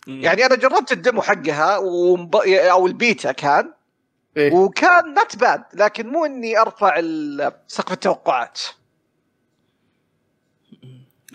يعني 0.07 0.45
أنا 0.45 0.55
جربت 0.55 0.91
الدمو 0.91 1.21
حقها 1.21 1.77
ومب... 1.77 2.35
أو 2.45 2.87
البيتا 2.87 3.31
كان. 3.31 3.73
إيه. 4.37 4.53
وكان 4.53 5.13
نت 5.13 5.35
باد 5.35 5.63
لكن 5.73 6.07
مو 6.07 6.25
إني 6.25 6.57
أرفع 6.57 7.01
سقف 7.67 7.91
التوقعات 7.91 8.59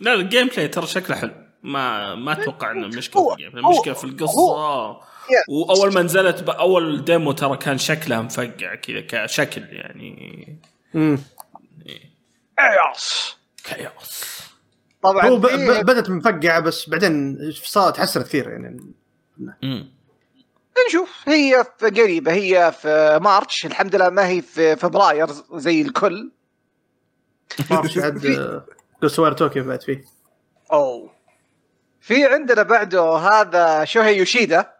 لا 0.00 0.14
ال 0.14 0.46
gameplay 0.46 0.68
ترى 0.68 0.86
شكله 0.86 1.16
حلو 1.16 1.34
ما 1.62 2.14
ما 2.14 2.32
أتوقع 2.32 2.70
إنه 2.70 2.86
مشكلة 2.86 3.28
في 3.28 3.32
ال 3.32 3.37
game 3.37 3.58
المشكلة 3.58 3.94
في 3.94 4.04
القصة. 4.04 5.00
وأول 5.48 5.94
ما 5.94 6.02
نزلت 6.02 6.42
باول 6.42 7.04
demo 7.04 7.32
ترى 7.32 7.56
كان 7.56 7.78
شكلها 7.78 8.20
مفقع 8.22 8.74
كذا 8.74 9.00
كشكل 9.00 9.62
يعني 9.62 10.58
مم. 10.94 11.18
ايوس 12.58 13.36
Chaos 13.64 14.36
طبعا 15.02 15.28
هو. 15.28 15.36
بدت 15.82 16.10
مفقعة 16.10 16.60
بس 16.60 16.88
بعدين 16.88 17.38
صارت 17.52 17.96
تحسنت 17.96 18.26
كثير 18.26 18.50
يعني 18.50 18.94
مم. 19.62 19.95
نشوف. 20.88 21.10
هي 21.24 21.64
في 21.78 21.86
قريبة 21.86 22.32
هي 22.32 22.72
في 22.80 23.18
March 23.22 23.66
الحمد 23.66 23.94
لله 23.94 24.08
ما 24.08 24.28
هي 24.28 24.42
في 24.42 24.76
فبراير 24.76 25.28
زي 25.54 25.82
الكل. 25.82 26.30
ما 27.70 27.76
اعرف 27.76 27.98
Ghostwire 27.98 29.32
Tokyo 29.32 29.64
بعد 29.64 29.82
فيه. 29.82 30.04
أو. 30.72 31.10
في 32.00 32.26
عندنا 32.26 32.62
بعده 32.62 33.02
هذا 33.02 33.84
شوهي 33.84 34.18
يوشيدا. 34.18 34.72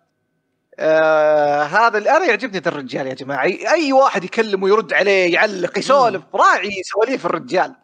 آه 0.78 1.62
هذا 1.62 1.99
اللي 1.99 2.11
أنا 2.11 2.24
يعجبني 2.24 2.59
ذا 2.59 2.68
الرجال 2.68 3.07
يا 3.07 3.14
جماعة. 3.14 3.44
اي 3.44 3.72
أي 3.72 3.92
واحد 3.92 4.24
يكلمه 4.24 4.68
يرد 4.68 4.92
عليه 4.92 5.34
يعلق 5.34 5.78
يسولف 5.78 6.22
راعي 6.34 6.82
سواليف 6.82 7.26
الرجال. 7.26 7.74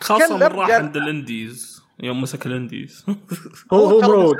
خاصة 0.00 0.36
من 0.36 0.42
راح 0.42 0.70
عند 0.70 0.96
ال 0.96 1.05
indies. 1.05 1.71
يوم 2.02 2.20
مسك 2.20 2.46
ال 2.46 2.53
indies. 2.53 3.04
هو 3.72 3.86
هو 3.86 4.00
ترى 4.00 4.08
من 4.10 4.16
مرود 4.16 4.36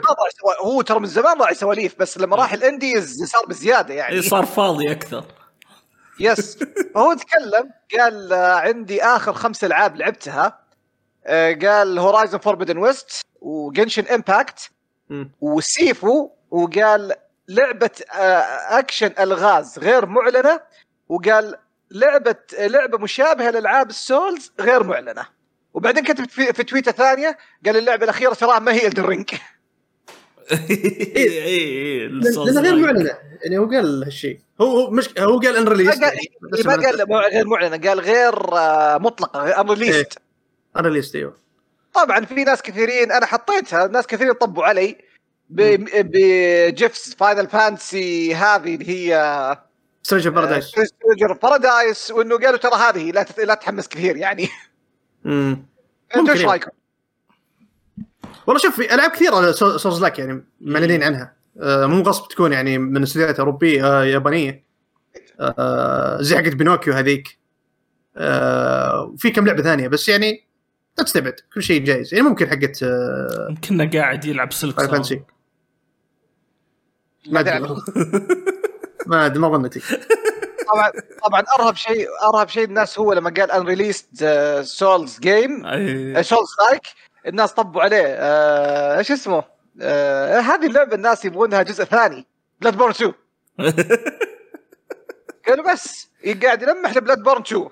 هو 0.60 0.82
ترى 0.82 1.00
من 1.00 1.06
زمان 1.06 1.40
راعي 1.40 1.54
سواليف 1.54 1.98
بس 1.98 2.18
لما 2.18 2.36
راح 2.36 2.52
ال 2.52 2.63
indies 2.63 3.24
صار 3.24 3.46
بزيادة 3.46 3.94
يعني. 3.94 4.14
إيه، 4.14 4.20
صار 4.20 4.46
فاضي 4.46 4.92
أكثر. 4.92 5.24
yes 6.20 6.58
فهو 6.94 7.14
تكلم 7.22 7.70
قال 7.98 8.32
آه، 8.32 8.54
عندي 8.54 9.02
آخر 9.02 9.32
خمس 9.32 9.64
ألعاب 9.64 9.96
لعبتها. 9.96 10.58
آه، 11.26 11.52
قال 11.52 11.98
Horizon 11.98 12.38
Forbidden 12.38 12.78
West 12.78 13.26
و 13.40 13.49
Genshin 13.49 14.06
Impact. 14.06 14.70
و 15.40 15.58
Sifu 15.58 16.30
وقال 16.50 17.12
لعبة 17.48 17.90
آه، 18.14 18.78
أكشن 18.78 19.10
ألغاز 19.20 19.78
غير 19.78 20.06
معلنة. 20.06 20.60
وقال 21.08 21.56
لعبة 21.90 22.36
لعبة 22.58 22.98
مشابهة 22.98 23.50
لألعاب 23.50 23.90
ال 23.90 24.01
Souls 24.01 24.52
غير 24.60 24.82
معلنة. 24.82 25.41
وبعدين 25.74 26.04
كتب 26.04 26.28
في, 26.28 26.52
في 26.52 26.64
تويته 26.64 26.92
ثانية 26.92 27.38
قال 27.66 27.76
اللعبة 27.76 28.04
الأخيرة 28.04 28.34
تراها 28.34 28.58
ما 28.58 28.72
هي 28.72 28.86
Elden 28.86 29.04
Ring 29.04 29.30
اي 30.52 31.44
اي 31.44 32.06
لانها 32.08 32.60
غير 32.62 32.76
معلنة. 32.76 33.18
يعني 33.44 33.58
هو 33.58 33.64
قال 33.70 34.04
هالشيء. 34.04 34.40
هو 34.60 34.66
هو 34.66 34.90
مش 34.90 35.08
هو 35.18 35.38
قال 35.38 35.56
ان 35.56 35.68
قال 35.68 36.00
ما 36.66 36.72
قال 36.86 37.08
مع- 37.10 37.28
غير 37.28 37.46
معلنة 37.46 37.88
قال 37.88 38.00
غير 38.00 38.54
آه، 38.58 38.98
مطلقة 38.98 39.60
unreleased 39.60 40.18
unreleased 40.78 41.16
إيوه. 41.16 41.36
طبعا 41.94 42.24
في 42.24 42.44
ناس 42.44 42.62
كثيرين 42.62 43.12
أنا 43.12 43.26
حطيتها 43.26 43.86
ناس 43.86 44.06
كثيرين 44.06 44.32
طبوا 44.32 44.64
علي 44.64 44.96
ب- 45.50 45.86
بجيفس 46.12 47.14
Final 47.14 47.48
Fantasy 47.48 48.34
هذه 48.34 48.74
اللي 48.74 48.88
هي 49.12 49.56
Strange 50.02 50.28
Paradise 50.28 50.64
Stranger 50.64 51.32
Paradise 51.42 52.10
وإنه 52.10 52.38
قالوا 52.38 52.58
ترى 52.58 52.74
هذه 52.74 53.10
لا 53.10 53.26
لا 53.38 53.54
تتحمس 53.54 53.88
كثير 53.88 54.16
يعني. 54.16 54.48
امم 55.26 55.66
أنتوا 56.16 56.34
إيش. 56.34 56.44
رايكم؟ 56.44 56.70
والله 58.46 58.62
شوف 58.62 58.76
في 58.76 58.94
ألعاب 58.94 59.10
كثيرة 59.10 59.52
سو- 59.52 59.76
سولز 59.76 60.02
لاك 60.02 60.18
يعني 60.18 60.44
معلنين 60.60 61.02
عنها. 61.02 61.32
آه، 61.60 61.86
مو 61.86 62.02
غصب 62.02 62.28
تكون 62.28 62.52
يعني 62.52 62.78
من 62.78 63.02
استديوهات 63.02 63.38
أوروبية 63.38 63.86
آه، 64.00 64.04
يابانية. 64.04 64.64
آه، 65.40 66.22
زي 66.22 66.36
حقت 66.36 66.54
بينوكيو 66.54 66.92
هذيك. 66.94 67.38
آه، 68.16 69.02
وفي 69.04 69.30
كم 69.30 69.46
لعبة 69.46 69.62
ثانية 69.62 69.88
بس 69.88 70.08
يعني 70.08 70.44
لا 70.98 71.04
تستبعد 71.04 71.34
كل 71.54 71.62
شيء 71.62 71.84
جايز. 71.84 72.14
يعني 72.14 72.28
ممكن 72.28 72.48
حقت 72.50 72.82
آه، 72.82 73.46
يمكننا 73.50 73.90
قاعد 73.90 74.24
يلعب 74.24 74.52
سلك. 74.52 74.80
فانسي 74.80 75.22
ما 77.32 77.40
أدري. 77.40 77.76
ما 79.06 79.26
أدري 79.26 79.38
ما 79.38 79.48
ظنيتي 79.48 79.80
طبعا 80.68 80.92
طبعا 81.24 81.42
أرهب 81.58 81.76
شيء 81.76 82.08
أرهب 82.22 82.48
شيء 82.48 82.64
الناس 82.64 82.98
هو 82.98 83.12
لما 83.12 83.30
قال 83.36 83.50
unreleased 83.50 84.24
souls 84.62 85.18
game. 85.20 85.62
souls 86.22 86.50
like 86.68 86.82
الناس 87.26 87.52
طبوا 87.52 87.82
عليه 87.82 88.04
آه، 88.06 88.98
إيش 88.98 89.12
اسمه؟ 89.12 89.44
آه، 89.80 90.40
هذه 90.40 90.66
اللعبة 90.66 90.94
الناس 90.94 91.24
يبغونها 91.24 91.62
جزء 91.62 91.84
ثاني 91.84 92.26
Bloodborne 92.60 92.90
2 92.90 93.12
قالوا 95.48 95.72
بس 95.72 96.08
قاعد 96.42 96.62
يلمح 96.62 96.96
ل 96.96 97.22
Bloodborne 97.22 97.42
2 97.42 97.68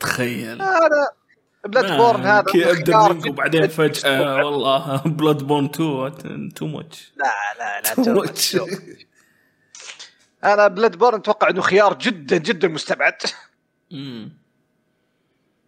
تخيل 0.00 0.62
هذا 0.62 1.08
Bloodborne 1.64 2.26
هذا 2.26 2.42
كي 2.42 2.70
أبدأ 2.70 2.98
منك 2.98 3.26
وبعدين 3.26 3.68
فجأة. 3.68 4.36
والله 4.44 5.02
Bloodborne 5.06 5.64
2 5.64 6.52
too 6.54 6.66
much 6.66 7.12
لا 7.16 7.32
لا 7.58 7.80
لا 7.80 7.94
too 7.94 8.26
much. 8.26 8.56
أنا 10.44 10.68
Bloodborne 10.68 11.18
أتوقع 11.18 11.50
إنه 11.50 11.60
خيار 11.60 11.98
جدا 11.98 12.36
جدا 12.36 12.68
مستبعد. 12.68 13.22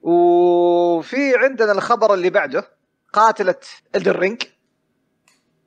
وفي 0.03 1.37
عندنا 1.37 1.73
الخبر 1.73 2.15
اللي 2.15 2.31
بعده 2.31 2.69
قاتلة 3.13 3.55
Elden 3.95 4.13
Ring 4.13 4.43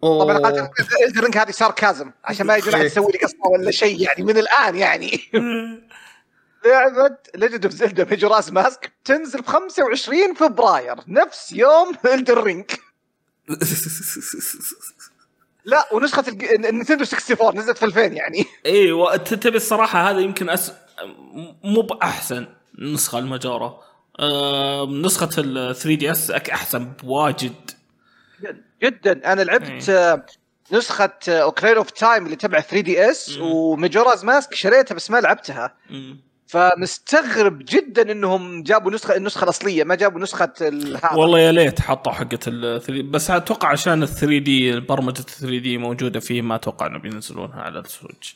طبعا 0.01 0.37
قاتلة 0.37 0.71
Elden 1.07 1.21
Ring 1.21 1.37
هذه 1.37 1.51
sarcasm 1.51 2.11
عشان 2.23 2.45
ما 2.45 2.57
يجون 2.57 2.73
أحد 2.73 2.85
يسوي 2.85 3.11
لي 3.11 3.19
قصه 3.19 3.47
ولا 3.51 3.71
شيء 3.71 4.01
يعني 4.01 4.23
من 4.23 4.37
الآن 4.37 4.75
يعني. 4.75 5.21
لعبه 6.65 7.17
Legend 7.35 7.65
of 7.65 7.73
Zelda 7.73 8.05
Majora's 8.05 8.51
Mask 8.51 8.91
تنزل 9.05 9.41
ب 9.41 9.45
25 9.45 10.33
فبراير 10.33 10.95
نفس 11.07 11.51
يوم 11.51 11.95
Elden 12.05 12.33
Ring 12.33 12.71
لا 15.69 15.93
ونسخة 15.93 16.23
ال 16.29 16.37
Nintendo 16.37 17.03
64 17.03 17.57
نزلت 17.57 17.77
في 17.77 17.85
2000 17.85 18.01
يعني. 18.01 18.45
إيوه 18.65 19.17
تبي 19.17 19.57
الصراحة 19.57 20.09
هذا 20.09 20.19
يمكن 20.19 20.49
أس... 20.49 20.73
مو 21.63 21.81
بأحسن 21.81 22.47
نسخة 22.79 23.19
ال 23.19 23.27
Majora. 23.27 23.79
آه 24.19 24.85
نسخة 24.85 25.29
ال 25.37 25.75
3DS 25.75 26.31
أحسن 26.31 26.85
بواجد. 27.03 27.71
جدا. 28.83 29.33
أنا 29.33 29.41
لعبت 29.41 29.89
آه، 29.89 30.25
نسخة 30.71 31.11
Ocarina 31.27 31.77
of 31.77 31.91
Time 31.91 32.25
اللي 32.25 32.35
تبع 32.35 32.59
3DS 32.59 33.37
مم. 33.37 33.41
و 33.51 33.59
Majora's 33.59 34.25
Mask 34.25 34.53
شريتها 34.53 34.95
بس 34.95 35.11
ما 35.11 35.17
لعبتها. 35.21 35.75
مم. 35.89 36.19
فمستغرب 36.49 37.59
جدا 37.69 38.11
إنهم 38.11 38.63
جابوا 38.63 38.91
نسخه 38.91 39.15
النسخة 39.15 39.43
الأصلية 39.43 39.83
ما 39.83 39.95
جابوا 39.95 40.19
نسخة 40.19 40.51
ال- 40.61 40.97
هذا. 40.97 41.13
والله 41.15 41.39
يا 41.39 41.51
ليت 41.51 41.81
حطوا 41.81 42.11
حقه 42.11 42.39
ال 42.47 42.81
3 42.81 43.01
بس 43.03 43.31
أتوقع 43.31 43.67
عشان 43.67 44.03
ال 44.03 44.07
3 44.07 44.37
دي 44.37 44.79
برمجه 44.79 45.19
ال 45.19 45.25
3 45.25 45.57
دي 45.57 45.77
موجودة 45.77 46.19
فيه 46.19 46.41
ما 46.41 46.55
أتوقع 46.55 46.87
انه 46.87 46.99
بينزلونها 46.99 47.61
على 47.61 47.79
السويتش. 47.79 48.35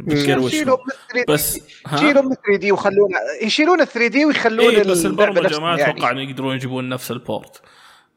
بتقروش 0.00 0.52
يشيلوا 0.54 0.76
من 0.76 1.22
3D 1.22 1.24
بس 1.28 1.60
ها؟ 1.86 1.96
يشيلوا 1.96 2.22
من 2.22 2.34
3 2.34 2.56
دي 2.60 2.72
ويخلون 2.72 3.10
يشيلون 3.42 3.80
ال 3.80 3.86
3 3.88 4.06
دي 4.08 4.24
ويخلون 4.24 4.74
إيه 4.74 4.82
بس 4.82 5.06
البرمجة 5.06 5.60
ما 5.60 5.76
يعني. 5.78 5.90
أتوقع 5.92 6.10
انه 6.10 6.20
يقدرون 6.20 6.54
يجيبون 6.54 6.88
نفس 6.88 7.10
البورت. 7.10 7.62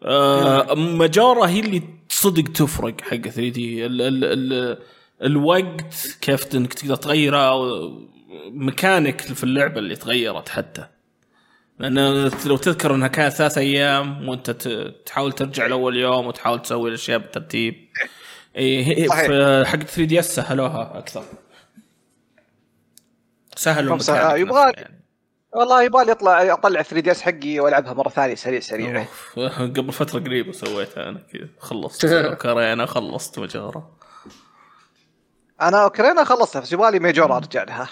آه 0.03 0.73
مجارة 0.75 1.45
هي 1.45 1.59
اللي 1.59 1.81
صدق 2.09 2.51
تفرق 2.51 3.01
حق 3.01 3.15
3 3.17 3.49
دي 3.49 3.85
ال 3.85 4.01
ال 4.01 4.23
ال 4.53 4.77
الوقت 5.23 6.17
كيف 6.21 6.55
إنك 6.55 6.73
تقدر 6.73 6.95
تغيره 6.95 7.51
ميكانيك 8.51 9.21
في 9.21 9.43
اللعبة 9.43 9.79
اللي 9.79 9.95
تغيرت 9.95 10.49
حتى. 10.49 10.87
لأن 11.79 11.97
لو 12.45 12.57
تذكر 12.57 12.95
إنها 12.95 13.07
كانت 13.07 13.33
ثلاث 13.33 13.57
أيام 13.57 14.29
وأنت 14.29 14.51
تحاول 15.05 15.31
ترجع 15.31 15.65
لأول 15.67 15.97
يوم 15.97 16.27
وتحاول 16.27 16.61
تسوي 16.61 16.89
الأشياء 16.89 17.17
بالترتيب. 17.19 17.87
إي 18.57 19.07
حق 19.65 19.77
3DS 19.77 20.35
سهلوها 20.35 20.97
أكثر. 20.97 21.23
سهلوا 23.55 23.95
الميكانيك 23.95 24.47
يبغى- 24.47 24.79
يعني. 24.79 25.03
والله 25.55 25.83
يبالي 25.83 26.11
اطلع 26.11 26.53
أطلع 26.53 26.81
3DS 26.81 27.21
حقي 27.21 27.59
وألعبها 27.59 27.93
مرة 27.93 28.09
ثانية 28.09 28.35
سريع 28.35 28.59
سريع. 28.59 29.05
قبل 29.77 29.91
فترة 29.91 30.19
قريبة 30.19 30.51
سويتها 30.51 31.09
أنا 31.09 31.19
كذا. 31.33 31.47
خلصت. 31.59 32.05
اوكرانيا 32.05 32.85
خلصت 32.85 33.39
Majora 33.39 33.97
أنا 35.61 35.83
اوكرينا 35.83 36.23
خلصتها 36.23 36.59
بس 36.59 36.71
يبغالي 36.73 36.99
Majora 36.99 37.35
أرجع 37.37 37.63
لها. 37.63 37.87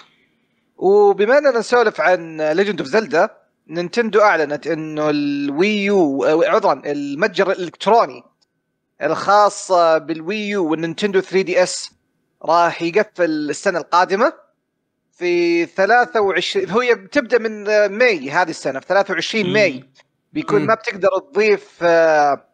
وبما 0.76 1.38
اننا 1.38 1.58
نسولف 1.58 2.00
عن 2.00 2.40
Legend 2.40 2.80
of 2.80 2.88
Zelda 2.90 3.28
Nintendo 3.68 4.20
أعلنت 4.20 4.66
إنه 4.66 5.10
ال 5.10 5.33
Wii 5.33 6.01
U 6.01 6.24
عذرا 6.24 6.82
المتجر 6.86 7.50
الإلكتروني 7.50 8.22
الخاص 9.02 9.72
بال 9.72 10.70
Wii 10.70 10.81
U 10.81 10.84
وال 10.84 10.91
Nintendo 10.91 11.20
3DS 11.20 11.90
راح 12.44 12.82
يقفل 12.82 13.24
السنة 13.50 13.78
القادمة 13.78 14.32
في 15.12 15.66
23 15.66 16.70
هي 16.82 16.94
بتبدا 16.94 17.38
من 17.38 17.64
May 17.86 18.30
هذه 18.30 18.50
السنة 18.50 18.80
في 18.80 18.86
23 18.86 19.52
May 19.52 19.84
بيكون. 20.32 20.66
ما 20.66 20.74
بتقدر 20.74 21.08
تضيف 21.18 21.78
آه، 21.82 22.46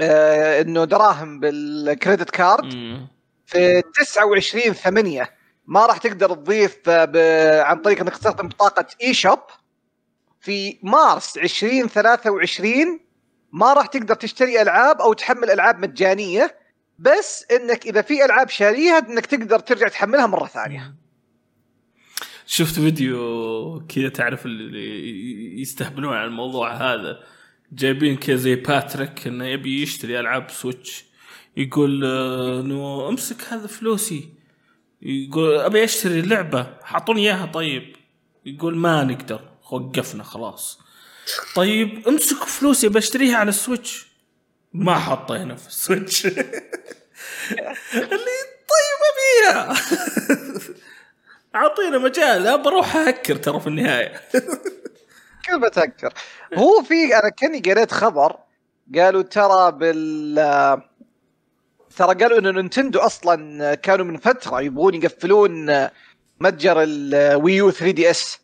آه، 0.00 0.60
إنه 0.60 0.84
دراهم 0.84 1.40
بال 1.40 1.62
credit 1.62 2.30
card. 2.30 2.72
في 3.46 3.82
29 3.94 4.72
8 4.72 5.30
ما 5.68 5.86
راح 5.86 5.98
تقدر 5.98 6.34
تضيف 6.34 6.78
آه،. 6.88 7.62
عن 7.62 7.76
طريق 7.76 8.00
إنك 8.00 8.12
تستخدم 8.12 8.48
بطاقه 8.48 8.86
eShop 9.02 9.38
في 10.40 10.78
مارس 10.82 11.38
2023 11.38 13.00
ما 13.52 13.72
راح 13.72 13.86
تقدر 13.86 14.14
تشتري 14.14 14.62
ألعاب 14.62 15.00
أو 15.00 15.12
تحمل 15.12 15.50
ألعاب 15.50 15.78
مجانية 15.78 16.58
بس 16.98 17.46
إنك 17.50 17.86
إذا 17.86 18.02
في 18.02 18.24
ألعاب 18.24 18.48
شاريها 18.48 18.98
إنك 18.98 19.26
تقدر 19.26 19.58
ترجع 19.58 19.88
تحملها 19.88 20.26
مرة 20.26 20.46
ثانية. 20.46 20.94
شفت 22.46 22.74
فيديو 22.74 23.86
كذا 23.88 24.08
تعرف 24.08 24.46
اللي 24.46 25.60
يستهبلون 25.60 26.14
على 26.14 26.26
الموضوع 26.26 26.72
هذا؟ 26.72 27.18
جايبين 27.72 28.16
كذا 28.16 28.36
زي 28.36 28.54
باتريك 28.54 29.26
إنه 29.26 29.44
يبي 29.44 29.82
يشتري 29.82 30.20
ألعاب 30.20 30.50
Switch 30.50 31.04
يقول 31.56 32.04
انه 32.04 33.08
أمسك 33.08 33.44
هذا 33.52 33.66
فلوسي. 33.66 34.37
يقول 35.02 35.56
أبي 35.56 35.84
أشتري 35.84 36.20
اللعبة 36.20 36.66
حطوني 36.82 37.20
إياها 37.20 37.46
طيب. 37.46 37.96
يقول 38.44 38.76
ما 38.76 39.04
نقدر 39.04 39.40
وقفنا 39.70 40.24
خلاص. 40.24 40.80
طيب 41.54 42.08
امسك 42.08 42.36
فلوسي 42.44 42.88
بشتريها 42.88 43.36
على 43.36 43.48
ال 43.48 43.55
Switch. 43.55 44.08
ما 44.72 44.94
حطينا 44.98 45.54
في 45.56 45.68
ال 45.68 45.75
Switch. 45.75 46.26
اللي 46.26 46.48
طيب 48.68 48.98
أبيها. 49.10 49.74
أعطينا 51.54 51.98
مجال 51.98 52.62
بروح 52.62 52.96
أهكر 52.96 53.36
ترى 53.36 53.60
في 53.60 53.66
النهاية. 53.66 54.20
كيف 55.42 55.56
بتذكر 55.62 56.12
هو 56.54 56.82
في 56.82 57.18
أنا 57.18 57.28
كأني 57.28 57.60
قريت 57.60 57.92
خبر 57.92 58.36
قالوا 58.94 59.22
ترى 59.22 59.72
بال 59.72 60.38
ترى 61.96 62.14
قالوا 62.14 62.38
إنه 62.38 62.50
Nintendo 62.50 62.98
أصلا 62.98 63.74
كانوا 63.74 64.04
من 64.06 64.16
فترة 64.16 64.60
يبغون 64.60 64.94
يقفلون 64.94 65.86
متجر 66.40 66.82
ال 66.82 67.70
Wii 67.70 67.90
U 67.90 68.10
3DS. 68.10 68.38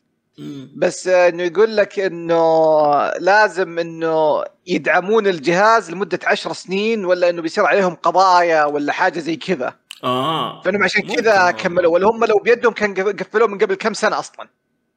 بس 0.77 1.09
إنه 1.09 1.43
يقول 1.43 1.77
لك 1.77 1.99
إنه 1.99 3.11
لازم 3.11 3.79
إنه 3.79 4.45
يدعمون 4.67 5.27
الجهاز 5.27 5.91
لمدة 5.91 6.19
عشر 6.25 6.53
سنين 6.53 7.05
ولا 7.05 7.31
إنه 7.31 7.43
بيصير 7.43 7.65
عليهم 7.67 7.95
قضايا 7.95 8.65
ولا 8.65 8.93
حاجة 8.93 9.19
زي 9.21 9.37
كذا. 9.37 9.75
آه. 10.05 10.63
فإنهم 10.63 10.85
عشان 10.85 11.03
كذا. 11.03 11.51
كملوا. 11.51 11.93
ولا 11.95 12.09
هم 12.09 12.25
لو 12.25 12.39
بيدهم 12.39 12.73
كان 12.73 12.95
قفلوه 13.17 13.49
من 13.49 13.59
قبل 13.59 13.75
كم 13.75 13.95
سنة 13.95 14.19
أصلا. 14.19 14.49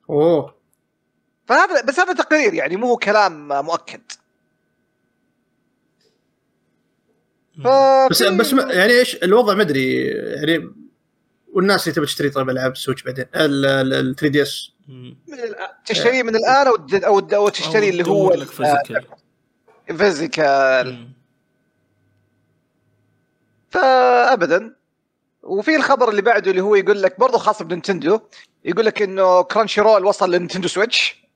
أوه. 0.09 0.57
فهذا 1.47 1.81
بس 1.81 1.99
هذا 1.99 2.13
تقرير 2.13 2.53
يعني 2.53 2.75
مو 2.75 2.87
هو 2.87 2.97
كلام 2.97 3.47
مؤكد 3.65 4.01
ف 7.46 7.46
بس 8.09 8.23
بس 8.23 8.53
ما- 8.53 8.73
يعني 8.73 8.93
إيش 8.93 9.15
الوضع 9.23 9.53
ما 9.53 9.61
أدري 9.61 10.03
يعني 10.07 10.69
والناس 11.53 11.83
اللي 11.87 11.95
تبي 11.95 12.05
تشتري 12.05 12.29
طيب 12.29 12.49
ألعاب 12.49 12.77
Switch 12.77 13.03
بعدين 13.03 13.25
ال 13.35 14.15
3DS. 14.15 14.71
مم. 14.87 15.17
من 15.27 15.33
الآن 15.39 15.67
تشتريه 15.85 16.23
من 16.23 16.35
الآن 16.35 16.67
أو 16.67 16.75
أو 16.93 17.19
أو 17.19 17.49
تشتري 17.49 17.85
أو 17.85 17.89
اللي 17.91 18.07
هو 18.07 18.33
لك 18.33 18.47
physical. 18.47 19.05
physical. 19.97 21.07
فابدا. 23.69 24.75
وفي 25.43 25.75
الخبر 25.75 26.09
اللي 26.09 26.21
بعده 26.21 26.51
اللي 26.51 26.61
هو 26.61 26.75
يقول 26.75 27.01
لك 27.03 27.19
برضه 27.19 27.37
خاص 27.37 27.61
ب 27.61 27.68
Nintendo 27.68 28.19
يقول 28.65 28.85
لك 28.85 29.01
إنه 29.01 29.41
Crunchyroll 29.43 30.05
وصل 30.05 30.31
ل 30.31 30.35
Nintendo 30.35 30.67
Switch. 30.67 31.26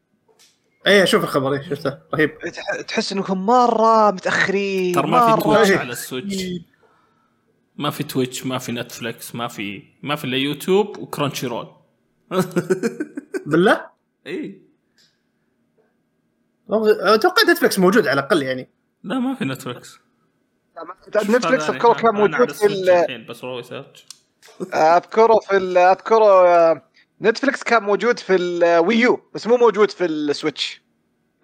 اي 0.88 1.04
أشوف 1.04 1.24
الخبر 1.24 1.54
اي 1.54 1.64
شفته. 1.64 1.98
رهيب. 2.16 2.40
تح- 2.40 2.82
تحس 2.82 3.12
إنكم 3.12 3.46
مرة 3.46 4.12
متأخرين 4.12 4.96
ترى 4.96 5.08
ما 5.08 5.20
في 5.26 5.32
مرة. 5.32 5.40
Twitch 5.42 5.72
إيه. 5.72 5.78
على 5.78 5.92
ال 5.92 5.99
Switch 5.99 6.44
ما 7.78 7.90
في 7.90 8.04
Twitch 8.04 8.46
ما 8.46 8.58
في 8.58 8.72
Netflix 8.72 9.36
ما 9.36 9.48
في 9.48 9.84
ما 10.04 10.16
في 10.16 10.26
إلا 10.26 10.38
YouTube 10.38 10.98
و 10.98 11.48
Crunchyroll 11.48 11.68
بالله 13.46 13.86
اي 14.28 14.62
أتوقع 17.00 17.44
Netflix 17.52 17.80
موجود 17.80 18.08
على 18.08 18.20
الأقل 18.20 18.44
يعني. 18.44 18.70
لا 19.04 19.20
ما 19.20 19.36
في 19.36 19.46
Netflix 19.46 20.00
Netflix 21.30 21.70
أذكره 21.70 21.94
كان 21.94 22.16
موجود 22.16 22.52
في 22.52 23.26
بس 23.30 23.44
روي 23.44 23.64
search 23.64 24.06
أذكره 24.74 25.40
في 25.40 25.58
ال- 25.58 25.78
أذكره 25.78 26.48
آه، 26.48 26.84
Netflix 27.22 27.64
كان 27.64 27.84
موجود 27.84 28.20
في 28.20 28.36
ال 28.36 28.54
Wii 28.54 29.11
U 29.11 29.30
بس 29.34 29.48
مو 29.48 29.58
موجود 29.58 29.92
في 29.92 30.06
ال 30.06 30.17
Switch 30.17 30.82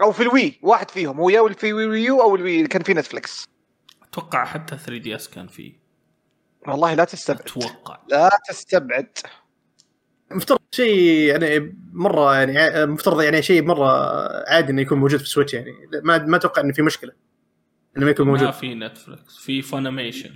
أو 0.02 0.12
في 0.12 0.24
ال 0.24 0.33
Wii 0.33 0.60
واحد 0.62 0.92
فيهم. 0.92 1.18
هو 1.20 1.30
يا 1.30 1.54
في 1.54 1.74
Wii 1.74 2.10
U 2.10 2.22
أو 2.22 2.36
ال 2.36 2.44
Wii 2.44 2.68
كان 2.68 2.84
في 2.84 2.94
Netflix 2.94 3.46
أتوقع 4.04 4.46
حتى 4.46 4.78
3DS 4.78 5.30
كان 5.30 5.48
فيه. 5.48 5.74
والله 6.68 6.94
لا 6.94 7.04
تستبعد. 7.04 7.42
أتوقع. 7.42 8.00
لا 8.10 8.30
تستبعد. 8.50 9.18
مفترض 10.32 10.60
شيء 10.72 11.00
يعني 11.30 11.78
مرة 11.94 12.36
يعني 12.36 12.58
ع- 12.60 12.86
مفترض 12.86 13.22
يعني 13.22 13.42
شيء 13.42 13.62
مرة 13.64 13.90
عادي 14.50 14.72
إنه 14.72 14.82
يكون 14.82 14.98
موجود 14.98 15.20
في 15.20 15.26
Switch 15.26 15.54
يعني. 15.54 15.72
ما 16.04 16.18
ما 16.18 16.38
أتوقع 16.38 16.62
إنه 16.62 16.74
في 16.74 16.82
مشكلة. 16.82 17.12
إنه 17.98 18.06
ما 18.06 18.12
يكون 18.12 18.26
ما 18.28 18.32
موجود. 18.32 18.52
في 18.52 18.76
Netflix 18.76 19.38
في 19.38 19.62
Funimation 19.62 20.36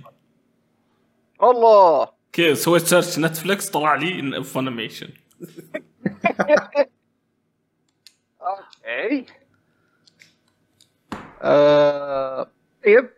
الله. 1.42 2.08
كذا 2.32 2.54
سويت 2.54 2.82
search 2.82 3.18
Netflix 3.18 3.70
طلع 3.70 3.94
لي 3.94 4.44
Funimation 4.44 5.08
okay 8.42 9.26
آه، 11.42 12.50
طيب 12.84 13.10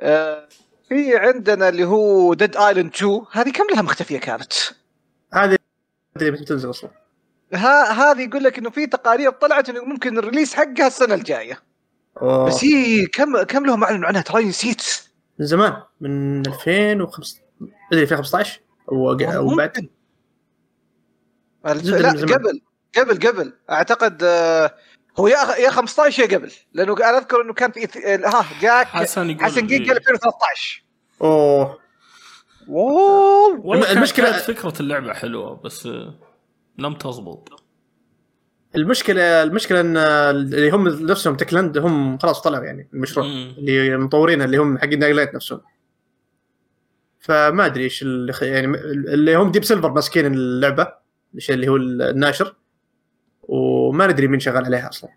آه، 0.00 0.48
في 0.88 1.16
عندنا 1.16 1.68
اللي 1.68 1.84
هو 1.84 2.34
Dead 2.34 2.56
Island 2.56 2.94
2 2.94 3.20
هذه 3.32 3.50
كم 3.50 3.64
لها 3.72 3.82
مختفية 3.82 4.18
كانت؟ 4.18 4.52
هذه 5.32 5.56
أدري 6.16 6.30
متى 6.30 6.44
تنزل 6.44 6.70
أصلا. 6.70 6.90
ها 7.52 7.92
هذه 7.92 8.22
يقول 8.28 8.44
لك 8.44 8.58
إنه 8.58 8.70
في 8.70 8.86
تقارير 8.86 9.30
طلعت 9.30 9.68
إنه 9.68 9.84
ممكن 9.84 10.18
ال 10.18 10.22
release 10.22 10.54
حقها 10.54 10.86
السنة 10.86 11.14
الجاية. 11.14 11.62
أوه. 12.22 12.46
بس 12.46 12.64
هي 12.64 13.06
كم 13.06 13.42
كم 13.42 13.66
لهم 13.66 13.84
أعلنوا 13.84 14.08
عنها؟ 14.08 14.22
ترى 14.22 14.44
نسيت. 14.44 14.82
من 15.38 15.46
زمان 15.46 15.82
من 16.00 16.46
2005 16.46 17.38
أدري 17.92 18.02
2015 18.02 18.60
أو 18.92 19.12
أو 19.12 19.56
بعد. 19.56 19.88
لا. 21.64 22.10
قبل 22.10 22.60
قبل 22.98 23.28
قبل. 23.28 23.52
أعتقد 23.70 24.22
آه، 24.22 24.74
هو 25.18 25.28
يا 25.28 25.56
يا 25.58 25.70
15 25.70 26.22
يا 26.22 26.38
قبل. 26.38 26.52
لأنه 26.72 26.96
أنا 26.96 27.18
أذكر 27.18 27.40
إنه 27.42 27.52
كان 27.52 27.72
في 27.72 27.86
إث- 27.86 28.06
ها 28.34 28.44
جاك 28.62 28.86
حسن 28.86 29.30
يقول 29.30 29.44
حسن 29.44 29.66
جيج 29.66 29.88
قال 29.88 29.96
2013 29.96 30.84
أوه. 31.22 31.78
اوه 32.68 33.60
والله 33.60 33.92
المشكلة 33.92 34.26
المشكلة- 34.26 34.30
كانت 34.46 34.58
فكرة 34.58 34.74
اللعبة 34.80 35.12
حلوة 35.12 35.60
بس 35.64 35.86
آه، 35.86 36.14
لم 36.78 36.94
تزبط. 36.94 37.48
المشكلة 38.76 39.42
المشكلة 39.42 39.80
إن 39.80 39.96
اللي 39.96 40.70
هم 40.70 40.88
نفسهم 40.88 41.36
Techland 41.36 41.78
هم 41.78 42.18
خلاص 42.18 42.40
طلعوا 42.40 42.64
يعني 42.64 42.88
المشروع. 42.94 43.26
مم. 43.26 43.54
اللي 43.58 43.96
مطورين 43.96 44.42
اللي 44.42 44.56
هم 44.56 44.78
حقين 44.78 44.98
Dying 44.98 45.16
Light 45.16 45.34
نفسهم. 45.34 45.60
فما 47.20 47.66
أدري 47.66 47.84
إيش 47.84 48.02
اللي 48.02 48.32
يعني 48.42 48.66
اللي 48.76 49.34
هم 49.36 49.50
Deep 49.50 49.64
Silver 49.64 49.90
ماسكين 49.92 50.26
اللعبة. 50.34 51.03
الشيء 51.34 51.54
اللي 51.54 51.68
هو 51.68 51.76
الناشر 51.76 52.56
وما 53.42 54.06
ندري 54.06 54.26
مين 54.26 54.40
شغال 54.40 54.64
عليها 54.64 54.88
أصلا. 54.88 55.10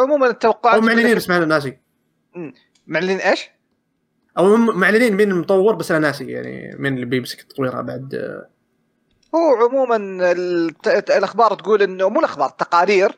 عموما 0.00 0.26
التوقعات 0.26 0.74
أو 0.74 0.80
معلنين 0.80 1.16
بس 1.16 1.28
ما 1.28 1.44
ناسي 1.44 1.78
معلنين 2.86 3.18
إيش؟ 3.18 3.50
أو 4.38 4.54
هم 4.54 4.78
معلنين 4.80 5.14
مين 5.16 5.30
المطور 5.30 5.74
بس 5.74 5.90
أنا 5.90 6.00
ناسي 6.00 6.30
يعني 6.30 6.76
مين 6.78 6.94
اللي 6.94 7.06
بيمسك 7.06 7.42
تطويرها 7.42 7.80
بعد. 7.80 8.14
هو 9.34 9.66
عموما 9.68 9.96
الأخبار 11.16 11.54
تقول 11.54 11.82
انه 11.82 12.08
مو 12.08 12.20
الأخبار 12.20 12.48
التقارير 12.48 13.16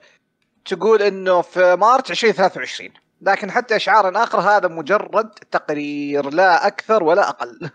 تقول 0.64 1.02
إنه 1.02 1.40
في 1.40 1.76
مارس 1.76 2.10
2023 2.10 2.90
لكن 3.20 3.50
حتى 3.50 3.76
اشعار 3.76 4.22
آخر 4.22 4.40
هذا 4.40 4.68
مجرد 4.68 5.30
تقرير 5.30 6.30
لا 6.30 6.66
أكثر 6.66 7.02
ولا 7.02 7.28
أقل. 7.28 7.70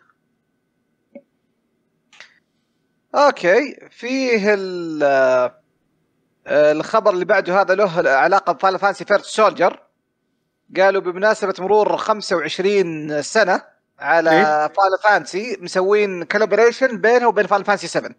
Okay 3.15 3.75
فيه 3.91 4.53
ال- 4.53 5.03
آه، 6.47 6.71
الخبر 6.71 7.13
اللي 7.13 7.25
بعده 7.25 7.61
هذا 7.61 7.75
له 7.75 8.09
علاقة 8.09 8.53
ب 8.53 8.58
Final 8.58 8.79
Fantasy 8.79 9.05
First 9.05 9.25
Soldier 9.25 9.79
قالوا 10.77 11.01
بمناسبة 11.01 11.53
مرور 11.59 11.97
25 11.97 13.21
سنة 13.21 13.61
على 13.99 14.31
إيه؟ 14.31 14.43
Final 14.67 14.97
Fantasy 15.03 15.57
مسوين 15.61 16.23
collaboration 16.23 17.01
بينها 17.01 17.27
وبين 17.27 17.47
Final 17.47 17.65
Fantasy 17.65 17.87
7 17.87 18.11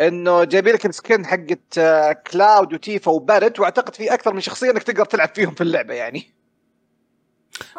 إنه 0.00 0.44
جايبين 0.44 0.74
لك 0.74 0.86
ال 0.86 0.94
skin 0.94 1.26
حقت 1.26 1.78
آه، 1.78 2.12
Cloud 2.12 2.74
و 2.74 2.81
Tifa 2.81 3.10
و 3.12 3.19
Barret 3.19 3.60
وأعتقد 3.60 3.94
في 3.94 4.14
أكثر 4.14 4.32
من 4.34 4.40
شخصية 4.40 4.70
إنك 4.70 4.82
تقدر 4.82 5.04
تلعب 5.04 5.28
فيهم 5.34 5.54
في 5.54 5.60
اللعبة 5.60 5.94
يعني. 5.94 6.33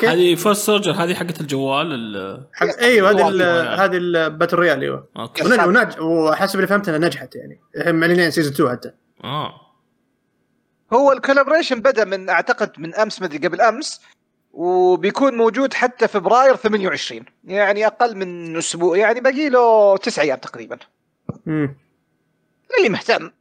هذه 0.04 0.36
First 0.36 0.66
Soldier 0.66 0.92
هذه 0.92 1.14
حقت 1.14 1.42
الجوال 1.42 1.94
ال- 1.94 2.48
حق 2.54 2.68
أيوه 2.80 3.10
هذه 3.10 3.16
ال- 3.18 3.24
والله. 3.24 3.86
هذه 3.86 3.98
ال 3.98 4.06
battle 4.06 4.56
royale 4.58 4.82
أيوه. 4.82 5.08
Okay. 5.18 5.44
ونج- 5.44 6.00
وحسب 6.00 6.56
اللي 6.56 6.68
فهمت 6.68 6.90
إنها 6.90 7.08
نجحت 7.08 7.36
يعني. 7.36 7.60
الحين 7.78 7.96
معلنين 7.96 8.32
season 8.32 8.54
2 8.54 8.70
حتى. 8.70 8.92
آه. 9.24 9.62
هو 10.94 11.12
ال 11.12 11.16
collaboration 11.16 11.80
بدأ 11.82 12.06
من 12.06 12.30
أعتقد 12.30 12.72
من 12.78 12.96
أمس 12.96 13.22
مدري 13.22 13.48
قبل 13.48 13.62
أمس 13.62 14.02
وبيكون 14.54 15.34
موجود 15.38 15.74
حتى 15.74 16.08
فبراير 16.08 16.56
28 16.56 17.26
يعني 17.44 17.88
أقل 17.88 18.16
من 18.18 18.58
أسبوع 18.58 18.98
يعني 18.98 19.20
باقي 19.20 19.50
له 19.50 19.98
تسع 19.98 20.22
أيام 20.22 20.38
تقريبا. 20.38 20.78
امم 21.48 21.76
اللي 22.78 22.90
مهتم. 22.90 23.32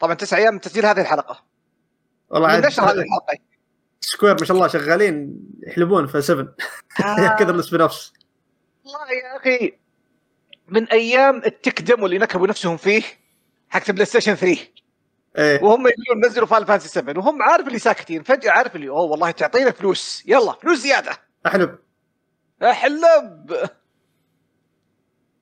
طبعا 0.00 0.14
تسع 0.14 0.36
أيام 0.36 0.54
من 0.54 0.60
تسجيل 0.60 0.86
هذه 0.86 1.00
الحلقة. 1.00 1.42
والله 2.30 2.48
من 2.48 2.54
عاد 2.54 2.66
نشر 2.66 2.82
هذه 2.82 2.90
الحلقة. 2.90 3.38
Square 4.00 4.36
ما 4.40 4.44
شاء 4.44 4.56
الله 4.56 4.68
شغالين 4.68 5.40
يحلبون 5.66 6.06
في 6.06 6.22
7 6.22 6.42
آه. 7.04 7.36
كثر 7.38 7.54
ال 7.54 7.80
spin-offs 7.80 8.12
والله 8.84 9.12
يا 9.12 9.36
أخي 9.36 9.72
من 10.68 10.88
أيام 10.88 11.36
ال 11.36 11.45
tech 11.45 11.82
demo 11.82 12.06
اللي 12.06 12.18
نكبوا 12.18 12.46
نفسهم 12.46 12.76
فيه 12.76 13.02
حق 13.68 13.90
PlayStation 13.90 14.34
3 14.34 14.60
إيه. 15.38 15.62
وهم 15.62 15.86
يقولون 15.86 16.26
نزلوا 16.26 16.46
Final 16.46 16.66
Fantasy 16.66 16.88
7 16.88 17.18
وهم 17.18 17.42
عارف 17.42 17.66
اللي 17.68 17.78
ساكتين 17.78 18.22
فجأة 18.22 18.50
عارف 18.50 18.76
اللي 18.76 18.88
أوه 18.88 19.00
والله 19.00 19.30
تعطينا 19.30 19.70
فلوس. 19.70 20.22
يلا 20.26 20.52
فلوس 20.52 20.78
زيادة. 20.78 21.12
أحلب. 21.46 21.78
أحلب. 22.62 23.56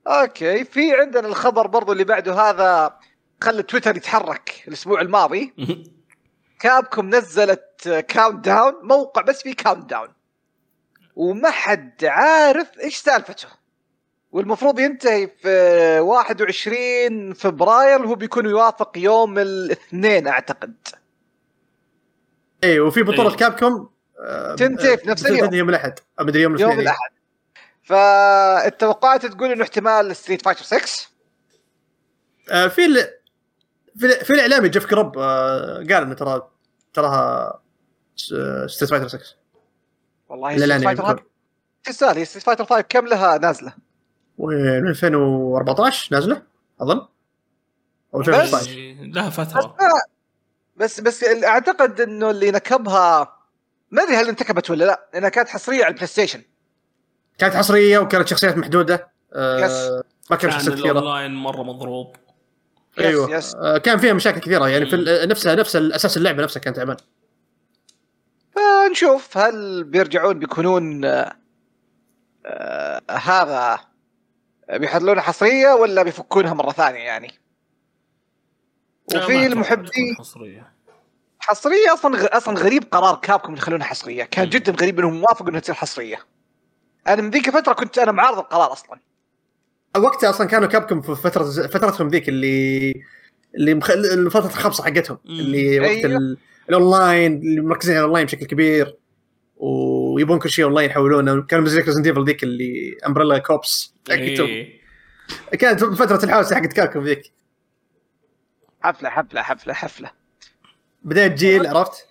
Okay 0.07 0.64
في 0.64 0.94
عندنا 0.94 1.28
الخبر 1.28 1.66
برضو 1.66 1.92
اللي 1.92 2.05
بعده 2.05 2.34
هذا 2.34 2.98
خلى 3.42 3.62
تويتر 3.62 3.96
يتحرك 3.96 4.64
الأسبوع 4.68 5.00
الماضي. 5.00 5.52
Capcom 6.59 7.14
نزلت 7.14 8.05
countdown 8.09 8.74
موقع 8.82 9.22
بس 9.22 9.42
فيه 9.42 9.55
countdown 9.55 10.09
وما 11.16 11.50
حد 11.50 12.05
عارف 12.05 12.80
إيش 12.80 12.96
سالفته. 12.96 13.48
والمفروض 14.32 14.78
ينتهي 14.78 15.26
في 15.26 15.98
21 16.00 17.32
فبراير 17.34 18.07
هو 18.07 18.14
بيكون 18.14 18.46
يوافق 18.46 18.98
يوم 18.98 19.38
الاثنين 19.38 20.26
أعتقد. 20.26 20.74
إيه 22.64 22.80
وفي 22.80 23.02
بطولة 23.02 23.30
إيه. 23.30 23.36
Capcom 23.36 23.90
آه، 24.20 24.55
تنتهي 24.55 24.96
في 24.96 25.09
نفس 25.09 25.22
تنتهي 25.22 25.38
اليوم. 25.38 25.55
يوم 25.55 25.68
الأحد 25.68 25.98
أو 26.20 26.24
مدري 26.24 26.42
يوم 26.42 26.52
يوم 26.52 26.62
الاثنين 26.62 26.80
الأحد. 26.80 27.11
فالتوقعات 27.82 29.26
تقول 29.26 29.52
إنه 29.52 29.62
احتمال 29.62 30.16
Street 30.16 30.42
Fighter 30.42 30.62
6 30.62 31.09
آه، 32.50 32.68
في 32.68 32.84
ال... 32.84 33.23
في, 33.99 34.07
ال... 34.07 34.24
في 34.24 34.30
الإعلامي 34.30 34.68
Jeff 34.68 34.86
Grubb 34.86 35.18
آه، 35.18 35.76
قال 35.76 35.92
إنه 35.92 36.14
ترى 36.14 36.49
تراها 36.92 37.61
Street 38.66 38.90
Fighter 38.90 39.09
6 39.09 39.20
والله 40.28 40.57
Street 40.57 40.84
Fighter 40.84 41.24
تسال 41.84 42.18
هي 42.18 42.24
Street 42.24 42.44
Fighter 42.44 42.64
5 42.64 42.80
كم 42.80 43.07
لها 43.07 43.38
نازلة؟ 43.38 43.74
وين؟ 44.38 44.86
2014 44.88 46.14
نازلة 46.14 46.42
أظن. 46.80 47.07
أو 48.14 48.20
2015 48.20 48.70
إيه، 48.70 49.03
لها 49.03 49.30
فترة. 49.30 49.76
بس 50.76 51.01
بس 51.01 51.24
أعتقد 51.24 52.01
إنه 52.01 52.30
اللي 52.30 52.51
نكبها 52.51 53.38
ما 53.90 54.03
أدري 54.03 54.16
هل 54.16 54.28
انتكبت 54.28 54.70
ولا 54.70 54.84
لا 54.84 55.09
لأنها 55.14 55.28
كانت 55.28 55.49
حصرية 55.49 55.84
على 55.84 55.88
ال 55.88 56.07
PlayStation 56.07 56.42
كانت 57.38 57.55
حصرية 57.55 57.99
وكانت 57.99 58.28
شخصيات 58.28 58.57
محدودة 58.57 59.09
Yes. 59.36 59.90
ما 60.30 60.36
كان 60.36 60.51
كان 60.51 60.51
شخصيات 60.51 60.78
كثيرة. 60.78 60.90
الأونلاين 60.90 61.34
مرة 61.34 61.62
مضروب. 61.62 62.16
Yes 62.98 63.05
أيوه. 63.07 63.30
Yes 63.30 63.55
آه، 63.55 63.78
كان 63.78 63.99
فيها 63.99 64.12
مشاكل 64.12 64.40
كثيرة 64.40 64.68
يعني 64.68 64.86
في 64.86 64.97
ال- 64.97 65.28
نفسها 65.28 65.55
نفس 65.55 65.76
الاساس 65.76 66.16
اللعبة 66.16 66.42
نفسها 66.42 66.61
كان 66.61 66.74
تعبان 66.74 66.97
فنشوف 68.57 69.38
هل 69.38 69.84
بيرجعون 69.84 70.38
بيكونون 70.38 71.05
آه 71.05 71.32
آه 72.47 73.01
هذا 73.11 73.80
بيحلونها 74.72 75.22
حصرية 75.22 75.72
ولا 75.72 76.03
بيفكونها 76.03 76.55
مرة 76.55 76.72
ثانية 76.72 76.99
يعني؟ 76.99 77.34
وفي 79.14 79.47
المحبين 79.47 80.14
حصرية. 80.18 80.72
حصرية 81.38 81.95
أصلا 81.95 82.16
غ... 82.18 82.26
أصلا 82.32 82.59
غريب 82.59 82.84
قرار 82.90 83.14
Capcom 83.22 83.55
يخلونها 83.55 83.86
حصرية. 83.86 84.24
كان. 84.24 84.49
جدا 84.49 84.72
غريب 84.72 84.99
إنهم 84.99 85.22
وافقوا 85.22 85.49
إنها 85.49 85.61
تصير 85.61 85.74
حصرية. 85.74 86.18
أنا 87.09 87.22
من 87.22 87.30
ذيك 87.30 87.49
الفترة 87.49 87.72
كنت 87.72 87.99
أنا 87.99 88.12
معارض 88.12 88.38
القرار 88.38 88.72
أصلا. 88.72 89.01
وقتها 89.97 90.30
أصلا 90.30 90.47
كانوا 90.47 90.68
Capcom 90.68 91.00
في 91.01 91.14
فترة 91.14 91.45
فترتهم 91.45 92.09
ذيك 92.09 92.28
اللي 92.28 92.95
اللي 93.55 93.74
مخ... 93.74 93.86
فتره 94.28 94.47
الخبصه 94.47 94.84
حقتهم. 94.84 95.18
اللي 95.26 95.80
وقت 95.80 95.90
أيوه. 95.90 96.16
ال... 96.16 96.38
الأونلاين 96.68 97.32
اللي 97.32 97.61
مركزين 97.61 97.95
على 97.95 98.01
الأونلاين 98.01 98.26
بشكل 98.26 98.47
كبير 98.47 98.97
ويبون 99.57 100.38
كل 100.38 100.51
شيء 100.51 100.64
أونلاين 100.64 100.90
يحولونه 100.90 101.42
كانوا 101.42 101.66
زي 101.68 101.80
Resident 101.80 102.07
Evil 102.07 102.24
ذيك 102.24 102.42
اللي 102.42 102.97
Umbrella 103.07 103.38
Corps 103.38 103.94
حقتهم 104.09 104.47
إيه. 104.47 104.80
كانت 105.59 105.84
فترة 105.84 106.24
الحوسة 106.24 106.57
حقت 106.57 106.72
Capcom 106.72 107.05
ذيك 107.05 107.32
حفلة 108.82 109.09
حفلة 109.09 109.42
حفلة 109.42 109.74
حفلة 109.74 110.11
بدايه 111.03 111.26
جيل 111.26 111.66
عرفت؟ 111.66 112.07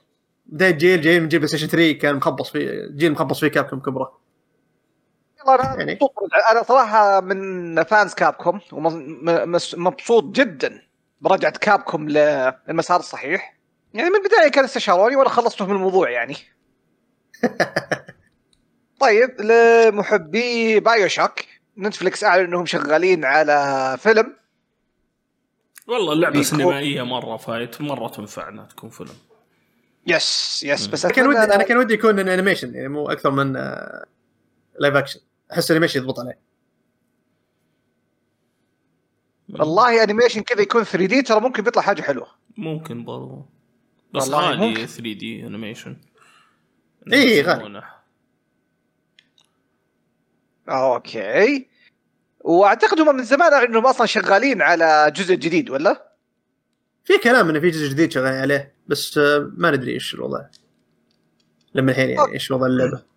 بدايه 0.46 0.72
جيل 0.72 1.02
جاي 1.02 1.20
من 1.20 1.28
جيل 1.28 1.40
PlayStation 1.40 1.68
3 1.68 1.92
كان 1.92 2.16
مخبص 2.16 2.52
فيه 2.52 2.88
جيل 2.96 3.12
مخبص 3.12 3.40
فيه 3.40 3.48
Capcom 3.48 3.80
كبره 3.80 4.23
أنا 5.50 5.76
يعني. 5.80 6.00
أنا 6.52 6.64
صراحة 6.64 7.22
من 7.22 7.84
fans 7.84 8.14
Capcom 8.14 8.60
ومبسوط 8.72 10.24
جدا 10.24 10.82
برجعه 11.22 11.52
Capcom 11.52 12.10
للمسار 12.10 13.00
الصحيح. 13.00 13.58
يعني 13.94 14.10
من 14.10 14.16
البداية 14.16 14.48
كانوا 14.52 14.68
استشاروني 14.70 15.16
وأنا 15.16 15.30
خلصته 15.30 15.66
من 15.66 15.76
الموضوع 15.76 16.10
يعني. 16.10 16.36
طيب 19.00 19.42
لمحبي 19.42 20.80
BioShock 20.80 21.32
Netflix 21.78 22.24
أعلن 22.24 22.44
إنهم 22.44 22.66
شغالين 22.66 23.26
على 23.26 23.96
فيلم. 24.00 24.36
والله 25.88 26.14
اللعبة 26.14 26.34
بيكون- 26.34 26.44
سينمائية 26.58 27.02
مرة 27.02 27.38
فايت 27.38 27.82
مرة 27.82 28.08
تنفع 28.08 28.50
إنها 28.50 28.66
تكون 28.66 28.90
فيلم. 28.90 29.10
yes 30.08 30.64
yes 30.66 30.88
بس 30.88 31.06
أنا 31.06 31.14
كان 31.14 31.28
ودي 31.28 31.38
أنا- 31.38 31.54
أنا 31.54 31.64
كان 31.64 31.78
ودي 31.78 31.94
يكون 31.94 32.20
animation 32.20 32.76
يعني 32.76 32.88
مو 32.88 33.12
أكثر 33.12 33.32
من 33.32 33.54
live 34.80 34.96
action 34.96 35.20
أحس 35.54 35.72
animation 35.72 36.00
يضبط 36.00 36.20
عليه. 36.20 36.40
والله 39.50 40.04
animation 40.04 40.42
كذا 40.42 40.62
يكون 40.62 40.84
3D 40.84 41.22
ترى 41.22 41.40
ممكن 41.40 41.64
بيطلع 41.64 41.82
حاجة 41.82 42.02
حلوة. 42.02 42.28
ممكن 42.58 43.06
برضو. 43.06 43.46
بس 44.14 44.22
والله 44.22 44.50
غالي 44.50 44.68
ممكن. 44.68 44.86
3D 44.86 45.48
animation 45.48 45.98
إيه، 47.14 47.42
غالي. 47.42 47.84
okay. 50.70 51.68
وأعتقد 52.40 53.00
هم 53.00 53.16
من 53.16 53.24
زمان 53.24 53.54
إنهم 53.54 53.86
أصلا 53.86 54.08
شغالين 54.08 54.62
على 54.62 55.14
جزء 55.16 55.36
جديد 55.36 55.70
ولا؟ 55.70 56.14
في 57.06 57.18
كلام 57.18 57.50
إنه 57.50 57.60
في 57.60 57.70
جزء 57.70 57.90
جديد 57.90 58.12
شغالين 58.12 58.40
عليه 58.40 58.74
بس 58.88 59.18
آه، 59.18 59.52
ما 59.58 59.72
ندري 59.72 59.94
إيش 59.94 60.16
الوضع. 60.16 60.46
لما 61.74 61.92
الحين 61.92 62.10
يعني 62.10 62.34
إيش 62.34 62.52
وضع 62.52 62.66
اللعبة. 62.66 63.13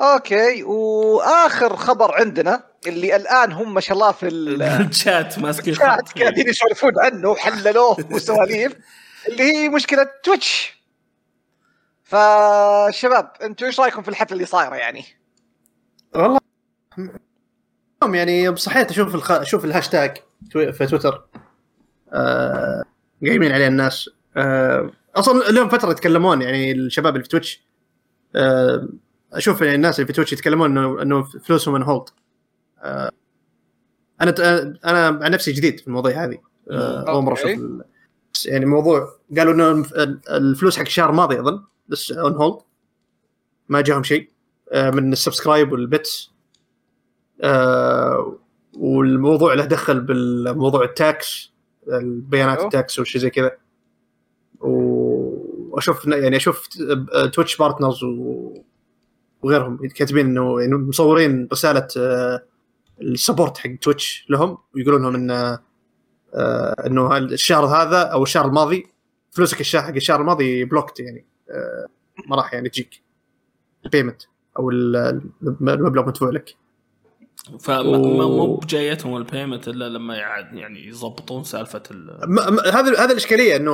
okay 0.00 0.62
وآخر 0.62 1.76
خبر 1.76 2.14
عندنا 2.14 2.64
اللي 2.86 3.16
الآن 3.16 3.52
هم 3.52 3.74
ما 3.74 3.80
شاء 3.80 3.94
الله 3.94 4.12
في 4.12 4.28
ال- 4.28 4.62
الشات 4.90 5.38
ماسكين 5.38 5.72
الشات. 5.72 6.18
قاعدين 6.18 6.48
يسولفون 6.48 6.92
عنه 6.98 7.28
وحللوه 7.28 7.96
وسواليف. 8.10 8.76
اللي 9.28 9.42
هي 9.42 9.68
مشكلة 9.68 10.06
Twitch. 10.24 10.80
فشباب 12.04 13.32
أنتم 13.42 13.66
إيش 13.66 13.80
رأيكم 13.80 14.02
في 14.02 14.08
الحفله 14.08 14.32
اللي 14.32 14.46
صايره 14.46 14.74
يعني؟ 14.74 15.04
والله 16.14 16.38
اليوم 16.98 18.14
يعني 18.14 18.42
يوم 18.42 18.56
صحيت 18.56 18.90
أشوف 18.90 19.14
الخ... 19.14 19.30
أشوف 19.30 19.64
الهاشتاج 19.64 20.16
في 20.52 20.86
تويتر. 20.86 21.26
آه... 22.12 22.84
قايمين 23.26 23.52
عليه 23.52 23.66
الناس. 23.66 24.10
آه... 24.36 24.90
أصلا 25.16 25.48
اليوم 25.50 25.68
فترة 25.68 25.90
يتكلمون 25.90 26.42
يعني 26.42 26.72
الشباب 26.72 27.12
اللي 27.14 27.22
في 27.24 27.28
Twitch. 27.30 27.64
آه... 28.36 28.88
أشوف 29.32 29.60
يعني 29.60 29.74
الناس 29.74 29.96
اللي 30.00 30.06
في 30.06 30.12
Twitch 30.12 30.32
يتكلمون 30.32 30.70
انه 30.78 31.02
إنه 31.02 31.22
فلوسهم 31.22 31.74
on 31.74 31.82
hold 31.82 32.08
آه... 32.82 33.10
أنا 34.20 34.34
أنا 34.84 35.24
عن 35.24 35.30
نفسي 35.30 35.52
جديد 35.52 35.80
في 35.80 35.86
المواضيع 35.86 36.24
هذه. 36.24 36.38
آه... 36.70 37.10
أول 37.10 37.22
مرة 37.22 37.32
أشوف 37.32 37.60
يعني 38.46 38.66
موضوع 38.66 39.08
قالوا 39.36 39.54
إنه 39.54 39.86
الفلوس 40.30 40.76
حق 40.76 40.82
الشهر 40.82 41.10
الماضي 41.10 41.40
أظن 41.40 41.64
بس 41.88 42.12
on 42.12 42.32
hold 42.32 42.62
ما 43.68 43.80
جاهم 43.80 44.02
شيء. 44.02 44.30
آه، 44.72 44.90
من 44.90 45.12
ال 45.12 45.18
subscribe 45.18 45.72
وال 45.72 45.89
bits. 45.89 46.32
آه، 47.40 48.38
والموضوع 48.76 49.54
له 49.54 49.64
دخل 49.64 50.00
بالموضوع 50.00 50.84
ال 50.84 51.01
tax 51.01 51.52
البيانات. 51.88 52.60
ال 52.60 52.69
tax 52.69 52.98
والشيء 52.98 53.20
زي 53.20 53.30
كذا. 53.30 53.50
وأشوف 54.60 56.06
يعني 56.06 56.36
أشوف 56.36 56.68
Twitch 57.32 57.56
partners 57.56 58.04
وغيرهم 59.42 59.76
كاتبين 59.88 60.26
إنه 60.26 60.60
يعني 60.60 60.74
مصورين 60.74 61.48
رسالة 61.52 61.88
آه، 61.96 62.42
ال 63.00 63.07
support 63.07 63.58
حق 63.58 63.70
Twitch 63.82 64.26
لهم 64.28 64.58
ويقولون 64.74 65.02
لهم 65.02 65.14
إن 65.14 65.30
آه، 66.34 66.74
إنه 66.86 67.16
الشهر 67.16 67.64
هذا 67.66 68.02
أو 68.02 68.22
الشهر 68.22 68.46
الماضي 68.46 68.86
فلوسك 69.30 69.60
الشهر 69.60 69.82
حق 69.82 69.94
الشهر 69.94 70.20
الماضي 70.20 70.64
blocked 70.64 71.00
يعني 71.00 71.24
آه، 71.50 71.86
ما 72.28 72.36
راح 72.36 72.54
يعني 72.54 72.68
تجيك 72.68 73.02
ال 73.84 73.89
payment 73.89 74.22
أو 74.58 74.70
ال- 74.70 75.20
المبلغ 75.62 76.06
مدفوع 76.08 76.30
لك. 76.30 76.54
فما 77.60 77.80
و- 77.80 78.36
مو 78.46 78.54
بجايتهم 78.56 79.16
ال 79.16 79.22
payment 79.22 79.68
إلا 79.68 79.88
لما 79.88 80.16
يعني 80.16 80.86
يضبطون 80.88 81.44
سالفة 81.44 81.82
ال 81.90 82.10
هذا 82.74 83.04
هذا 83.04 83.12
الإشكالية 83.12 83.56
إنه 83.56 83.72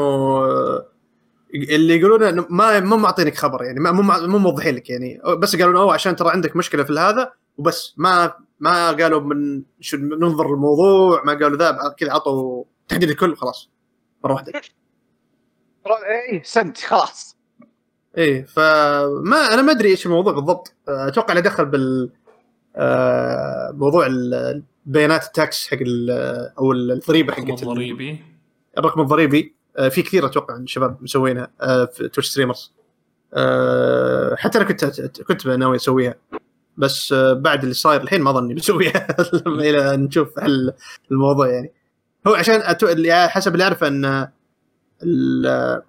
اللي 1.54 1.96
يقولون 2.00 2.46
ما 2.50 2.80
مو 2.80 2.96
معطينك 2.96 3.34
خبر 3.36 3.64
يعني 3.64 3.80
ما- 3.80 3.92
مو 3.92 4.02
مو 4.26 4.38
موضحين 4.38 4.74
لك 4.74 4.90
يعني. 4.90 5.20
بس 5.38 5.56
قالوا 5.56 5.80
أوه 5.80 5.94
عشان 5.94 6.16
ترى 6.16 6.30
عندك 6.30 6.56
مشكلة 6.56 6.84
في 6.84 6.92
هذا 6.92 7.32
وبس. 7.58 7.94
ما 7.96 8.34
ما 8.60 8.90
قالوا 8.92 9.20
من 9.20 9.62
شو 9.80 9.96
ننظر 9.96 10.54
الموضوع 10.54 11.22
ما 11.24 11.32
قالوا 11.32 11.58
ذا 11.58 11.70
بعد 11.70 11.92
كذا 11.92 12.12
عطوا 12.12 12.64
تحديد 12.88 13.10
الكل 13.10 13.32
وخلاص. 13.32 13.70
مرة 14.24 14.32
واحدة. 14.32 14.52
اي 15.86 16.42
سنت 16.44 16.78
خلاص. 16.78 17.36
إيه 18.18 18.44
فما 18.44 19.54
أنا 19.54 19.62
ما 19.62 19.72
أدري 19.72 19.88
إيش 19.88 20.06
الموضوع 20.06 20.32
بالضبط. 20.32 20.74
أتوقع 20.88 21.34
له 21.34 21.40
دخل 21.40 21.64
بال 21.64 22.10
آه، 22.76 23.70
موضوع 23.74 24.06
ال- 24.06 24.62
بيانات 24.86 25.24
ال 25.24 25.35
tax 25.35 25.68
حق 25.68 25.78
ال- 25.80 26.52
أو 26.58 26.72
الضريبة 26.72 27.32
الرقم 27.32 27.50
حقت 27.52 27.62
الرقم 28.78 29.00
الضريبي. 29.00 29.54
في 29.88 30.02
كثير 30.02 30.26
أتوقع 30.26 30.56
من 30.56 30.64
الشباب 30.64 31.02
مسوينها 31.02 31.50
آه، 31.60 31.84
في 31.84 32.08
Twitch 32.08 32.28
streamers 32.28 32.72
آه، 33.34 34.34
حتى 34.34 34.58
أنا 34.58 34.66
كنت 34.66 34.84
كنت 35.20 35.46
ناوي 35.46 35.76
أسويها 35.76 36.14
بس 36.76 37.12
آه، 37.12 37.32
بعد 37.32 37.62
اللي 37.62 37.74
صاير 37.74 38.02
الحين 38.02 38.22
ما 38.22 38.30
اظني 38.30 38.54
بسويها. 38.54 39.06
إلى 39.46 39.96
نشوف 39.96 40.38
حل 40.40 40.72
الموضوع 41.10 41.48
يعني. 41.48 41.72
هو 42.26 42.34
عشان 42.34 42.60
أتو... 42.62 42.86
حسب 43.28 43.52
اللي 43.52 43.64
أعرفه 43.64 43.88
إن 43.88 44.28
ال... 45.02 45.82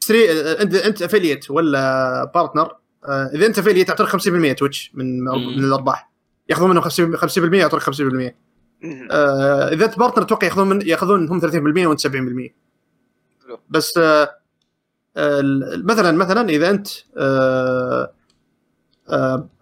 stre... 0.00 0.32
انت 0.32 0.74
أنت 0.74 1.02
affiliate 1.02 1.50
ولا 1.50 2.24
partner 2.34 2.76
آه، 3.04 3.30
إذا 3.34 3.46
أنت 3.46 3.58
affiliate 3.58 3.88
يعطيك 3.88 4.06
50% 4.06 4.58
Twitch 4.58 4.90
من 4.94 5.24
من 5.24 5.64
الأرباح. 5.64 6.10
ياخذون 6.48 6.70
منه 6.70 6.80
50% 6.80 6.84
50% 6.86 7.54
يعطونك 7.54 7.82
50% 7.82 8.32
آه، 9.10 9.68
إذا 9.72 9.86
partner 9.86 10.24
أتوقع 10.24 10.46
يأخذون 10.46 10.68
من 10.68 10.86
يأخذون 10.88 11.28
هم 11.28 11.40
30% 11.40 11.86
وأنت 11.86 12.00
70% 12.00 12.54
بس 13.70 13.98
آه، 13.98 14.30
آه، 15.16 15.42
مثلا 15.84 16.12
مثلا 16.12 16.48
إذا 16.48 16.70
أنت 16.70 16.88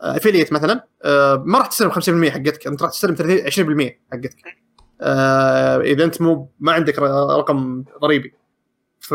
افيليت 0.00 0.52
مثلا 0.52 0.84
آه، 1.04 1.42
ما 1.46 1.58
راح 1.58 1.66
تستلم 1.66 1.90
50% 1.90 2.30
حقتك. 2.30 2.66
أنت 2.66 2.82
راح 2.82 2.90
تستلم 2.90 3.14
30 3.14 3.46
20% 3.46 4.00
حقتك. 4.12 4.36
آه، 5.00 5.80
إذا 5.80 6.04
أنت 6.04 6.22
مو 6.22 6.48
ما 6.60 6.72
عندك 6.72 6.98
رقم 6.98 7.84
ضريبي. 8.02 8.34
ف 9.00 9.14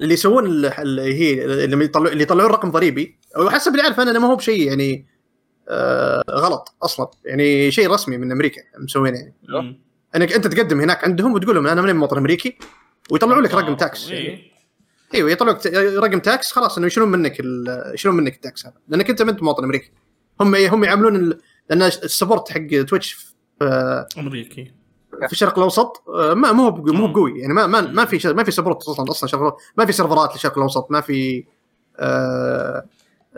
اللي 0.00 0.14
يسوون 0.14 0.46
ال- 0.46 0.66
اللي 0.66 1.14
هي 1.14 1.44
اللي 1.64 1.84
يطلعون 1.84 2.08
اللي 2.08 2.22
يطلعون 2.22 2.50
رقم 2.50 2.70
ضريبي 2.70 3.18
أو 3.36 3.50
حسب 3.50 3.70
اللي 3.72 3.82
اعرف 3.82 4.00
أنا 4.00 4.18
ما 4.18 4.26
هو 4.26 4.36
بشيء 4.36 4.68
يعني 4.68 5.06
آه 5.68 6.22
غلط 6.30 6.74
أصلا. 6.82 7.08
يعني 7.24 7.70
شيء 7.70 7.90
رسمي 7.90 8.18
من 8.18 8.32
أمريكا 8.32 8.62
مسوينه. 8.78 9.18
يعني 9.18 9.34
مم. 9.48 9.80
إنك 10.16 10.32
أنت 10.32 10.46
تقدم 10.46 10.80
هناك 10.80 11.04
عندهم 11.04 11.32
وتقول 11.34 11.54
لهم 11.54 11.66
أنا 11.66 11.82
من 11.82 11.96
مواطن 11.96 12.16
أمريكي 12.16 12.58
ويطلعون 13.10 13.42
لك 13.44 13.54
رقم 13.54 13.74
tax. 13.76 14.10
يعني. 14.10 14.52
إيوه 15.14 15.30
يطلعوا 15.30 15.54
لك 15.54 15.66
رقم 15.96 16.18
tax 16.18 16.52
خلاص 16.52 16.78
إنه 16.78 16.86
يشيلون 16.86 17.08
منك 17.08 17.40
يشيلون 17.94 18.16
منك 18.16 18.34
ال 18.34 18.42
tax 18.42 18.66
هذا. 18.66 18.74
لأنك 18.88 19.10
أنت 19.10 19.22
ما 19.22 19.30
أنت 19.30 19.42
مواطن 19.42 19.64
أمريكي. 19.64 19.90
هم 20.40 20.54
هم 20.54 20.84
يعاملون 20.84 21.16
ال- 21.16 21.40
لأن 21.70 21.82
ال 21.82 21.91
support 21.91 22.52
حق 22.52 22.82
Twitch 22.88 23.12
في 23.12 23.34
أمريكي. 24.18 24.72
في 25.26 25.32
الشرق 25.32 25.58
الأوسط 25.58 26.02
آه، 26.08 26.34
ما 26.34 26.52
مو 26.52 26.70
مو 26.70 27.06
بقوي 27.12 27.40
يعني 27.40 27.54
ما 27.54 27.66
ما 27.66 27.80
ما 27.80 28.04
في 28.04 28.32
ما 28.32 28.44
في 28.44 28.50
support 28.50 28.82
أصلا 28.82 29.10
أصلا 29.10 29.52
ما 29.76 29.86
في 29.86 29.92
سيرفرات 29.92 30.32
للشرق 30.32 30.56
الأوسط 30.58 30.90
ما 30.90 31.00
في 31.00 31.44
آه، 31.98 32.84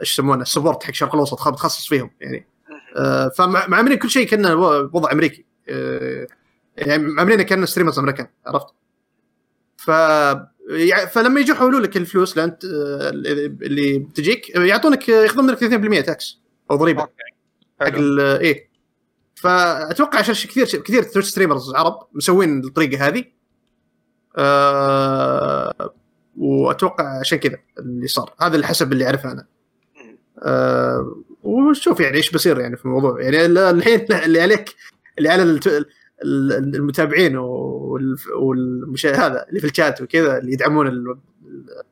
إيش 0.01 0.13
يسمونه 0.13 0.43
ال 0.43 0.48
support 0.48 0.83
حق 0.83 0.89
الشرق 0.89 1.15
الأوسط 1.15 1.49
متخصص 1.49 1.89
فيهم 1.89 2.11
يعني. 2.21 2.47
آه، 2.97 3.29
فمعاملين 3.29 3.99
كل 3.99 4.11
شيء 4.11 4.27
كأنه 4.27 4.55
وضع 4.93 5.13
أمريكي. 5.13 5.45
آه، 5.69 6.27
يعني 6.77 7.03
معاملينه 7.03 7.43
كأنه 7.43 7.67
streamers 7.67 7.99
أمريكان 7.99 8.27
عرفت؟ 8.47 8.67
ف 9.77 9.91
فلما 11.13 11.41
يجوا 11.41 11.57
يحولوا 11.57 11.81
لك 11.81 11.97
الفلوس 11.97 12.37
لانت 12.37 12.65
آه، 12.65 13.11
اللي 13.11 13.99
بتجيك 13.99 14.57
يعطونك 14.57 15.09
ياخذون 15.09 15.47
منك 15.47 15.59
30% 15.59 16.01
tax 16.01 16.41
أو 16.71 16.77
ضريبة. 16.77 17.09
حق 17.81 17.95
إيه. 18.21 18.71
فأتوقع 19.35 20.19
عشان 20.19 20.35
كثير 20.35 20.65
كثير 20.65 21.03
Twitch 21.03 21.29
streamers 21.29 21.75
عرب 21.75 22.07
مسوين 22.13 22.65
الطريقة 22.65 23.07
هذه. 23.07 23.25
آه 24.37 25.95
وأتوقع 26.37 27.19
عشان 27.21 27.39
كذا 27.39 27.59
اللي 27.79 28.07
صار. 28.09 28.35
هذا 28.41 28.55
اللي 28.55 28.67
حسب 28.67 28.93
اللي 28.93 29.07
أعرفه 29.07 29.33
أنا. 29.33 29.47
آه 30.43 31.17
ونشوف 31.43 32.01
يعني 32.01 32.17
إيش 32.17 32.31
بيصير 32.31 32.61
يعني 32.61 32.77
في 32.77 32.85
الموضوع. 32.85 33.21
يعني 33.23 33.45
ال- 33.47 33.59
الحين 33.59 34.07
اللي 34.13 34.41
عليك 34.41 34.75
اللي 35.19 35.29
على 35.29 35.61
المتابعين 36.23 37.37
وال- 37.37 38.17
والمش 38.37 39.07
هذا 39.07 39.47
اللي 39.49 39.61
في 39.61 39.67
الشات 39.67 40.01
وكذا 40.03 40.39
اللي 40.39 40.53
يدعمون 40.53 40.87
ال- 40.89 41.19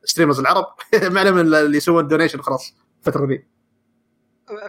ال 0.04 0.08
streamers 0.08 0.40
العرب 0.40 0.64
ما 1.12 1.20
عليهم 1.20 1.38
اللي 1.38 1.76
يسوون 1.76 2.08
donation 2.08 2.40
خلاص 2.40 2.74
الفترة 3.00 3.26
ذي 3.26 3.44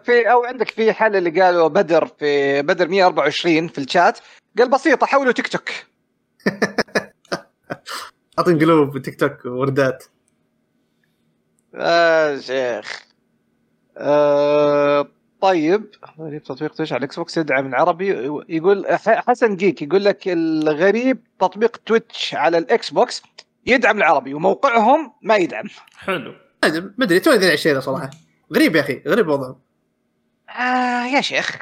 في 0.04 0.32
أو 0.32 0.44
عندك 0.44 0.70
في 0.70 0.94
حل 0.94 1.16
اللي 1.16 1.42
قالوا 1.42 1.68
بدر 1.68 2.06
في 2.06 2.62
بدر 2.62 2.88
124 2.88 3.68
في 3.68 3.78
الشات. 3.78 4.20
قال 4.58 4.70
بسيطه 4.70 5.06
حولوا 5.06 5.32
تيك 5.32 5.48
توك. 5.48 5.70
اعطين 8.40 8.60
قلوب 8.60 8.98
تيك 8.98 9.20
توك 9.20 9.46
ووردات. 9.46 10.04
آه 11.76 12.38
شيخ. 12.40 13.05
آه 13.98 15.08
طيب 15.42 15.90
غريب 16.20 16.44
تطبيق 16.44 16.74
Twitch 16.74 16.94
على 16.94 17.00
ال 17.00 17.16
Xbox 17.16 17.38
يدعم 17.38 17.68
العربي 17.68 18.08
يقول 18.50 18.86
ح- 18.96 19.28
حسن 19.30 19.56
جيك 19.56 19.82
يقول 19.82 20.06
لك 20.06 20.28
الغريب 20.28 21.24
تطبيق 21.40 21.78
Twitch 21.78 22.36
على 22.36 22.58
ال 22.58 22.90
Xbox 22.90 23.24
يدعم 23.66 23.98
العربي 23.98 24.34
وموقعهم 24.34 25.14
ما 25.22 25.36
يدعم. 25.36 25.66
حلو. 25.98 26.36
ما 26.98 27.06
أدري 27.06 27.20
توني 27.20 27.38
أدري 27.38 27.54
الشيء 27.54 27.74
ذا 27.74 27.80
صراحة. 27.80 28.10
غريب 28.56 28.76
يا 28.76 28.82
أخي 28.82 29.02
غريب 29.08 29.28
وضعه. 29.28 29.60
آه 30.50 31.06
يا 31.06 31.22
شيخ. 31.22 31.58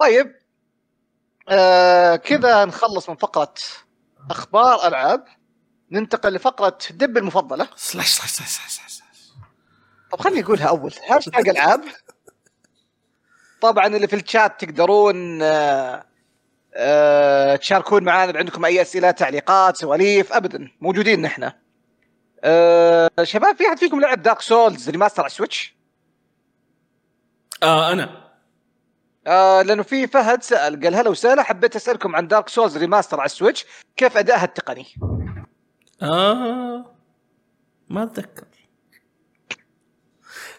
طيب. 0.00 0.34
آه 1.48 2.16
كذا 2.16 2.64
نخلص 2.64 3.10
من 3.10 3.16
فقرة 3.16 3.54
أخبار 4.30 4.86
ألعاب. 4.88 5.24
ننتقل 5.90 6.34
لفقرة 6.34 6.78
دب 6.90 7.18
المفضلة. 7.18 7.68
slash 7.76 8.08
slash 8.08 8.30
slash 8.30 8.48
slash 8.48 8.70
slash. 8.70 8.93
طب 10.14 10.20
خليني 10.20 10.42
أقولها 10.44 10.68
أول. 10.68 10.94
هاشتاج 11.10 11.48
ألعاب 11.48 11.84
طبعا 13.60 13.86
اللي 13.86 14.06
في 14.08 14.16
الشات 14.16 14.64
تقدرون 14.64 15.42
آه 15.42 16.04
آه 16.74 17.56
تشاركون 17.56 18.04
معنا 18.04 18.38
عندكم 18.38 18.64
أي 18.64 18.82
أسئلة 18.82 19.10
تعليقات 19.10 19.76
سواليف 19.76 20.32
أبدا. 20.32 20.70
موجودين 20.80 21.22
نحن. 21.22 21.50
آه 22.44 23.10
شباب 23.22 23.56
في 23.56 23.68
أحد 23.68 23.78
فيكم 23.78 24.00
لعب 24.00 24.22
Dark 24.22 24.40
Souls 24.40 24.90
Remaster 24.90 25.22
على 25.22 25.30
ال 25.30 25.36
Switch؟ 25.36 25.76
آه 27.62 27.92
أنا. 27.92 28.24
آه 29.26 29.62
لأنه 29.62 29.82
في 29.82 30.06
فهد 30.06 30.42
سأل 30.42 30.80
قال 30.84 30.94
هلا 30.94 31.08
وسهلا 31.10 31.42
حبيت 31.42 31.76
أسألكم 31.76 32.16
عن 32.16 32.28
Dark 32.28 32.48
Souls 32.48 32.76
Remaster 32.78 33.20
على 33.20 33.26
ال 33.26 33.32
Switch 33.32 33.66
كيف 33.96 34.16
ادائها 34.16 34.44
التقني؟ 34.44 34.86
آه 36.02 36.94
ما 37.88 38.02
أتذكر. 38.02 38.44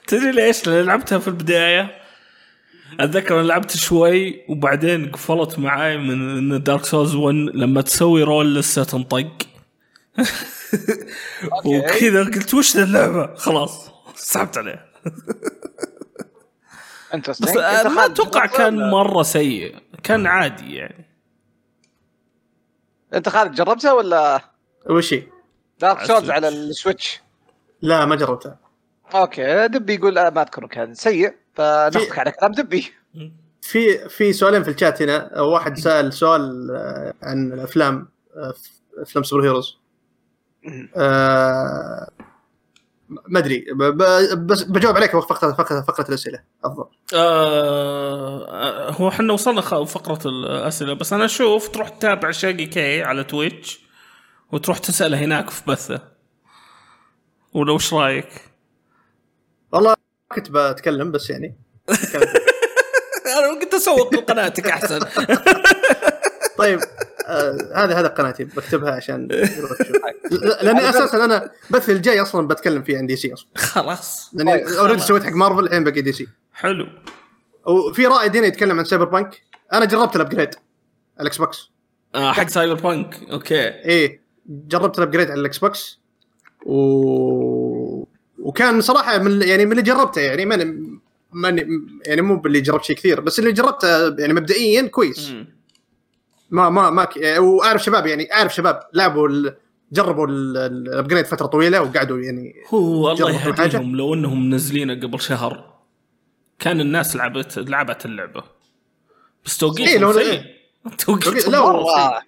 تدري 0.08 0.32
ليش؟ 0.32 0.68
لأن 0.68 0.86
لعبتها 0.86 1.20
في 1.20 1.28
البداية 1.28 2.06
أتذكر 3.00 3.40
أنا 3.40 3.48
لعبت 3.48 3.78
شوي 3.78 4.46
وبعدين 4.50 5.12
قفلت 5.12 5.60
معاي 5.60 5.98
من 5.98 6.38
إن 6.38 6.64
Dark 6.64 6.86
Souls 6.86 7.16
1 7.16 7.36
لما 7.36 7.82
تسوي 7.82 8.24
roll 8.24 8.56
لسه 8.56 8.84
تنطق 8.84 9.32
وكذا 11.66 12.24
قلت 12.24 12.54
وش 12.54 12.78
ذا 12.78 12.84
اللعبة؟ 12.84 13.36
خلاص 13.36 13.90
سحبت 14.16 14.58
عليها 14.58 14.86
بس 17.30 17.58
آه، 17.58 17.88
ما 17.90 18.06
أتوقع 18.06 18.46
كان 18.46 18.90
مرة 18.90 19.24
سيء 19.24 19.76
كان 20.04 20.28
عادي 20.28 20.76
يعني 20.76 21.06
أنت 23.14 23.30
خالد 23.30 23.56
جربتها 23.56 23.94
ولا 23.94 24.42
وش 24.90 25.14
هي؟ 25.14 25.24
Dark 25.80 25.98
على 25.98 26.08
Souls 26.08 26.30
على. 26.30 26.48
ال 26.48 26.57
Switch؟ 26.57 27.22
لا 27.82 28.06
ما 28.06 28.16
جربتها 28.16 28.65
أوكي 29.16 29.68
دبي 29.68 29.94
يقول 29.96 30.18
آه 30.18 30.30
ما 30.30 30.42
اذكر 30.42 30.68
كان 30.68 30.94
سيء 30.94 31.34
فناخذك 31.54 32.20
على 32.20 32.32
كلام 32.32 32.52
دبي. 32.52 32.92
في 33.62 34.10
في 34.10 34.34
سؤالين 34.34 34.64
في 34.64 34.70
الشات 34.72 35.02
هنا. 35.02 35.42
واحد 35.42 35.78
سأل 35.78 36.14
سؤال 36.14 36.72
آه، 36.72 37.14
عن 37.24 37.54
الأفلام 37.54 38.10
آه، 38.38 38.54
أفلام 39.02 39.24
super 39.24 39.44
heroes. 39.44 39.78
آه، 40.98 42.10
ما 43.10 43.40
أدري 43.40 43.66
ب- 43.74 43.84
ب- 43.84 44.48
بس 44.48 44.62
بجاوب 44.64 44.96
عليك 44.96 45.14
وقت 45.14 45.30
فقره 45.30 45.52
فقره 45.54 45.82
فقرة 45.82 46.10
الأسئلة 46.10 46.40
أفضل. 46.66 46.86
آه 47.14 48.92
هو 48.92 49.08
إحنا 49.10 49.34
وصلنا 49.34 49.62
فقرة 49.62 50.20
الأسئلة 50.28 50.94
بس 50.94 51.14
أنا 51.14 51.26
أشوف 51.26 51.68
تروح 51.68 51.90
تتابع 51.90 52.32
شاقي 52.32 52.66
كي 52.66 53.04
على 53.04 53.24
Twitch 53.24 53.80
وتروح 54.52 54.78
تسأله 54.78 55.18
هناك 55.20 55.50
في 55.50 55.62
بثه. 55.68 56.02
ولا 57.54 57.72
وش 57.74 57.94
رأيك؟ 57.94 58.28
كنت 60.32 60.52
بتكلم 60.52 61.12
بس 61.12 61.30
يعني 61.30 61.56
أنا 63.38 63.60
كنت 63.62 63.74
أسوق 63.74 64.14
لقناتك 64.14 64.68
أحسن. 64.68 65.00
طيب 66.58 66.80
آه 67.28 67.58
هذا 67.76 68.00
هذا 68.00 68.08
قناتي 68.08 68.44
بكتبها 68.44 68.92
عشان 68.92 69.28
لأني 70.62 70.90
أساسا 70.90 71.26
أنا 71.26 71.52
بث 71.70 71.90
الجاي 71.90 72.22
أصلا 72.22 72.48
بتكلم 72.48 72.84
فيه 72.84 72.98
عن 72.98 73.06
DC 73.08 73.34
أصلا. 73.34 73.48
خلاص. 73.56 74.30
لأني 74.34 74.52
طيب، 74.52 74.68
already 74.68 75.02
سويت 75.02 75.24
حق 75.24 75.32
مارفل 75.32 75.64
الحين 75.64 75.84
باقي 75.84 76.02
DC. 76.02 76.28
حلو. 76.54 76.88
وفي 77.66 78.06
رائد 78.08 78.38
هنا 78.38 78.48
يتكلم 78.48 78.80
عن 78.80 78.86
Cyberpunk 78.86 79.42
أنا 79.74 79.86
جربت 79.86 80.16
ال 80.16 80.21
upgrade 80.21 80.56
ال 81.22 81.38
Xbox 81.38 81.72
آه 82.16 82.32
حق 82.32 82.48
Cyberpunk 82.48 83.30
أوكي. 83.32 83.68
إيه 83.68 84.22
جربت 84.48 84.98
ال 84.98 85.02
upgrade 85.02 85.32
على 85.32 85.40
ال 85.40 85.58
Xbox 85.58 86.00
و... 86.66 88.04
وكان 88.40 88.82
صراحة 88.82 89.18
من 89.18 89.42
يعني 89.42 89.66
من 89.66 89.72
اللي 89.72 89.82
جربته 89.84 90.22
يعني 90.22 90.46
ماني 90.46 91.00
ماني 91.34 91.66
يعني 92.06 92.22
مو 92.22 92.36
باللي 92.36 92.62
جربت 92.62 92.84
شيء 92.84 92.96
كثير 92.96 93.22
بس 93.22 93.40
اللي 93.40 93.52
جربته 93.52 94.16
يعني 94.22 94.34
مبدئيا 94.34 94.88
كويس. 94.88 95.34
ما 96.50 96.70
ما 96.70 96.90
ما 96.90 97.04
ك... 97.06 97.18
وأعرف 97.38 97.84
شباب 97.84 98.06
يعني 98.08 98.34
أعرف 98.34 98.56
شباب 98.56 98.80
لعبوا 98.94 99.28
ال... 99.28 99.56
جربوا 99.92 100.28
ال- 100.28 100.58
ال- 100.58 100.88
ال 100.90 100.94
upgrade 100.94 101.26
فترة 101.26 101.46
طويلة 101.46 101.82
وقعدوا 101.82 102.20
يعني 102.20 102.54
هو 102.68 103.12
الله؟ 103.12 103.32
يهديهم 103.32 103.96
لو 103.96 104.14
إنهم 104.14 104.50
منزلينه 104.50 104.94
قبل 104.94 105.22
شهر 105.22 105.74
كان 106.60 106.82
الناس 106.82 107.16
لعبت 107.16 107.58
لعبت 107.58 108.06
اللعبة 108.06 108.44
بس 109.46 109.58
توقيتهم 109.58 109.88
إيه، 109.88 109.98
لو- 109.98 110.14
سيء 110.14 110.42
توقيتهم 110.98 111.52
لا،. 111.52 111.60
مرة 111.62 112.22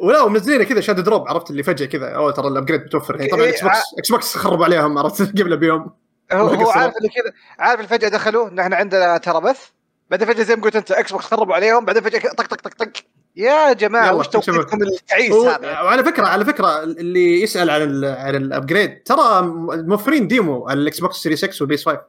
ولا 0.00 0.28
منزلينه 0.28 0.64
كذا 0.64 0.80
shadow 0.80 1.00
drop 1.00 1.28
عرفت 1.28 1.50
اللي 1.50 1.62
فجأة 1.62 1.86
كذا 1.86 2.08
أوه 2.08 2.30
ترى 2.32 2.48
ال 2.48 2.52
upgrade 2.52 2.80
متوفر 2.84 3.16
يعني 3.16 3.30
طبعا 3.30 3.48
Xbox 3.48 3.78
Xbox 3.98 4.36
خربوا 4.36 4.64
عليهم 4.64 4.98
عرفت؟ 4.98 5.22
قبل 5.40 5.56
بيوم. 5.56 5.90
هو, 6.32 6.46
هو. 6.48 6.70
عارف 6.70 6.96
اللي 6.96 7.08
كذا 7.08 7.32
عارف 7.58 7.80
اللي 7.80 7.88
فجأة 7.88 8.08
دخلوا 8.08 8.48
ان 8.48 8.58
إحنا 8.58 8.76
عندنا 8.76 9.18
ترى 9.18 9.40
بث. 9.40 9.66
بعدين 10.10 10.28
فجأة 10.28 10.42
زي 10.42 10.56
ما 10.56 10.62
قلت 10.62 10.76
أنت 10.76 10.92
Xbox 10.92 11.24
خربوا 11.24 11.54
عليهم 11.54 11.84
بعدين 11.84 12.02
فجأة 12.02 12.18
طق 12.32 12.46
طق 12.46 12.56
طق 12.56 12.74
طق. 12.74 12.92
يا 13.36 13.72
جماعة 13.72 14.14
وش 14.14 14.28
توقيتكم 14.28 14.82
التعيس 14.82 15.32
و- 15.32 15.48
هذا؟ 15.48 15.80
وعلى 15.80 16.04
فكرة 16.04 16.26
على 16.26 16.44
فكرة 16.44 16.82
اللي 16.82 17.42
يسأل 17.42 17.70
عن 17.70 17.82
ال 17.82 18.04
عن 18.04 18.34
ال 18.36 18.44
upgrade 18.44 19.02
ترى 19.02 19.42
موفرين 19.82 20.28
demo 20.28 20.68
على 20.68 20.80
ال 20.80 21.00
Xbox 21.00 21.16
Series 21.16 21.44
X 21.44 21.56
وال 21.60 21.72
PS 21.72 21.84
5 21.88 22.00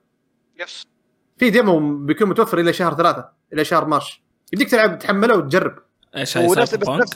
yes 0.60 0.88
في 1.38 1.50
demo 1.50 1.98
بيكون 2.06 2.30
متوفر 2.30 2.60
إلى 2.60 2.74
شهر 2.74 2.96
ثلاثة 2.96 3.30
إلى 3.54 3.66
شهر 3.66 3.86
March. 3.86 4.24
يمديك 4.54 4.72
تلعب 4.72 5.00
تحمله 5.00 5.36
وتجرب. 5.38 5.76
إيش 6.18 6.38
هاي 6.38 6.66
Cyberpunk؟ 6.66 7.08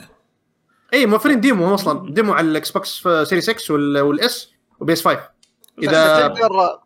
اي 0.93 1.05
موفرين 1.05 1.39
demo 1.39 1.65
هم 1.65 1.73
أصلا. 1.73 2.13
demo 2.13 2.33
على 2.33 2.47
ال 2.47 2.71
Xbox 2.71 3.07
Series 3.23 3.49
X 3.49 3.73
وال- 3.73 3.99
وال 4.01 4.34
S 4.34 4.51
و 4.79 4.86
PS 4.86 5.01
5 5.07 5.15
بس 5.77 5.87
إذا 5.87 6.27
تقدر 6.27 6.79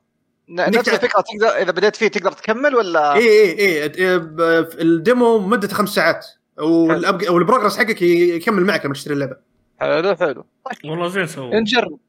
نفس 0.50 0.90
الفكرة 0.90 1.22
تقدر 1.22 1.48
إذا 1.48 1.72
بديت 1.72 1.96
فيه 1.96 2.08
تقدر 2.08 2.32
تكمل 2.32 2.76
ولا؟ 2.76 3.14
اي 3.16 3.28
اي 3.60 3.84
اي 3.84 4.20
ب- 4.20 4.68
ال 4.80 4.92
demo 4.92 5.40
مدته 5.40 5.76
خمس 5.76 5.90
ساعات. 5.90 6.28
وال 6.60 6.83
upg- 6.83 7.30
وال 7.30 7.39
progress 7.39 7.78
حقك 7.78 8.02
يكمل 8.02 8.64
معك 8.66 8.86
لما 8.86 8.94
تشتري 8.94 9.14
اللعبة. 9.14 9.38
حلو 9.80 10.16
حلو. 10.16 10.46
طيب 10.66 10.92
والله 10.92 11.08
زين 11.08 11.28
سووا 11.28 11.56
نجرب 11.60 12.00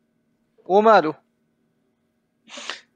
وماله. 0.65 1.15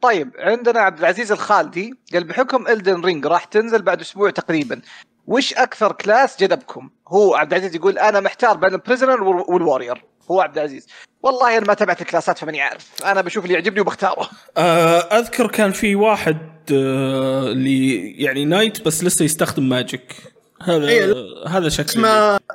طيب 0.02 0.30
عندنا 0.38 0.80
عبد 0.80 0.98
العزيز 0.98 1.32
الخالدي 1.32 1.94
قال 2.12 2.24
بحكم 2.24 2.68
Elden 2.68 3.00
Ring 3.00 3.26
راح 3.26 3.44
تنزل 3.44 3.82
بعد 3.82 4.00
أسبوع 4.00 4.30
تقريبا. 4.30 4.80
وش 5.26 5.54
أكثر 5.54 5.92
class 5.92 6.40
جذبكم؟ 6.40 6.90
هو 7.08 7.34
عبد 7.34 7.52
العزيز 7.52 7.74
يقول 7.74 7.98
أنا 7.98 8.20
محتار 8.20 8.56
بين 8.56 8.74
ال 8.74 8.79
Prisoner 8.79 9.22
وال 9.22 9.40
Warrior 9.40 10.04
هو 10.30 10.40
عبد 10.40 10.58
العزيز. 10.58 10.86
والله 11.22 11.58
أنا 11.58 11.66
ما 11.66 11.74
تابعت 11.74 12.00
الكلاسات 12.00 12.38
فماني 12.38 12.60
عارف. 12.60 12.86
أنا 13.04 13.20
بشوف 13.20 13.44
اللي 13.44 13.54
يعجبني 13.54 13.80
وبختاره. 13.80 14.30
آه، 14.56 14.98
أذكر 14.98 15.46
كان 15.46 15.72
في 15.72 15.94
واحد 15.94 16.36
آه، 16.72 17.42
اللي 17.42 18.10
يعني 18.10 18.44
knight 18.44 18.84
بس 18.84 19.04
لسه 19.04 19.24
يستخدم 19.24 19.68
magic. 19.68 20.14
هذا 20.62 20.88
إيه، 20.88 21.14
هذا 21.48 21.68
شكله. 21.68 21.86
اسمه 21.86 22.08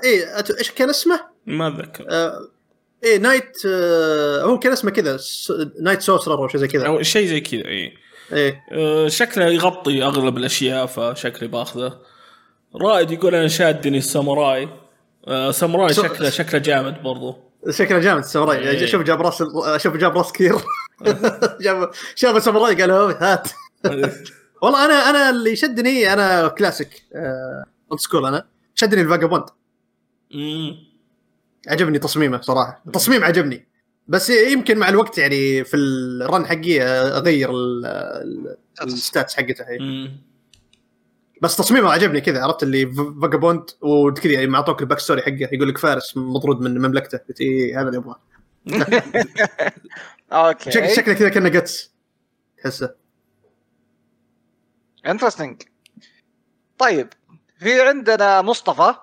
اي 0.04 0.38
أت- 0.38 0.58
إيش 0.58 0.72
كان 0.72 0.90
اسمه؟ 0.90 1.20
ما 1.46 1.68
أتذكر. 1.68 2.06
آه 2.10 2.40
إيه 3.04 3.18
knight 3.18 3.58
آه 3.68 4.42
هو 4.42 4.60
كان 4.60 4.72
اسمه 4.72 4.92
كذا 4.92 5.20
knight 5.82 6.02
sorcerer 6.02 6.38
أو 6.38 6.48
شيء 6.48 6.60
زي 6.62 6.68
كذا. 6.68 6.88
أو 6.88 7.02
شيء 7.02 7.28
زي 7.28 7.40
كذا 7.42 7.66
اي 7.66 7.94
إيه. 8.34 8.64
آه، 8.72 9.08
شكله 9.08 9.46
يغطي 9.46 10.04
أغلب 10.04 10.38
الأشياء 10.38 10.86
فشكلي 10.86 11.48
باخذه 11.48 12.00
رائد 12.82 13.12
يقول 13.12 13.36
أنا 13.36 13.48
شادني 13.48 13.98
الساموراي. 13.98 14.70
آه، 15.28 15.52
ساموراي 15.52 15.94
شكله 15.94 16.30
شكله 16.30 16.60
جامد 16.60 17.04
برضو. 17.04 17.36
شكله 17.70 18.00
جامد 18.00 18.20
الساموراي. 18.24 18.70
إيه. 18.70 18.86
شوف 18.86 19.02
جاب 19.02 19.22
راس 19.22 19.44
شوف 19.78 19.96
جاب 19.98 20.18
راس 20.18 20.32
كثير 20.32 20.56
جاب 21.62 21.90
شاف 22.16 22.36
الساموراي 22.36 22.76
قال 22.82 22.92
هات. 22.92 23.48
والله 24.62 24.86
أنا 24.86 24.94
أنا 25.10 25.30
اللي 25.30 25.56
شدني 25.56 26.14
أنا 26.14 26.48
classic. 26.48 27.04
old 27.92 28.00
school 28.02 28.26
أنا. 28.26 28.46
شدني 28.76 29.02
ال 29.02 29.06
Vagabond. 29.06 29.44
عجبني 31.68 32.00
تصميمه 32.00 32.42
صراحة. 32.42 32.82
التصميم 32.88 33.24
عجبني. 33.24 33.68
بس 34.08 34.30
يمكن 34.30 34.78
مع 34.78 34.90
الوقت 34.90 35.18
يعني 35.18 35.64
في 35.64 35.78
ال 35.78 35.95
run 35.95 36.46
حقي 36.46 36.82
أغير 36.82 37.50
ال- 37.52 37.86
ال- 37.86 38.58
ال 38.84 38.92
stats 38.92 39.36
حقته. 39.36 39.66
بس 41.42 41.58
تصميمه 41.58 41.92
عجبني 41.92 42.22
كذا 42.22 42.44
عرفت 42.44 42.64
اللي 42.64 42.86
Vagabond 43.22 43.70
وكذا 43.82 44.34
يعني 44.34 44.48
معطوك 44.48 44.82
ال 44.82 45.00
backstory 45.00 45.22
حقه 45.22 45.50
يقول 45.52 45.70
لك 45.70 45.78
فارس 45.78 46.18
مطرود 46.18 46.62
من 46.62 46.78
مملكته 46.78 47.18
قلت 47.18 47.42
إيه 47.42 47.82
هذا 47.82 47.88
اللي 47.88 47.98
ابغاه 47.98 48.20
أوكي. 50.32 50.72
شكل 50.72 50.90
شكله 50.90 51.14
كذا 51.14 51.30
كأنه 51.30 51.50
Guts 51.50 51.94
تحسه. 52.58 52.96
interesting 55.06 55.62
طيب 56.78 57.08
في 57.60 57.82
عندنا 57.82 58.42
مصطفى 58.42 58.96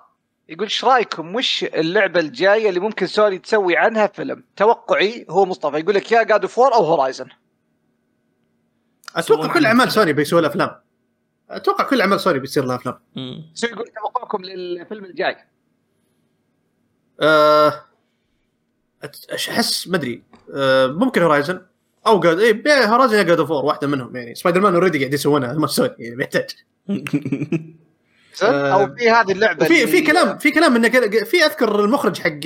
يقول 0.49 0.63
إيش 0.63 0.85
رأيكم 0.85 1.35
وش 1.35 1.63
اللعبة 1.63 2.19
الجاية 2.19 2.69
اللي 2.69 2.79
ممكن 2.79 3.07
سوني 3.07 3.37
تسوي 3.39 3.77
عنها 3.77 4.07
فيلم؟ 4.07 4.43
توقعي 4.55 5.25
هو 5.29 5.45
مصطفى 5.45 5.77
يقول 5.77 5.95
لك 5.95 6.11
يا 6.11 6.23
God 6.23 6.45
of 6.45 6.56
War 6.56 6.73
أو 6.73 6.83
Horizon 6.85 7.27
أتوقع 9.15 9.53
كل 9.53 9.65
أعمال. 9.65 9.91
سوني 9.91 10.13
بيسوي 10.13 10.41
لها 10.41 10.49
أفلام. 10.49 10.82
أتوقع 11.55 11.83
كل 11.83 12.01
اعمال 12.01 12.19
سوني 12.19 12.39
بيصير 12.39 12.65
لها 12.65 12.75
أفلام. 12.75 12.99
سو 13.53 13.67
يقول 13.67 13.87
توقعكم 13.87 14.41
للفيلم 14.43 15.05
الجاي؟ 15.05 15.37
أه 17.21 17.83
أحس 19.33 19.87
ما 19.87 19.97
أدري. 19.97 20.23
أه 20.55 20.87
ممكن 20.87 21.21
Horizon. 21.21 21.61
أو 22.07 22.19
God 22.19 22.39
اي 22.39 22.85
Horizon 22.85 23.17
يا 23.17 23.23
God 23.23 23.39
of 23.39 23.51
واحدة 23.51 23.87
منهم. 23.87 24.15
يعني 24.15 24.35
Spider-Man 24.35 24.73
already 24.73 24.99
قاعد 24.99 25.13
يسوونها 25.13 25.53
ما 25.53 25.67
سوني 25.67 25.95
يعني 25.99 26.15
محتاج 26.15 26.49
آه، 28.43 28.73
أو 28.73 28.95
في 28.95 29.09
هذه 29.09 29.31
اللعبة 29.31 29.65
في 29.65 29.87
في 29.87 30.01
كلام 30.01 30.37
في 30.37 30.51
كلام 30.51 30.75
إنه 30.75 30.89
قال- 30.89 31.25
في 31.25 31.45
أذكر 31.45 31.79
المخرج 31.85 32.19
حق 32.21 32.39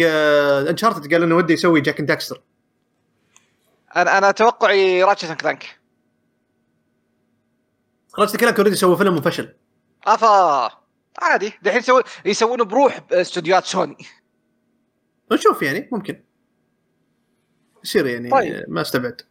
Uncharted 0.69 1.13
قال 1.13 1.23
إنه 1.23 1.35
وده 1.35 1.53
يسوي 1.53 1.81
Jak 1.81 1.99
and 1.99 2.07
Daxter 2.09 2.41
أنا 3.95 4.17
أنا 4.17 4.31
توقعي 4.31 5.03
Ratchet 5.03 5.31
Clank 5.31 5.76
خلاص 8.17 8.37
Clank 8.37 8.53
already 8.55 8.75
سوى 8.75 8.97
فيلم 8.97 9.17
وفشل 9.17 9.55
أفا 10.07 10.69
عادي. 11.21 11.53
دحين 11.61 11.79
يسوون 11.79 12.03
يسوونه 12.25 12.65
بروح 12.65 12.99
استوديوهات 13.11 13.65
سوني. 13.65 13.97
نشوف 15.31 15.61
يعني 15.61 15.89
ممكن. 15.91 16.23
يصير 17.83 18.05
يعني 18.05 18.29
طيب. 18.29 18.65
ما 18.67 18.81
استبعد. 18.81 19.21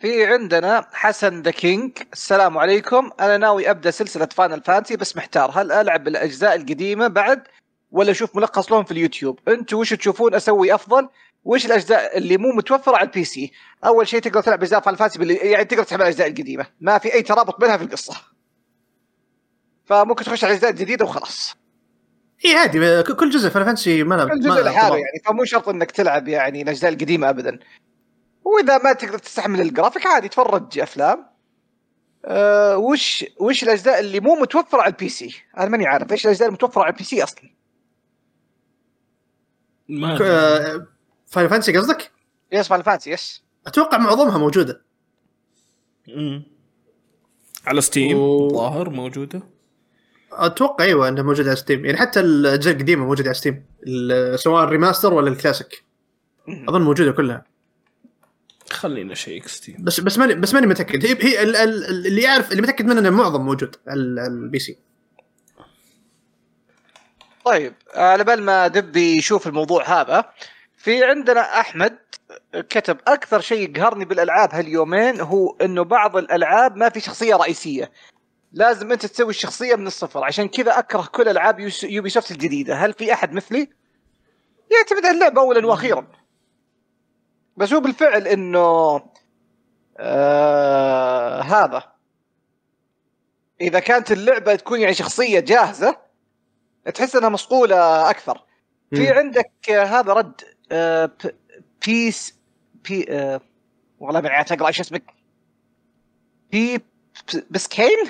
في 0.00 0.26
عندنا 0.26 0.88
حسن 0.92 1.42
The 1.42 1.50
King. 1.50 1.98
السلام 2.12 2.58
عليكم. 2.58 3.10
أنا 3.20 3.36
ناوي 3.36 3.70
أبدأ 3.70 3.90
سلسلة 3.90 4.26
Final 4.26 4.62
Fantasy 4.62 4.96
بس 4.96 5.16
محتار. 5.16 5.50
هل 5.54 5.72
ألعب 5.72 6.08
الاجزاء 6.08 6.54
القديمة 6.54 7.08
بعد 7.08 7.42
ولا 7.90 8.10
أشوف 8.10 8.36
ملخص 8.36 8.72
لهم 8.72 8.84
في 8.84 8.92
اليوتيوب؟ 8.92 9.40
أنتم 9.48 9.76
وش 9.76 9.94
تشوفون 9.94 10.34
أسوي 10.34 10.74
أفضل؟ 10.74 11.08
وش 11.46 11.66
الأجزاء 11.66 12.18
اللي 12.18 12.36
مو 12.36 12.52
متوفرة 12.52 12.96
على 12.96 13.06
ال 13.06 13.24
PC 13.24 13.52
أول 13.84 14.08
شيء 14.08 14.20
تقدر 14.20 14.40
تلعب 14.40 14.62
أجزاء 14.62 14.80
Fantasy 14.80 15.18
باللي 15.18 15.34
يعني 15.34 15.64
تقدر 15.64 15.82
تلعب 15.82 16.00
الأجزاء 16.00 16.28
القديمة. 16.28 16.66
ما 16.80 16.98
في 16.98 17.14
أي 17.14 17.22
ترابط 17.22 17.60
بينها 17.60 17.76
في 17.76 17.84
القصة. 17.84 18.14
فممكن 19.84 20.24
تخش 20.24 20.44
على 20.44 20.50
الاجزاء 20.50 20.70
الجديده 20.70 21.04
وخلاص. 21.04 21.56
إي 22.44 22.54
عادي. 22.54 23.02
كل 23.02 23.30
جزء 23.30 23.48
Final 23.48 23.64
Fantasy 23.64 24.04
ما 24.04 24.14
له 24.14 24.28
كل 24.28 24.40
جزء 24.40 24.62
لحاله 24.62 24.96
يعني 24.96 25.22
فمو 25.24 25.44
شرط 25.44 25.68
إنك 25.68 25.90
تلعب 25.90 26.28
يعني 26.28 26.62
الأجزاء 26.62 26.92
القديمة 26.92 27.30
ابدا. 27.30 27.58
وإذا 28.44 28.78
ما 28.78 28.92
تقدر 28.92 29.18
تستحمل 29.18 29.60
الجرافيك 29.60 30.06
عادي 30.06 30.28
تفرج 30.28 30.78
أفلام. 30.78 31.26
أه 32.24 32.76
وش 32.76 33.24
وش 33.40 33.62
الأجزاء 33.62 34.00
اللي 34.00 34.20
مو 34.20 34.34
متوفرة 34.34 34.82
على 34.82 34.92
ال 34.92 35.08
PC؟ 35.08 35.36
أنا 35.58 35.68
ماني 35.68 35.86
عارف 35.86 36.12
إيش 36.12 36.24
الأجزاء 36.24 36.48
المتوفرة 36.48 36.82
على 36.82 36.92
ال 36.92 36.98
P 36.98 37.04
C 37.04 37.22
أصلا؟ 37.22 37.50
ما. 39.88 40.95
Final 41.26 41.50
Fantasy 41.50 41.76
قصدك؟ 41.78 42.10
yes 42.52 42.68
Final 42.68 42.84
Fantasy 42.84 43.10
yes 43.10 43.42
أتوقع 43.66 43.98
معظمها 43.98 44.38
موجودة. 44.38 44.82
مم. 46.08 46.42
على 47.66 47.80
Steam 47.80 48.18
و- 48.18 48.48
ظاهر 48.48 48.90
موجودة. 48.90 49.42
أتوقع 50.32 50.84
أيوه 50.84 51.08
إنها 51.08 51.22
موجودة 51.22 51.48
على 51.48 51.56
Steam 51.56 51.84
يعني 51.84 51.98
حتى 51.98 52.20
الأجزاء 52.20 52.74
القديمة 52.74 53.04
موجودة 53.04 53.28
على 53.28 53.34
Steam 53.34 53.64
سواء 54.36 54.64
ال 54.64 54.70
remaster 54.70 55.14
ولا 55.14 55.28
الكلاسيك. 55.30 55.84
أظن 56.68 56.82
موجودة 56.82 57.12
كلها. 57.12 57.44
خلينا 58.70 59.12
أشيك 59.12 59.48
Steam 59.48 59.76
بس 59.80 60.00
بس 60.00 60.18
ماني 60.18 60.34
بس 60.34 60.54
ماني 60.54 60.66
متأكد. 60.66 61.06
هي 61.06 61.16
هي 61.20 61.42
ال- 61.42 61.56
ال- 61.56 62.06
اللي 62.06 62.22
يعرف 62.22 62.50
اللي 62.50 62.62
متأكد 62.62 62.84
منه 62.86 62.98
إنه 63.00 63.10
معظم 63.10 63.40
موجود 63.40 63.76
على 63.86 64.00
ال 64.26 64.58
PC 64.58 64.78
طيب 67.44 67.74
على 67.94 68.24
بال 68.24 68.42
ما 68.42 68.66
دبي 68.68 69.16
يشوف 69.18 69.46
الموضوع 69.46 70.00
هذا 70.00 70.24
في 70.86 71.04
عندنا 71.04 71.60
أحمد 71.60 71.98
كتب 72.52 72.98
أكثر 73.08 73.40
شيء 73.40 73.70
يقهرني 73.70 74.04
بالألعاب 74.04 74.54
هاليومين 74.54 75.20
هو 75.20 75.56
إنه 75.60 75.84
بعض 75.84 76.16
الألعاب 76.16 76.76
ما 76.76 76.88
في 76.88 77.00
شخصية 77.00 77.36
رئيسية. 77.36 77.92
لازم 78.52 78.92
أنت 78.92 79.06
تسوي 79.06 79.30
الشخصية 79.30 79.74
من 79.74 79.86
الصفر. 79.86 80.24
عشان 80.24 80.48
كذا 80.48 80.78
أكره 80.78 81.08
كل 81.12 81.28
ألعاب 81.28 81.68
يوبي 81.82 82.08
سوفت 82.08 82.30
الجديدة. 82.30 82.74
هل 82.74 82.92
في 82.92 83.12
أحد 83.12 83.32
مثلي؟ 83.32 83.68
يعتمد 84.72 85.06
على 85.06 85.14
اللعبة 85.14 85.40
اولا 85.40 85.66
وأخيرا. 85.66 86.06
بس 87.56 87.72
هو 87.72 87.80
بالفعل 87.80 88.28
إنه 88.28 89.00
آه 89.98 91.40
هذا. 91.40 91.92
إذا 93.60 93.80
كانت 93.80 94.12
اللعبة 94.12 94.54
تكون 94.54 94.80
يعني 94.80 94.94
شخصية 94.94 95.40
جاهزة 95.40 95.96
تحس 96.94 97.16
إنها 97.16 97.28
مصقولة 97.28 98.10
أكثر. 98.10 98.46
في. 98.94 99.10
عندك 99.10 99.52
آه، 99.70 99.84
هذا 99.84 100.12
رد. 100.12 100.55
آه، 100.72 101.10
بيس 101.86 102.38
بي 102.88 103.06
آه، 103.08 103.40
والله 104.00 104.30
عارف 104.30 104.52
أقرأ 104.52 104.68
إيش 104.68 104.80
اسمك. 104.80 105.04
بي 106.52 106.80
بسكين؟ 107.50 108.08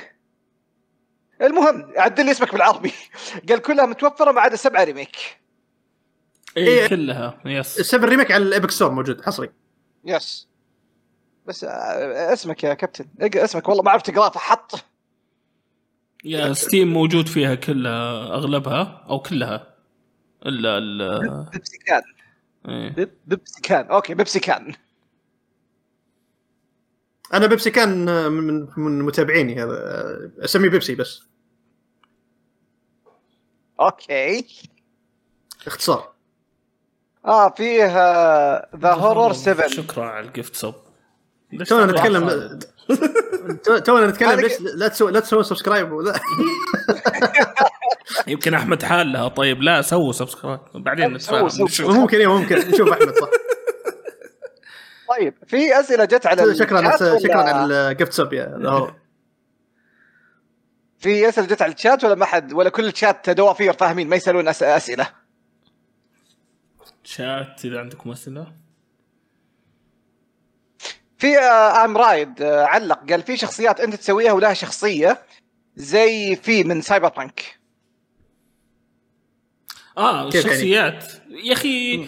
المهم 1.42 1.92
عدل 1.96 2.24
لي 2.24 2.30
اسمك 2.30 2.52
بالعربي. 2.52 2.92
قال 3.48 3.62
كلها 3.62 3.86
متوفرة 3.86 4.32
ما 4.32 4.40
عدا 4.40 4.56
سبعة 4.56 4.84
ريميك. 4.84 5.16
اي 6.56 6.66
إيه. 6.68 6.88
كلها 6.88 7.40
يس 7.44 7.80
السبن 7.80 8.04
ريميك 8.08 8.30
على 8.30 8.44
الإيبك 8.44 8.70
ستور 8.70 8.90
موجود 8.90 9.20
حصري. 9.20 9.50
يس 10.04 10.48
بس 11.46 11.64
آه، 11.64 12.32
اسمك 12.32 12.64
يا 12.64 12.74
كابتن. 12.74 13.06
اقرا 13.20 13.44
اسمك 13.44 13.68
والله 13.68 13.82
ما 13.82 13.90
عرفت 13.90 14.08
اقراه 14.08 14.30
فحط. 14.30 14.84
يا 16.24 16.52
Steam 16.52 16.92
موجود 16.92 17.28
فيها 17.28 17.54
كلها 17.54 18.34
أغلبها 18.34 19.06
أو 19.08 19.18
كلها. 19.18 19.76
الا 20.46 20.78
ال 20.78 21.46
إيه. 22.68 22.88
بيب- 22.94 23.18
Pepsi 23.26 23.60
can. 23.62 23.86
okay 23.86 24.14
Pepsi 24.14 24.40
can. 24.40 24.74
أنا 27.34 27.46
Pepsi 27.46 27.70
can 27.70 28.04
من 28.32 28.66
من 28.76 29.02
متابعيني 29.02 29.62
هذا. 29.62 30.30
أسميه 30.44 30.68
بيبسي 30.70 30.94
بس. 30.94 31.22
okay. 33.80 34.46
اختصار. 35.66 36.12
آه 37.24 37.48
فيه 37.50 37.84
ذا 38.76 38.92
horror 38.94 39.32
7 39.32 39.68
شكرا 39.68 40.04
على 40.04 40.26
ال 40.26 40.32
gift 40.32 40.54
sub 40.56 40.74
تونا 41.68 41.86
نتكلم 41.92 42.58
تونا 43.84 44.06
نتكلم 44.06 44.40
ليش 44.40 44.60
لا 44.60 44.88
تسوي 44.88 45.12
لا 45.12 45.20
تسوي 45.20 45.44
subscribe 45.44 45.92
ولا 45.92 46.20
يمكن 48.26 48.54
أحمد 48.54 48.82
حال 48.82 49.12
لها 49.12 49.28
طيب 49.28 49.62
لا 49.62 49.82
سووا 49.82 50.12
subscribe 50.12 50.60
بعدين 50.74 51.12
نتفاهم. 51.14 51.48
ممكن 51.80 52.18
إيه 52.18 52.26
ممكن. 52.38 52.56
نشوف 52.56 52.88
أحمد 52.88 53.14
صح. 53.14 53.28
طيب 55.18 55.34
في 55.46 55.80
أسئلة 55.80 56.04
جت 56.04 56.26
على 56.26 56.54
شكرا 56.54 56.96
شكرا 57.18 57.36
على 57.42 57.74
ال 57.90 57.95
gift 57.95 58.12
sub 58.12 58.32
يا. 58.32 58.94
في 60.98 61.28
أسئلة 61.28 61.46
جت 61.46 61.62
على 61.62 61.72
الشات 61.72 62.04
ولا 62.04 62.14
ما 62.14 62.24
حد 62.26 62.52
ولا 62.52 62.70
كل 62.70 62.86
الشات 62.86 63.30
دوافير 63.30 63.72
فاهمين 63.72 64.08
ما 64.08 64.16
يسألون 64.16 64.52
أس- 64.52 64.62
أسئلة؟ 64.62 65.08
شات 67.04 67.64
إذا 67.64 67.80
عندكم 67.80 68.10
أسئلة. 68.10 68.52
في 71.18 71.38
آه، 71.38 71.84
ام 71.84 71.96
رايد 71.96 72.42
آه، 72.42 72.64
علق. 72.64 73.10
قال 73.10 73.22
في 73.22 73.36
شخصيات 73.36 73.80
أنت 73.80 73.94
تسويها 73.94 74.32
ولها 74.32 74.54
شخصية 74.54 75.22
زي 75.76 76.36
في 76.36 76.64
من 76.64 76.80
Cyberpunk 76.80 77.58
آه 79.98 80.30
كيف 80.30 80.44
يعني؟ 80.44 80.54
الشخصيات 80.54 81.04
يا 81.44 81.52
أخي 81.52 82.06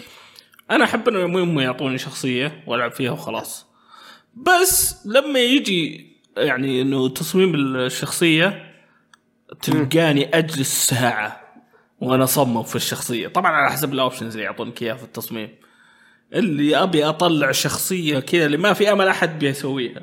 أنا 0.71 0.83
أحب 0.83 1.09
إنه 1.09 1.27
مو 1.27 1.61
يعطوني 1.61 1.97
شخصية 1.97 2.63
وألعب 2.67 2.91
فيها 2.91 3.11
وخلاص. 3.11 3.67
بس 4.35 5.07
لما 5.07 5.39
يجي 5.39 6.09
يعني 6.37 6.81
إنه 6.81 7.09
تصميم 7.09 7.55
الشخصية 7.55 8.73
تلقاني 9.61 10.37
أجلس 10.37 10.85
ساعة 10.85 11.41
وأنا 12.01 12.23
أصمم 12.23 12.63
في 12.63 12.75
الشخصية. 12.75 13.27
طبعا 13.27 13.51
على 13.51 13.71
حسب 13.71 13.93
ال 13.93 13.98
options 13.98 14.33
اللي 14.33 14.45
يعطونك 14.45 14.83
إياها 14.83 14.95
في 14.95 15.03
التصميم. 15.03 15.55
اللي 16.33 16.83
أبي 16.83 17.05
أطلع 17.05 17.51
شخصية 17.51 18.19
كذا 18.19 18.45
اللي 18.45 18.57
ما 18.57 18.73
في 18.73 18.91
أمل 18.91 19.07
أحد 19.07 19.39
بيسويها. 19.39 20.01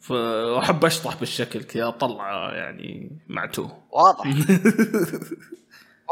فاحب 0.00 0.84
أشطح 0.84 1.20
بالشكل 1.20 1.62
كذا 1.62 1.88
أطلع 1.88 2.54
يعني 2.54 3.18
معتوه. 3.28 3.82
واضح. 3.92 4.26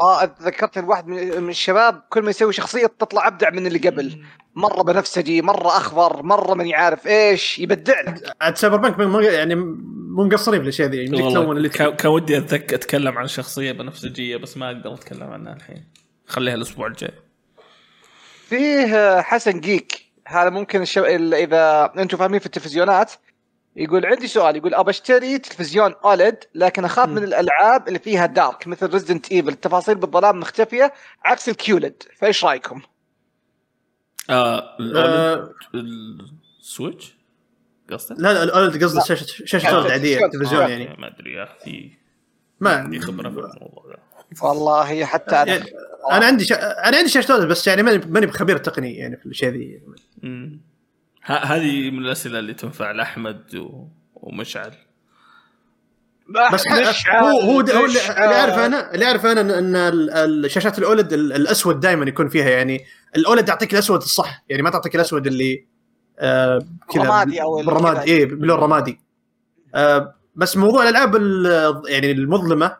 آه 0.01 0.25
تذكرت 0.25 0.77
الواحد 0.77 1.07
من 1.07 1.41
من 1.43 1.49
الشباب 1.49 2.01
كل 2.09 2.21
ما 2.21 2.29
يسوي 2.29 2.53
شخصية 2.53 2.85
تطلع 2.85 3.27
أبدع 3.27 3.49
من 3.49 3.67
اللي 3.67 3.79
قبل. 3.89 4.23
مرة 4.55 4.83
بنفسجي 4.83 5.41
مرة 5.41 5.67
أخضر 5.67 6.23
مرة 6.23 6.53
ماني 6.53 6.75
عارف 6.75 7.07
إيش 7.07 7.59
يبدع 7.59 8.01
لك 8.01 8.35
عاد 8.41 8.57
Cyberpunk 8.57 8.99
مو- 8.99 9.19
يعني 9.19 9.55
مو 9.55 10.23
مقصرين 10.23 10.59
في 10.59 10.63
الأشياء 10.63 10.87
ذي 10.89 11.07
تلون 11.07 11.21
والله 11.37 11.51
اللي 11.51 11.69
كان 11.69 12.11
ودي 12.11 12.37
أتكلم 12.37 13.17
عن 13.17 13.27
شخصية 13.27 13.71
بنفسجية 13.71 14.37
بس 14.37 14.57
ما 14.57 14.67
أقدر 14.67 14.93
أتكلم 14.93 15.23
عنها 15.31 15.53
الحين. 15.53 15.83
خليها 16.27 16.53
الأسبوع 16.53 16.87
الجاي. 16.87 17.11
فيه 18.49 19.21
حسن 19.21 19.59
جيك. 19.59 20.05
هذا 20.27 20.49
ممكن 20.49 20.81
الشب... 20.81 21.03
ال- 21.03 21.33
إذا 21.33 21.91
أنتم 21.97 22.17
فاهمين 22.17 22.39
في 22.39 22.45
التلفزيونات 22.45 23.11
يقول 23.75 24.05
عندي 24.05 24.27
سؤال 24.27 24.55
يقول 24.55 24.73
ابى 24.73 24.89
اشتري 24.89 25.37
تلفزيون 25.37 25.93
OLED 26.05 26.43
لكن 26.55 26.85
أخاف 26.85 27.09
من 27.09 27.23
الألعاب 27.23 27.87
اللي 27.87 27.99
فيها 27.99 28.25
dark 28.25 28.67
مثل 28.67 28.93
Resident 28.93 29.31
Evil 29.31 29.49
التفاصيل 29.49 29.95
بالظلام 29.95 30.39
مختفية. 30.39 30.93
عكس 31.25 31.49
ال 31.49 31.60
QLED 31.60 32.03
فإيش 32.17 32.45
رأيكم؟ 32.45 32.81
آه 34.29 34.77
آه، 34.95 35.53
ال 36.59 36.66
Switch؟ 36.66 37.15
قصدك؟ 37.91 38.19
لا 38.19 38.33
لا 38.33 38.43
ال 38.43 38.51
OLED 38.51 38.83
قصدي 38.83 39.01
شاشه 39.01 39.45
شاشة 39.45 39.69
OLED 39.69 39.91
عادية 39.91 40.27
تلفزيون 40.27 40.61
آه، 40.61 40.67
يعني 40.67 40.95
ما 40.99 41.07
أدري 41.07 41.33
يا 41.33 41.43
أخي. 41.43 41.91
ما 42.59 42.75
عندي 42.75 42.99
خبرة 42.99 43.29
في 43.29 43.35
الموضوع 43.35 43.97
والله 44.41 45.05
حتى 45.05 45.35
أنا. 45.35 45.55
يعني 45.55 45.69
أنا 46.11 46.25
عندي 46.25 46.45
شا... 46.45 46.89
أنا 46.89 46.97
عندي 46.97 47.09
شاشة 47.09 47.33
OLED 47.33 47.47
بس 47.47 47.67
يعني 47.67 47.83
ماني 47.83 48.05
ماني 48.05 48.25
بخبير 48.25 48.57
تقني 48.57 48.95
يعني 48.95 49.17
في 49.17 49.25
الاشياء 49.25 49.51
ذي. 49.51 49.81
هذه 51.25 51.91
من 51.91 51.99
الأسئلة 52.05 52.39
اللي 52.39 52.53
تنفع 52.53 52.91
لأحمد 52.91 53.55
و... 53.55 53.87
ومشعل. 54.15 54.71
بس 56.53 56.67
ح- 56.67 57.15
هو 57.23 57.39
هو, 57.39 57.59
اللي 57.59 57.99
اعرف 58.09 58.53
أنا 58.53 58.93
اللي 58.93 59.05
اعرف 59.05 59.25
أنا 59.25 59.41
ان 59.59 59.75
الشاشات 59.75 60.79
ال 60.79 60.86
OLED 60.86 61.13
ال- 61.13 61.33
الأسود 61.33 61.79
دائما 61.79 62.05
يكون 62.05 62.27
فيها 62.29 62.49
يعني 62.49 62.85
ال 63.15 63.21
OLED 63.21 63.45
تعطيك 63.45 63.73
الأسود 63.73 64.01
الصح 64.01 64.43
يعني 64.49 64.61
ما 64.61 64.69
تعطيك 64.69 64.95
الأسود 64.95 65.27
اللي 65.27 65.65
آه 66.19 66.59
كذا 66.93 67.03
رمادي 67.03 67.41
أو 67.41 67.59
ال- 67.59 67.65
بالرماد 67.65 67.95
كذا. 67.95 68.03
إيه 68.03 68.25
بلون 68.25 68.59
رمادي. 68.59 68.99
آه 69.75 70.15
بس 70.35 70.57
موضوع 70.57 70.83
الألعاب 70.83 71.15
ال- 71.15 71.81
يعني 71.87 72.11
المظلمة 72.11 72.77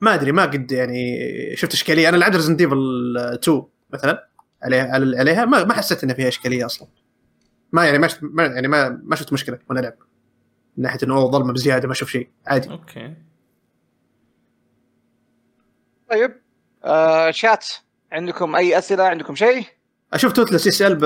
ما 0.00 0.14
أدري 0.14 0.32
ما 0.32 0.42
قد 0.42 0.72
يعني 0.72 1.18
شفت 1.56 1.72
إشكالية. 1.72 2.08
أنا 2.08 2.16
لعبت 2.16 2.34
Resident 2.36 2.60
Evil 2.60 3.16
2 3.18 3.62
مثلا. 3.92 4.28
عليها 4.62 4.86
على- 4.92 5.18
عليها 5.18 5.44
ما 5.44 5.64
ما 5.64 5.74
حسيت 5.74 6.04
ان 6.04 6.14
فيها 6.14 6.28
إشكالية 6.28 6.66
أصلا. 6.66 6.88
ما 7.72 7.84
يعني 7.84 7.98
ما 7.98 8.08
ما 8.22 8.44
يعني 8.46 8.68
ما 8.68 9.00
ما 9.04 9.16
شفت 9.16 9.32
مشكلة 9.32 9.58
وأنا 9.68 9.80
العب 9.80 9.94
من 10.76 10.82
ناحية 10.84 10.98
إنه 11.02 11.30
ظلمة 11.30 11.52
بزيادة 11.52 11.86
ما 11.86 11.92
أشوف 11.92 12.10
شيء. 12.10 12.28
عادي. 12.46 12.70
okay. 12.70 13.14
طيب. 16.10 16.34
آه 16.84 17.30
شات 17.30 17.66
عندكم 18.12 18.56
أي 18.56 18.78
أسئلة؟ 18.78 19.04
عندكم 19.04 19.34
شيء؟ 19.34 19.64
أشوف 20.12 20.32
Toothless 20.32 20.66
يسأل 20.66 20.94
ب... 20.94 21.04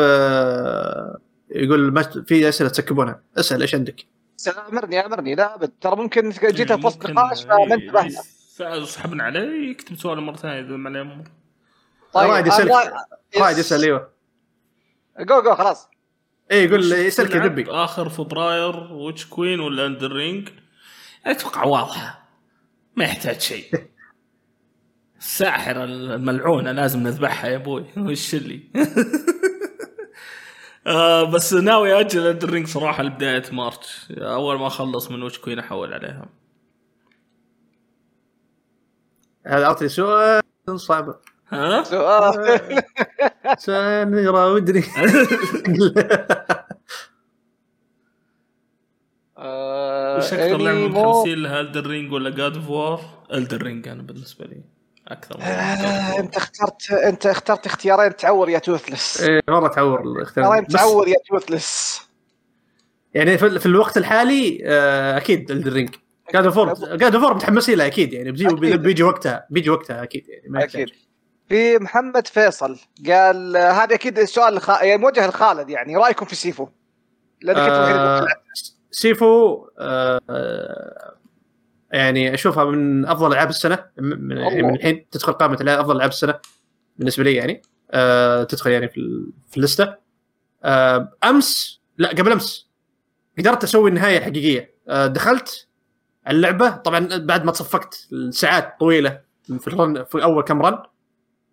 يقول 1.51 1.93
ما 1.93 2.03
في 2.03 2.49
أسئلة 2.49 2.71
تسكبونها. 2.71 3.23
اسأل 3.39 3.61
إيش 3.61 3.75
عندك؟ 3.75 4.05
أمرني 4.73 5.07
أمرني. 5.07 5.35
لا 5.35 5.55
أبد. 5.55 5.73
ترى 5.81 5.97
ممكن 5.97 6.31
جيتها 6.31 6.77
في 6.77 6.87
وسط 6.87 7.07
نقاش 7.07 7.45
فما 7.45 7.75
انتبهنا. 7.75 8.21
سحبنا 8.85 9.25
عليه 9.25 9.71
يكتب 9.71 9.97
سؤال 9.97 10.21
مره 10.21 10.37
ثانية 10.37 10.61
إذا 10.61 10.77
ما 10.77 11.25
أمر 12.17 12.27
رائد 12.31 12.47
يسألك. 12.47 12.71
آه، 12.71 13.07
رائد 13.39 13.59
يسال 13.59 13.83
أيوه. 13.85 14.11
جو 15.21 15.43
جو 15.43 15.55
خلاص. 15.55 15.89
اي 16.53 16.65
يقول 16.65 16.93
يسالك 16.93 17.35
يا 17.35 17.47
دبي 17.47 17.71
آخر 17.71 18.09
فبراير 18.09 18.93
Witch 18.93 19.27
Queen 19.27 19.61
ولا 19.61 19.87
Elden 19.87 20.13
Ring؟ 20.13 20.49
أتوقع 21.27 21.65
واضحة. 21.65 22.29
ما 22.97 23.05
يحتاج 23.05 23.41
شيء. 23.41 23.71
الساحره 25.19 25.85
الملعونه 25.85 26.73
لازم 26.73 27.01
نذبحها 27.01 27.51
يا 27.51 27.57
أبوي. 27.57 27.87
وش 28.07 28.35
اللي؟ 28.35 28.61
آه 30.87 31.25
بس 31.25 31.53
ناوي 31.55 32.01
أجل 32.01 32.27
Elden 32.27 32.51
Ring 32.51 32.67
صراحة 32.67 33.03
لبداية 33.03 33.43
March 33.53 34.13
أول 34.13 34.59
ما 34.59 34.67
أخلص 34.67 35.11
من 35.11 35.23
Witch 35.23 35.39
Queen 35.39 35.59
أحول 35.59 35.93
عليها. 35.95 36.29
هذا 39.47 39.65
أعطي 39.65 39.89
سؤال 39.89 40.43
صعب. 40.77 41.21
ها؟ 41.49 41.83
سؤال. 41.93 42.83
عشان 43.45 44.19
يراودني 44.19 44.83
آه، 49.39 50.17
وش 50.19 50.33
أكثر 50.33 50.57
لعبة. 50.57 50.89
متحمسين 50.89 51.39
لها؟ 51.43 51.61
Elden 51.61 51.87
Ring 51.87 52.13
ولا 52.13 52.31
God 52.31 52.57
of 52.57 52.69
War؟ 52.71 53.01
Elden 53.35 53.63
Ring 53.63 53.89
أنا 53.89 54.03
بالنسبة 54.03 54.45
لي 54.45 54.61
أكثر 55.09 55.37
من 55.39 55.43
آه، 55.43 56.13
War. 56.13 56.19
أنت 56.19 56.37
اخترت 56.37 56.91
أنت 56.91 57.27
اخترت 57.27 57.67
اختيارين 57.67 58.17
تعور 58.17 58.49
يا 58.49 58.59
Toothless 58.59 59.21
إيه، 59.23 59.41
مرة 59.49 59.69
تعور 59.69 60.01
الاختيار 60.03 60.23
اختيارين 60.47 60.65
بس 60.65 60.73
تعور 60.73 61.09
يا 61.09 61.15
Toothless 61.31 62.01
يعني 63.15 63.39
في, 63.39 63.59
في 63.59 63.67
الوقت 63.67 63.97
الحالي 63.97 64.61
آه، 64.65 65.17
أكيد 65.17 65.51
ال 65.51 65.60
Ring 65.60 65.95
God 66.35 66.45
of 66.47 66.85
God 66.85 67.15
of 67.15 67.33
متحمسين 67.37 67.79
له 67.79 67.87
أكيد 67.87 68.13
يعني. 68.13 68.31
بيجي 68.33 68.47
أكيد. 68.47 68.83
بيجي 68.83 69.03
وقتها 69.03 69.47
بيجي 69.51 69.71
وقتها 69.71 70.03
أكيد 70.03 70.29
يعني 70.29 70.49
ما. 70.49 70.65
أكيد. 70.65 70.91
في 71.49 71.79
محمد 71.79 72.27
فيصل 72.27 72.79
قال 73.07 73.57
هذا 73.57 73.95
أكيد 73.95 74.19
السؤال 74.19 74.55
لخ... 74.55 74.69
يعني 74.71 74.97
موجه 74.97 75.27
لخالد 75.29 75.71
يعني 75.71 75.97
رأيكم 75.97 76.27
في 76.27 76.35
Sifu؟ 76.37 76.69
لأنك 77.43 77.59
آه. 77.59 78.27
سيفو 78.91 79.67
آه 79.79 80.21
يعني 81.93 82.35
أشوفها 82.35 82.65
من 82.65 83.07
أفضل 83.07 83.33
ألعاب 83.33 83.49
السنة 83.49 83.85
من, 83.99 84.21
من 84.29 84.37
يعني 84.37 84.57
الله. 84.61 84.69
من 84.69 84.75
الحين 84.77 85.07
تدخل 85.11 85.33
قائمة 85.33 85.55
أفضل 85.81 85.97
ألعاب 85.97 86.11
السنة 86.11 86.39
بالنسبة 86.99 87.25
لي 87.25 87.35
يعني 87.35 87.63
آه 87.91 88.45
تدخل 88.45 88.71
يعني 88.71 88.89
في 88.89 88.97
ال- 88.97 89.33
في 89.51 89.57
اللستة 89.57 89.95
آه 90.65 91.13
أمس 91.25 91.81
لا 91.99 92.09
قبل 92.09 92.33
أمس 92.33 92.69
قدرت 93.39 93.65
أسوي 93.65 93.91
النهاية 93.91 94.19
الحقيقية 94.19 94.75
آه 94.89 95.07
دخلت 95.07 95.67
اللعبة 96.29 96.71
طبعا 96.71 97.09
بعد 97.17 97.45
ما 97.45 97.53
تصفقت 97.53 98.09
ساعات 98.31 98.75
طويلة 98.81 99.21
في 99.59 99.69
ال 99.69 99.78
run 99.78 100.05
في 100.05 100.23
أول 100.23 100.43
كم 100.43 100.63
run 100.63 100.79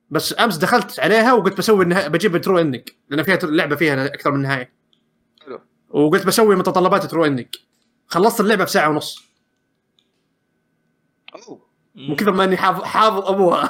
بس 0.09 0.39
امس 0.39 0.57
دخلت 0.57 0.99
عليها 0.99 1.33
وقلت 1.33 1.57
بسوي 1.57 1.83
النهايه 1.83 2.07
بجيب 2.07 2.37
true 2.41 2.59
ending 2.59 2.89
لأن 3.09 3.23
فيها 3.23 3.39
اللعبه 3.43 3.75
فيها 3.75 4.05
أكثر 4.05 4.31
من 4.31 4.41
نهاية. 4.41 4.73
حلو. 5.45 5.59
وقلت 5.89 6.25
بسوي 6.25 6.55
متطلبات 6.55 7.05
true 7.05 7.25
ending 7.25 7.47
خلصت 8.07 8.39
اللعبة 8.41 8.63
بساعة 8.63 8.89
ونص. 8.89 9.23
من 11.95 12.15
كثر 12.15 12.31
ما 12.31 12.43
إني 12.43 12.57
حافظ 12.57 12.83
حافظ 12.83 13.27
أبوها. 13.27 13.69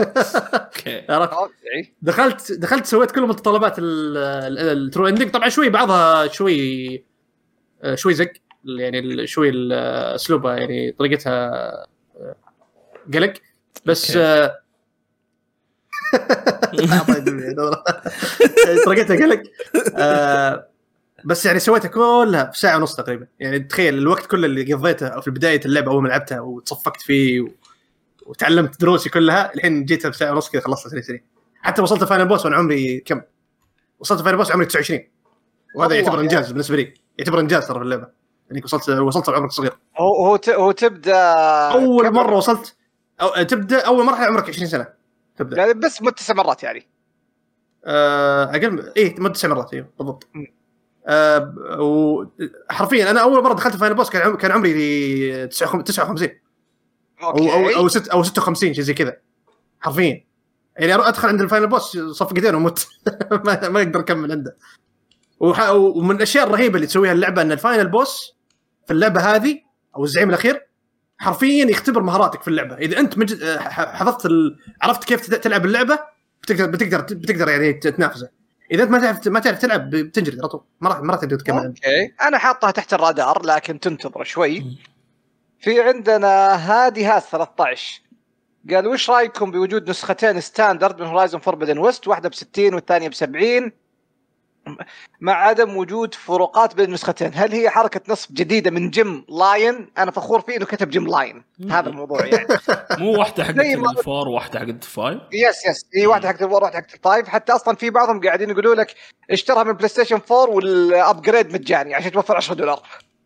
أوكي. 0.00 1.04
عرفت؟ 1.10 1.32
أوكي 1.32 1.92
دخلت 2.02 2.52
دخلت 2.52 2.86
سويت 2.86 3.10
كل 3.10 3.22
متطلبات 3.22 3.78
ال- 3.78 4.16
ال- 4.16 4.58
ال 4.86 4.90
true 4.90 5.08
ending 5.08 5.30
طبعا 5.30 5.48
شوي 5.48 5.68
بعضها 5.68 6.26
شوي 6.26 7.04
آه، 7.82 7.94
شوي 7.94 8.14
زق 8.14 8.32
يعني 8.64 9.26
شوي 9.26 9.48
ال- 9.48 9.72
أسلوبها 10.14 10.56
يعني 10.56 10.92
طريقتها 10.92 11.50
آه، 12.16 12.36
قلق. 13.14 13.32
بس 13.86 14.16
أوكي. 14.16 14.54
آه، 18.68 18.84
طريقتها 18.84 19.16
قلق 19.16 19.42
آه، 19.96 20.68
بس 21.24 21.46
يعني 21.46 21.58
سويتها 21.58 21.88
كلها 21.88 22.50
في 22.50 22.58
ساعة 22.60 22.76
ونص 22.76 22.96
تقريبا. 22.96 23.26
يعني 23.40 23.58
تخيل 23.58 23.94
الوقت 23.94 24.26
كله 24.26 24.46
اللي 24.46 24.72
قضيته 24.72 25.20
في 25.20 25.30
بداية 25.30 25.60
اللعبة 25.64 25.92
أول 25.92 26.02
ما 26.02 26.08
لعبتها 26.08 26.40
وتصفقت 26.40 27.00
فيه 27.02 27.40
و... 27.40 27.48
وتعلمت 28.26 28.80
دروسي 28.80 29.08
كلها 29.08 29.54
الحين 29.54 29.84
جيتها 29.84 30.08
بساعه 30.08 30.32
ونص 30.32 30.50
كذا 30.50 30.62
خلصتها 30.62 30.90
سريع 30.90 31.02
سريع 31.02 31.20
حتى 31.62 31.82
وصلت 31.82 32.04
final 32.04 32.28
boss 32.28 32.44
وأنا 32.44 32.56
عمري 32.56 33.00
كم؟ 33.00 33.20
وصلت 34.00 34.22
final 34.22 34.36
boss 34.36 34.52
عمري 34.52 34.66
29 34.66 35.00
وهذا 35.76 35.94
يعتبر 35.94 36.18
يا. 36.18 36.22
إنجاز 36.22 36.50
بالنسبة 36.52 36.76
لي. 36.76 36.94
يعتبر 37.18 37.40
إنجاز 37.40 37.66
ترى 37.66 37.78
في 37.78 37.84
اللعبة. 37.84 38.08
انك 38.52 38.64
وصلت 38.64 38.88
وصلت 38.88 39.28
عمرك 39.28 39.50
صغير. 39.50 39.72
هو 39.98 40.26
هو. 40.26 40.38
هو 40.48 40.72
تبدأ 40.72 41.32
أول 41.72 42.12
مرة 42.12 42.36
وصلت 42.36 42.76
أو 43.20 43.42
تبدأ 43.42 43.86
أول 43.86 44.04
مرحلة 44.04 44.26
عمرك 44.26 44.48
20 44.48 44.66
سنة. 44.68 44.86
تبدأ. 45.36 45.56
يعني 45.56 45.74
بس 45.74 46.02
مت 46.02 46.18
تسع 46.18 46.34
مرات 46.34 46.62
يعني. 46.62 46.88
آه، 47.84 48.44
أقل 48.44 48.92
إيه 48.96 49.20
مدة 49.20 49.32
تسع 49.32 49.48
مرات 49.48 49.74
أيوه 49.74 49.88
بالضبط. 49.98 50.28
آه، 51.06 51.54
وحرفيا 52.70 53.10
أنا 53.10 53.20
أول 53.22 53.42
مرة 53.44 53.54
دخلت 53.54 53.76
final 53.76 53.94
boss 53.94 54.10
كان 54.10 54.22
عم- 54.22 54.36
كان 54.36 54.50
عمري 54.50 55.46
59 55.46 56.28
أو 57.22 57.28
أوكي. 57.30 57.52
أو 57.52 57.68
أو, 57.82 57.88
ست 57.88 58.08
أو 58.08 58.22
56 58.22 58.74
شيء 58.74 58.84
زي 58.84 58.94
كذا 58.94 59.16
حرفيا. 59.80 60.26
يعني 60.78 60.94
أدخل 60.94 61.28
عند 61.28 61.40
ال 61.40 61.44
final 61.44 61.66
boss 61.66 61.98
صفقتين 61.98 62.54
ومت 62.54 62.88
ما, 63.44 63.68
ما 63.68 63.78
أقدر 63.82 64.00
أكمل 64.00 64.32
عنده. 64.32 64.56
وح... 65.40 65.70
ومن 65.70 66.16
الأشياء 66.16 66.46
الرهيبة 66.46 66.76
اللي 66.76 66.86
تسويها 66.86 67.12
اللعبة 67.12 67.42
إن 67.42 67.52
ال 67.52 67.58
final 67.58 67.88
boss 67.88 68.36
في 68.86 68.92
اللعبة 68.92 69.20
هذه 69.20 69.60
أو 69.96 70.04
الزعيم 70.04 70.28
الأخير 70.28 70.65
حرفيا 71.18 71.64
يختبر 71.70 72.02
مهاراتك 72.02 72.42
في 72.42 72.48
اللعبة. 72.48 72.74
إذا 72.74 72.98
أنت 72.98 73.18
مج... 73.18 73.44
ح- 73.58 73.94
حفظت 73.96 74.26
ال... 74.26 74.58
عرفت 74.82 75.04
كيف 75.04 75.26
تلعب 75.34 75.64
اللعبة 75.64 75.98
بتقدر 76.42 76.66
بتقدر 76.66 77.00
بتقدر 77.00 77.48
يعني 77.48 77.72
تنافسه. 77.72 78.28
إذا 78.72 78.82
أنت 78.82 78.90
ما 78.92 78.98
تعرف 78.98 79.28
ما 79.28 79.40
تعرف 79.40 79.58
تلعب 79.58 79.90
بتنجلد 79.90 80.38
على 80.38 80.48
طول. 80.48 80.64
ما 80.80 80.88
راح 80.88 81.00
ما 81.00 81.12
راح 81.12 81.20
تقدر 81.20 81.38
تكمل. 81.38 81.66
أوكي. 81.66 82.12
أنا 82.22 82.38
حاطها 82.38 82.70
تحت 82.70 82.94
الرادار 82.94 83.46
لكن 83.46 83.80
تنتظر 83.80 84.24
شوي. 84.24 84.78
في 85.60 85.80
عندنا 85.82 86.54
هادي 86.54 87.04
هاس 87.04 87.26
13 87.30 88.00
قال 88.70 88.86
وش 88.86 89.10
رأيكم 89.10 89.50
بوجود 89.50 89.90
نسختين 89.90 90.40
standard 90.40 91.00
من 91.02 91.06
هورايزون 91.06 91.40
فوربدن 91.40 91.78
ويست 91.78 92.08
واحدة 92.08 92.28
ب 92.28 92.34
60 92.34 92.74
والثانية 92.74 93.08
ب 93.08 93.14
70 93.14 93.72
مع 95.20 95.32
عدم 95.34 95.76
وجود 95.76 96.14
فروقات 96.14 96.74
بين 96.74 96.84
النسختين 96.84 97.30
هل 97.34 97.52
هي 97.52 97.70
حركة 97.70 98.00
نصب 98.08 98.34
جديدة 98.34 98.70
من 98.70 98.90
جيم 98.90 99.24
لاين؟ 99.28 99.88
أنا 99.98 100.10
فخور 100.10 100.40
فيه 100.40 100.56
إنه 100.56 100.64
كتب 100.66 100.90
جيم 100.90 101.06
لاين. 101.08 101.42
هذا 101.70 101.88
الموضوع 101.88 102.26
يعني. 102.26 102.46
مو 102.98 103.18
واحدة 103.18 103.44
حقت 103.44 103.58
ال 103.58 103.72
four 103.72 104.28
وواحده 104.28 104.58
حقت 104.60 104.68
ال 104.68 104.78
five 104.78 105.18
yes 105.32 105.66
yes 105.66 105.86
هي 105.96 106.06
واحدة 106.06 106.28
حقت 106.28 106.42
ال 106.42 106.46
four 106.46 106.62
واحدة 106.62 106.78
حقت 106.78 106.94
ال 106.94 107.01
five 107.01 107.28
حتى 107.28 107.52
أصلا 107.52 107.76
في 107.76 107.90
بعضهم 107.90 108.20
قاعدين 108.20 108.50
يقولوا 108.50 108.74
لك 108.74 108.94
اشترها 109.30 109.62
من 109.64 109.72
بلاي 109.72 109.88
ستيشن 109.88 110.20
4 110.30 110.48
وال 110.54 110.76
upgrade 110.76 111.52
مجاني 111.54 111.94
عشان 111.94 112.12
توفر 112.12 112.36
10 112.36 112.54
دولار. 112.54 112.82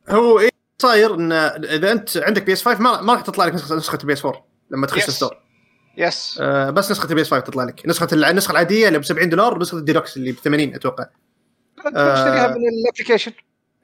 هو 0.09 0.39
إيه 0.41 0.51
صاير 0.83 1.15
إن 1.15 1.33
إذا 1.33 1.93
أنت 1.93 2.17
عندك 2.17 2.43
PS 2.43 2.63
5 2.65 2.81
ما, 2.81 3.01
ما 3.01 3.13
راح 3.13 3.21
تطلع 3.23 3.45
لك 3.45 3.55
نسخه 3.55 3.99
PS 3.99 4.25
4 4.25 4.45
لما 4.71 4.87
تخش 4.87 5.03
Yes. 5.03 5.09
ال 5.09 5.14
store 5.14 5.37
yes 5.97 6.39
آه 6.43 6.71
بس 6.71 6.91
نسخة 6.91 7.09
ال 7.11 7.21
PS 7.21 7.31
5 7.31 7.45
تطلع 7.45 7.65
لك. 7.65 7.83
نسخة 7.87 8.09
الع- 8.13 8.31
النسخه 8.31 8.53
العادية 8.53 8.89
اللي 8.89 8.99
ب 8.99 9.05
70 9.05 9.29
دولار 9.29 9.55
ونسخه 9.55 9.79
الديلوكس 9.79 10.17
اللي 10.17 10.33
ب 10.33 10.37
80 10.37 10.75
أتوقع. 10.75 11.05
تشتريها 11.85 12.49
من 12.49 12.69
ال 12.69 12.74
application. 12.74 13.33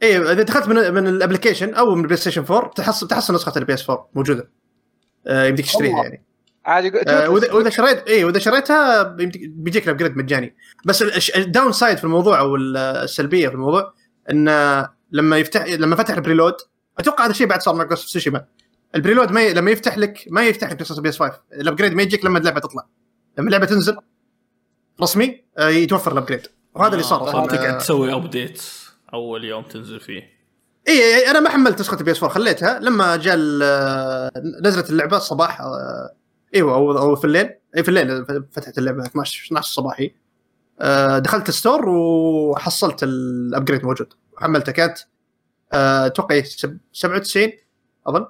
إيه 0.02 0.32
إذا 0.32 0.42
دخلت 0.42 0.68
من 0.68 0.94
من 0.94 1.06
ال 1.06 1.12
application 1.12 1.74
أو 1.74 1.94
من 1.94 2.00
البلاي 2.00 2.16
ستيشن 2.16 2.44
4 2.50 2.70
تحصل 2.70 3.08
تحصل 3.08 3.34
نسخه 3.34 3.58
ال 3.58 3.74
PS 3.74 3.90
4 3.90 4.10
موجودة. 4.14 4.50
آه 5.26 5.44
يمديك 5.46 5.66
تشتريها. 5.66 6.02
يعني. 6.02 6.24
عادي 6.64 6.92
آه 7.08 7.28
واذا 7.30 7.52
وإذا 7.52 7.70
شريت 7.70 8.06
إيه 8.08 8.24
وإذا 8.24 8.38
شريتها 8.38 9.02
بيجيك 9.48 9.84
ال 9.84 9.88
upgrade 9.88 10.16
مجاني. 10.16 10.56
بس 10.84 11.02
ال 11.36 11.72
downside 11.72 11.98
في 11.98 12.04
الموضوع 12.04 12.38
أو 12.40 12.56
ال- 12.56 12.76
السلبية 12.76 13.48
في 13.48 13.54
الموضوع 13.54 13.92
انه 14.30 14.88
لما 15.12 15.38
يفتح 15.38 15.64
لما 15.66 15.96
فتح 15.96 16.14
ال 16.14 16.19
preload 16.19 16.54
أتوقع 16.98 17.24
هذا 17.24 17.30
الشيء 17.30 17.46
بعد 17.46 17.62
صار 17.62 17.74
مع 17.74 17.84
جوست 17.84 18.02
اوف 18.02 18.10
سوشيما 18.10 18.44
ال 18.94 18.99
preload 18.99 19.32
ما 19.32 19.42
ي... 19.42 19.54
لما 19.54 19.70
يفتح 19.70 19.98
لك 19.98 20.24
ما 20.30 20.46
يفتح 20.46 20.70
لك 20.72 20.80
نسخه 20.80 20.96
ال 20.96 21.08
PS 21.08 21.18
5 21.18 21.40
ال 21.52 21.57
upgrade 21.57 21.92
ما 21.94 22.02
يجيك 22.02 22.24
لما 22.24 22.38
اللعبة 22.38 22.60
تطلع. 22.60 22.86
لما 23.38 23.46
اللعبة 23.46 23.66
تنزل 23.66 23.96
رسمي 25.02 25.44
آه 25.58 25.68
يتوفر 25.68 26.12
ال 26.12 26.16
upgrade 26.16 26.46
وهذا 26.76 26.92
اللي 26.92 27.02
صار 27.02 27.28
أصلا. 27.28 27.46
تقعد 27.46 27.54
آه، 27.74 27.78
تسوي 27.78 28.14
update 28.14 28.62
أول 29.14 29.44
يوم 29.44 29.62
تنزل 29.64 30.00
فيه. 30.00 30.36
اي 30.88 31.16
اي 31.16 31.30
أنا 31.30 31.40
ما 31.40 31.48
حملت 31.50 31.80
نسخه 31.80 31.96
ال 32.00 32.10
PS 32.10 32.16
4 32.22 32.34
خليتها 32.34 32.78
لما 32.78 33.16
جاء 33.16 33.34
ال- 33.38 34.62
نزلت 34.62 34.90
اللعبة 34.90 35.16
الصباح 35.16 35.60
آه، 35.60 36.14
إيوه 36.54 36.74
أو 36.74 37.16
في 37.16 37.24
الليل. 37.24 37.50
اي 37.76 37.82
في 37.82 37.88
الليل 37.88 38.24
فتحت 38.52 38.78
اللعبة 38.78 39.06
12 39.06 39.44
12 39.46 39.72
صباحي 39.72 40.14
آه، 40.80 41.18
دخلت 41.18 41.48
ال 41.48 41.55
store 41.55 41.88
وحصلت 41.88 43.02
ال 43.02 43.12
upgrade 43.12 43.84
موجود. 43.84 44.12
وحملتها 44.32 44.72
كانت 44.72 44.98
آه، 45.72 46.06
أتوقع 46.06 46.34
إيه، 46.34 46.44
سب- 46.44 46.78
97 46.92 47.52
أظن. 48.06 48.26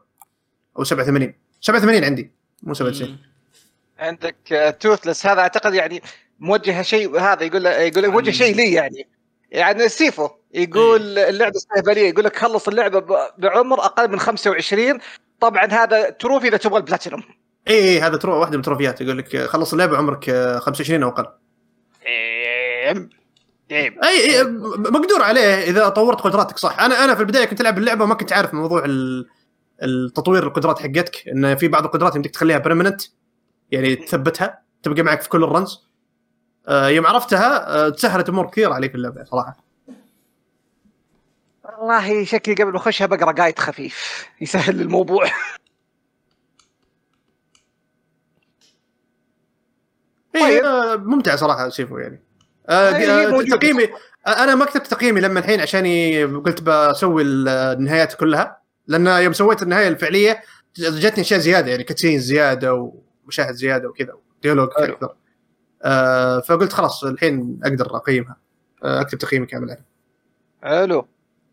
أو 0.78 0.84
87 0.84 1.34
87 1.60 2.04
عندي 2.04 2.32
مو 2.62 2.74
97 2.74 3.10
مم. 3.10 3.18
عندك 3.98 4.76
توثلس 4.80 5.26
هذا 5.26 5.40
أعتقد 5.40 5.74
يعني 5.74 6.02
موجه 6.40 6.82
شيء 6.82 7.20
هذا 7.20 7.42
يقول 7.44 7.66
يقول 7.66 8.08
موجه 8.08 8.30
شيء 8.30 8.54
لي 8.56 8.72
يعني. 8.72 9.08
يعني 9.50 9.88
سيفو 9.88 10.28
يقول 10.54 11.18
اللعبة 11.18 11.56
استهباليه 11.56 12.08
يقول 12.08 12.24
لك 12.24 12.36
خلص 12.36 12.68
اللعبة 12.68 13.02
بعمر 13.38 13.80
أقل 13.80 14.10
من 14.10 14.18
25 14.20 14.98
طبعا 15.40 15.64
هذا 15.64 16.10
trophy 16.10 16.48
إذا 16.48 16.56
تبغى 16.56 16.76
البلاتينوم. 16.78 17.22
اي 17.68 17.74
اي 17.74 18.00
هذا 18.00 18.16
ترو 18.16 18.40
واحدة 18.40 18.52
من 18.52 18.60
ال 18.60 18.65
trophy 18.65 18.95
ات 18.95 19.00
يقول 19.00 19.18
لك 19.18 19.36
خلص 19.36 19.72
اللعبة 19.72 19.96
عمرك 19.96 20.28
آه، 20.28 20.58
25 20.58 21.02
أو 21.02 21.08
أقل. 21.08 21.26
إيه. 22.06 23.08
إيه. 23.70 23.94
اي 24.04 24.38
اي 24.38 24.44
مقدور 24.78 25.22
عليه 25.22 25.54
إذا 25.70 25.88
طورت 25.88 26.20
قدراتك 26.20 26.58
صح. 26.58 26.80
أنا 26.80 27.04
أنا 27.04 27.14
في 27.14 27.20
البداية 27.20 27.44
كنت 27.44 27.60
ألعب 27.60 27.78
اللعبة 27.78 28.04
وما 28.04 28.14
كنت 28.14 28.32
عارف 28.32 28.54
موضوع 28.54 28.84
ال- 28.84 29.26
التطوير 29.82 30.42
القدرات 30.42 30.78
حقتك. 30.78 31.28
إن 31.28 31.56
في 31.56 31.68
بعض 31.68 31.84
القدرات 31.84 32.16
يمديك 32.16 32.32
تخليها 32.32 32.58
permanent 32.58 33.02
يعني 33.70 33.96
تثبتها 33.96 34.62
تبقى 34.82 35.02
معك 35.02 35.20
في 35.20 35.28
كل 35.28 35.44
ال 35.44 35.53
runs 35.53 35.85
يوم 36.68 37.06
عرفتها 37.06 37.86
آه 37.86 37.88
تسهلت 37.88 38.28
أمور 38.28 38.46
كثير 38.50 38.72
علي 38.72 38.88
في 38.88 38.94
اللعبة 38.94 39.24
صراحة 39.24 39.56
والله 41.78 42.24
شكلي 42.24 42.54
قبل 42.54 42.72
ما 42.72 42.76
أخشها 42.76 43.06
بقرأ 43.06 43.32
guide 43.32 43.58
خفيف 43.58 44.26
يسهل 44.40 44.80
الموضوع 44.80 45.24
طيب. 50.34 50.62
طيب. 50.62 51.06
ممتع 51.06 51.36
صراحة 51.36 51.68
سيفو 51.68 51.98
يعني 51.98 52.22
آه، 52.68 52.90
آه،. 52.90 53.42
تقييمي 53.42 53.84
آه، 54.26 54.30
أنا 54.44 54.54
ما 54.54 54.64
كتبت 54.64 54.86
تقييمي 54.86 55.20
لما 55.20 55.40
الحين 55.40 55.60
عشاني 55.60 56.24
قلت 56.24 56.62
بسوي 56.62 57.22
النهايات 57.22 58.14
كلها 58.14 58.62
لأن 58.86 59.06
يوم 59.06 59.32
سويت 59.32 59.62
النهاية 59.62 59.88
الفعلية 59.88 60.42
جتني 60.78 61.20
أشياء 61.20 61.40
زيادة 61.40 61.70
يعني 61.70 61.84
كاتسين 61.84 62.20
زيادة 62.20 62.92
ومشاهد 63.24 63.54
زيادة 63.54 63.88
وكذا 63.88 64.12
ديالوج. 64.42 64.68
أكثر 64.68 64.98
آه 65.02 65.16
فقلت 66.48 66.72
خلاص 66.72 67.04
الحين 67.04 67.60
أقدر 67.64 67.96
أقيمها. 67.96 68.36
آه 68.84 69.00
أكتب 69.00 69.18
تقييمي 69.18 69.46
كامل 69.46 69.70
عليها 69.70 69.84
حلو. 70.62 71.08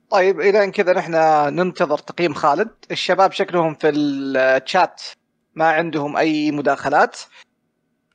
طيب 0.10 0.42
إلى 0.42 0.72
كذا 0.72 0.94
نحن 0.94 1.12
ننتظر 1.56 1.98
تقييم 1.98 2.34
خالد. 2.34 2.70
الشباب 2.92 3.32
شكلهم 3.32 3.76
في 3.76 3.90
الشات 3.90 5.02
ما 5.56 5.72
عندهم 5.72 6.18
أي 6.18 6.52
مداخلات. 6.52 7.18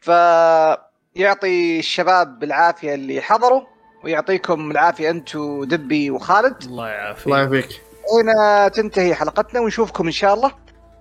فيعطي 0.01 1.79
الشباب 1.79 2.45
العافيه 2.45 2.95
اللي 2.95 3.21
حضروا 3.21 3.63
ويعطيكم 4.05 4.71
العافية 4.71 5.11
أنتم 5.11 5.65
دبي 5.65 6.11
وخالد. 6.11 6.63
الله 6.63 6.89
يعافيك. 6.89 7.27
الله 7.27 7.39
يعافيك. 7.39 7.83
هنا 8.15 8.69
تنتهي 8.69 9.15
حلقتنا 9.15 9.61
ونشوفكم 9.61 10.07
إن 10.07 10.13
شاء 10.13 10.35
الله 10.35 10.53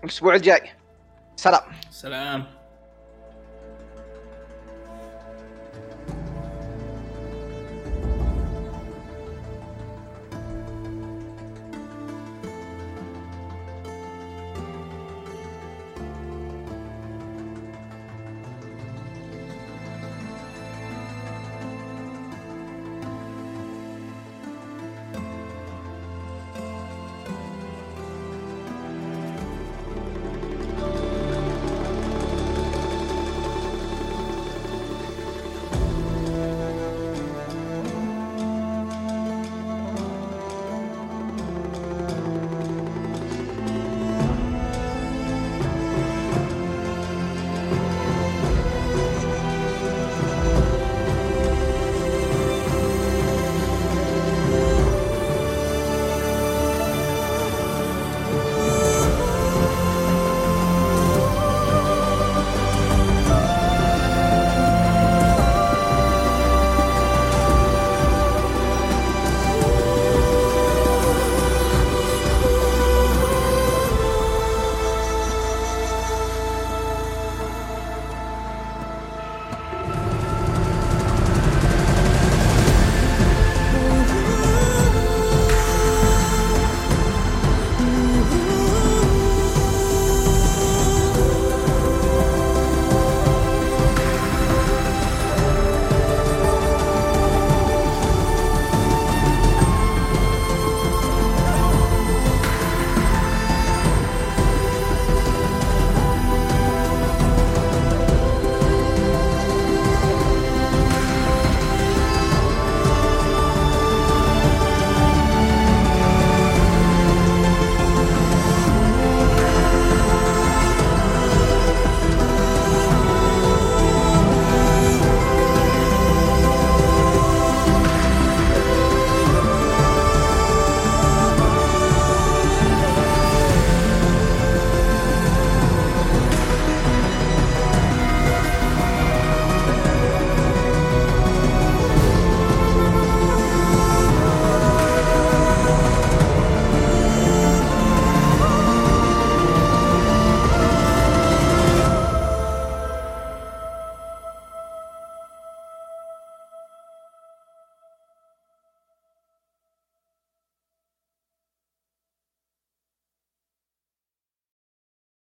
الأسبوع 0.03 0.35
الجاي. 0.35 0.69
سلام. 1.35 1.61
سلام. 1.91 2.56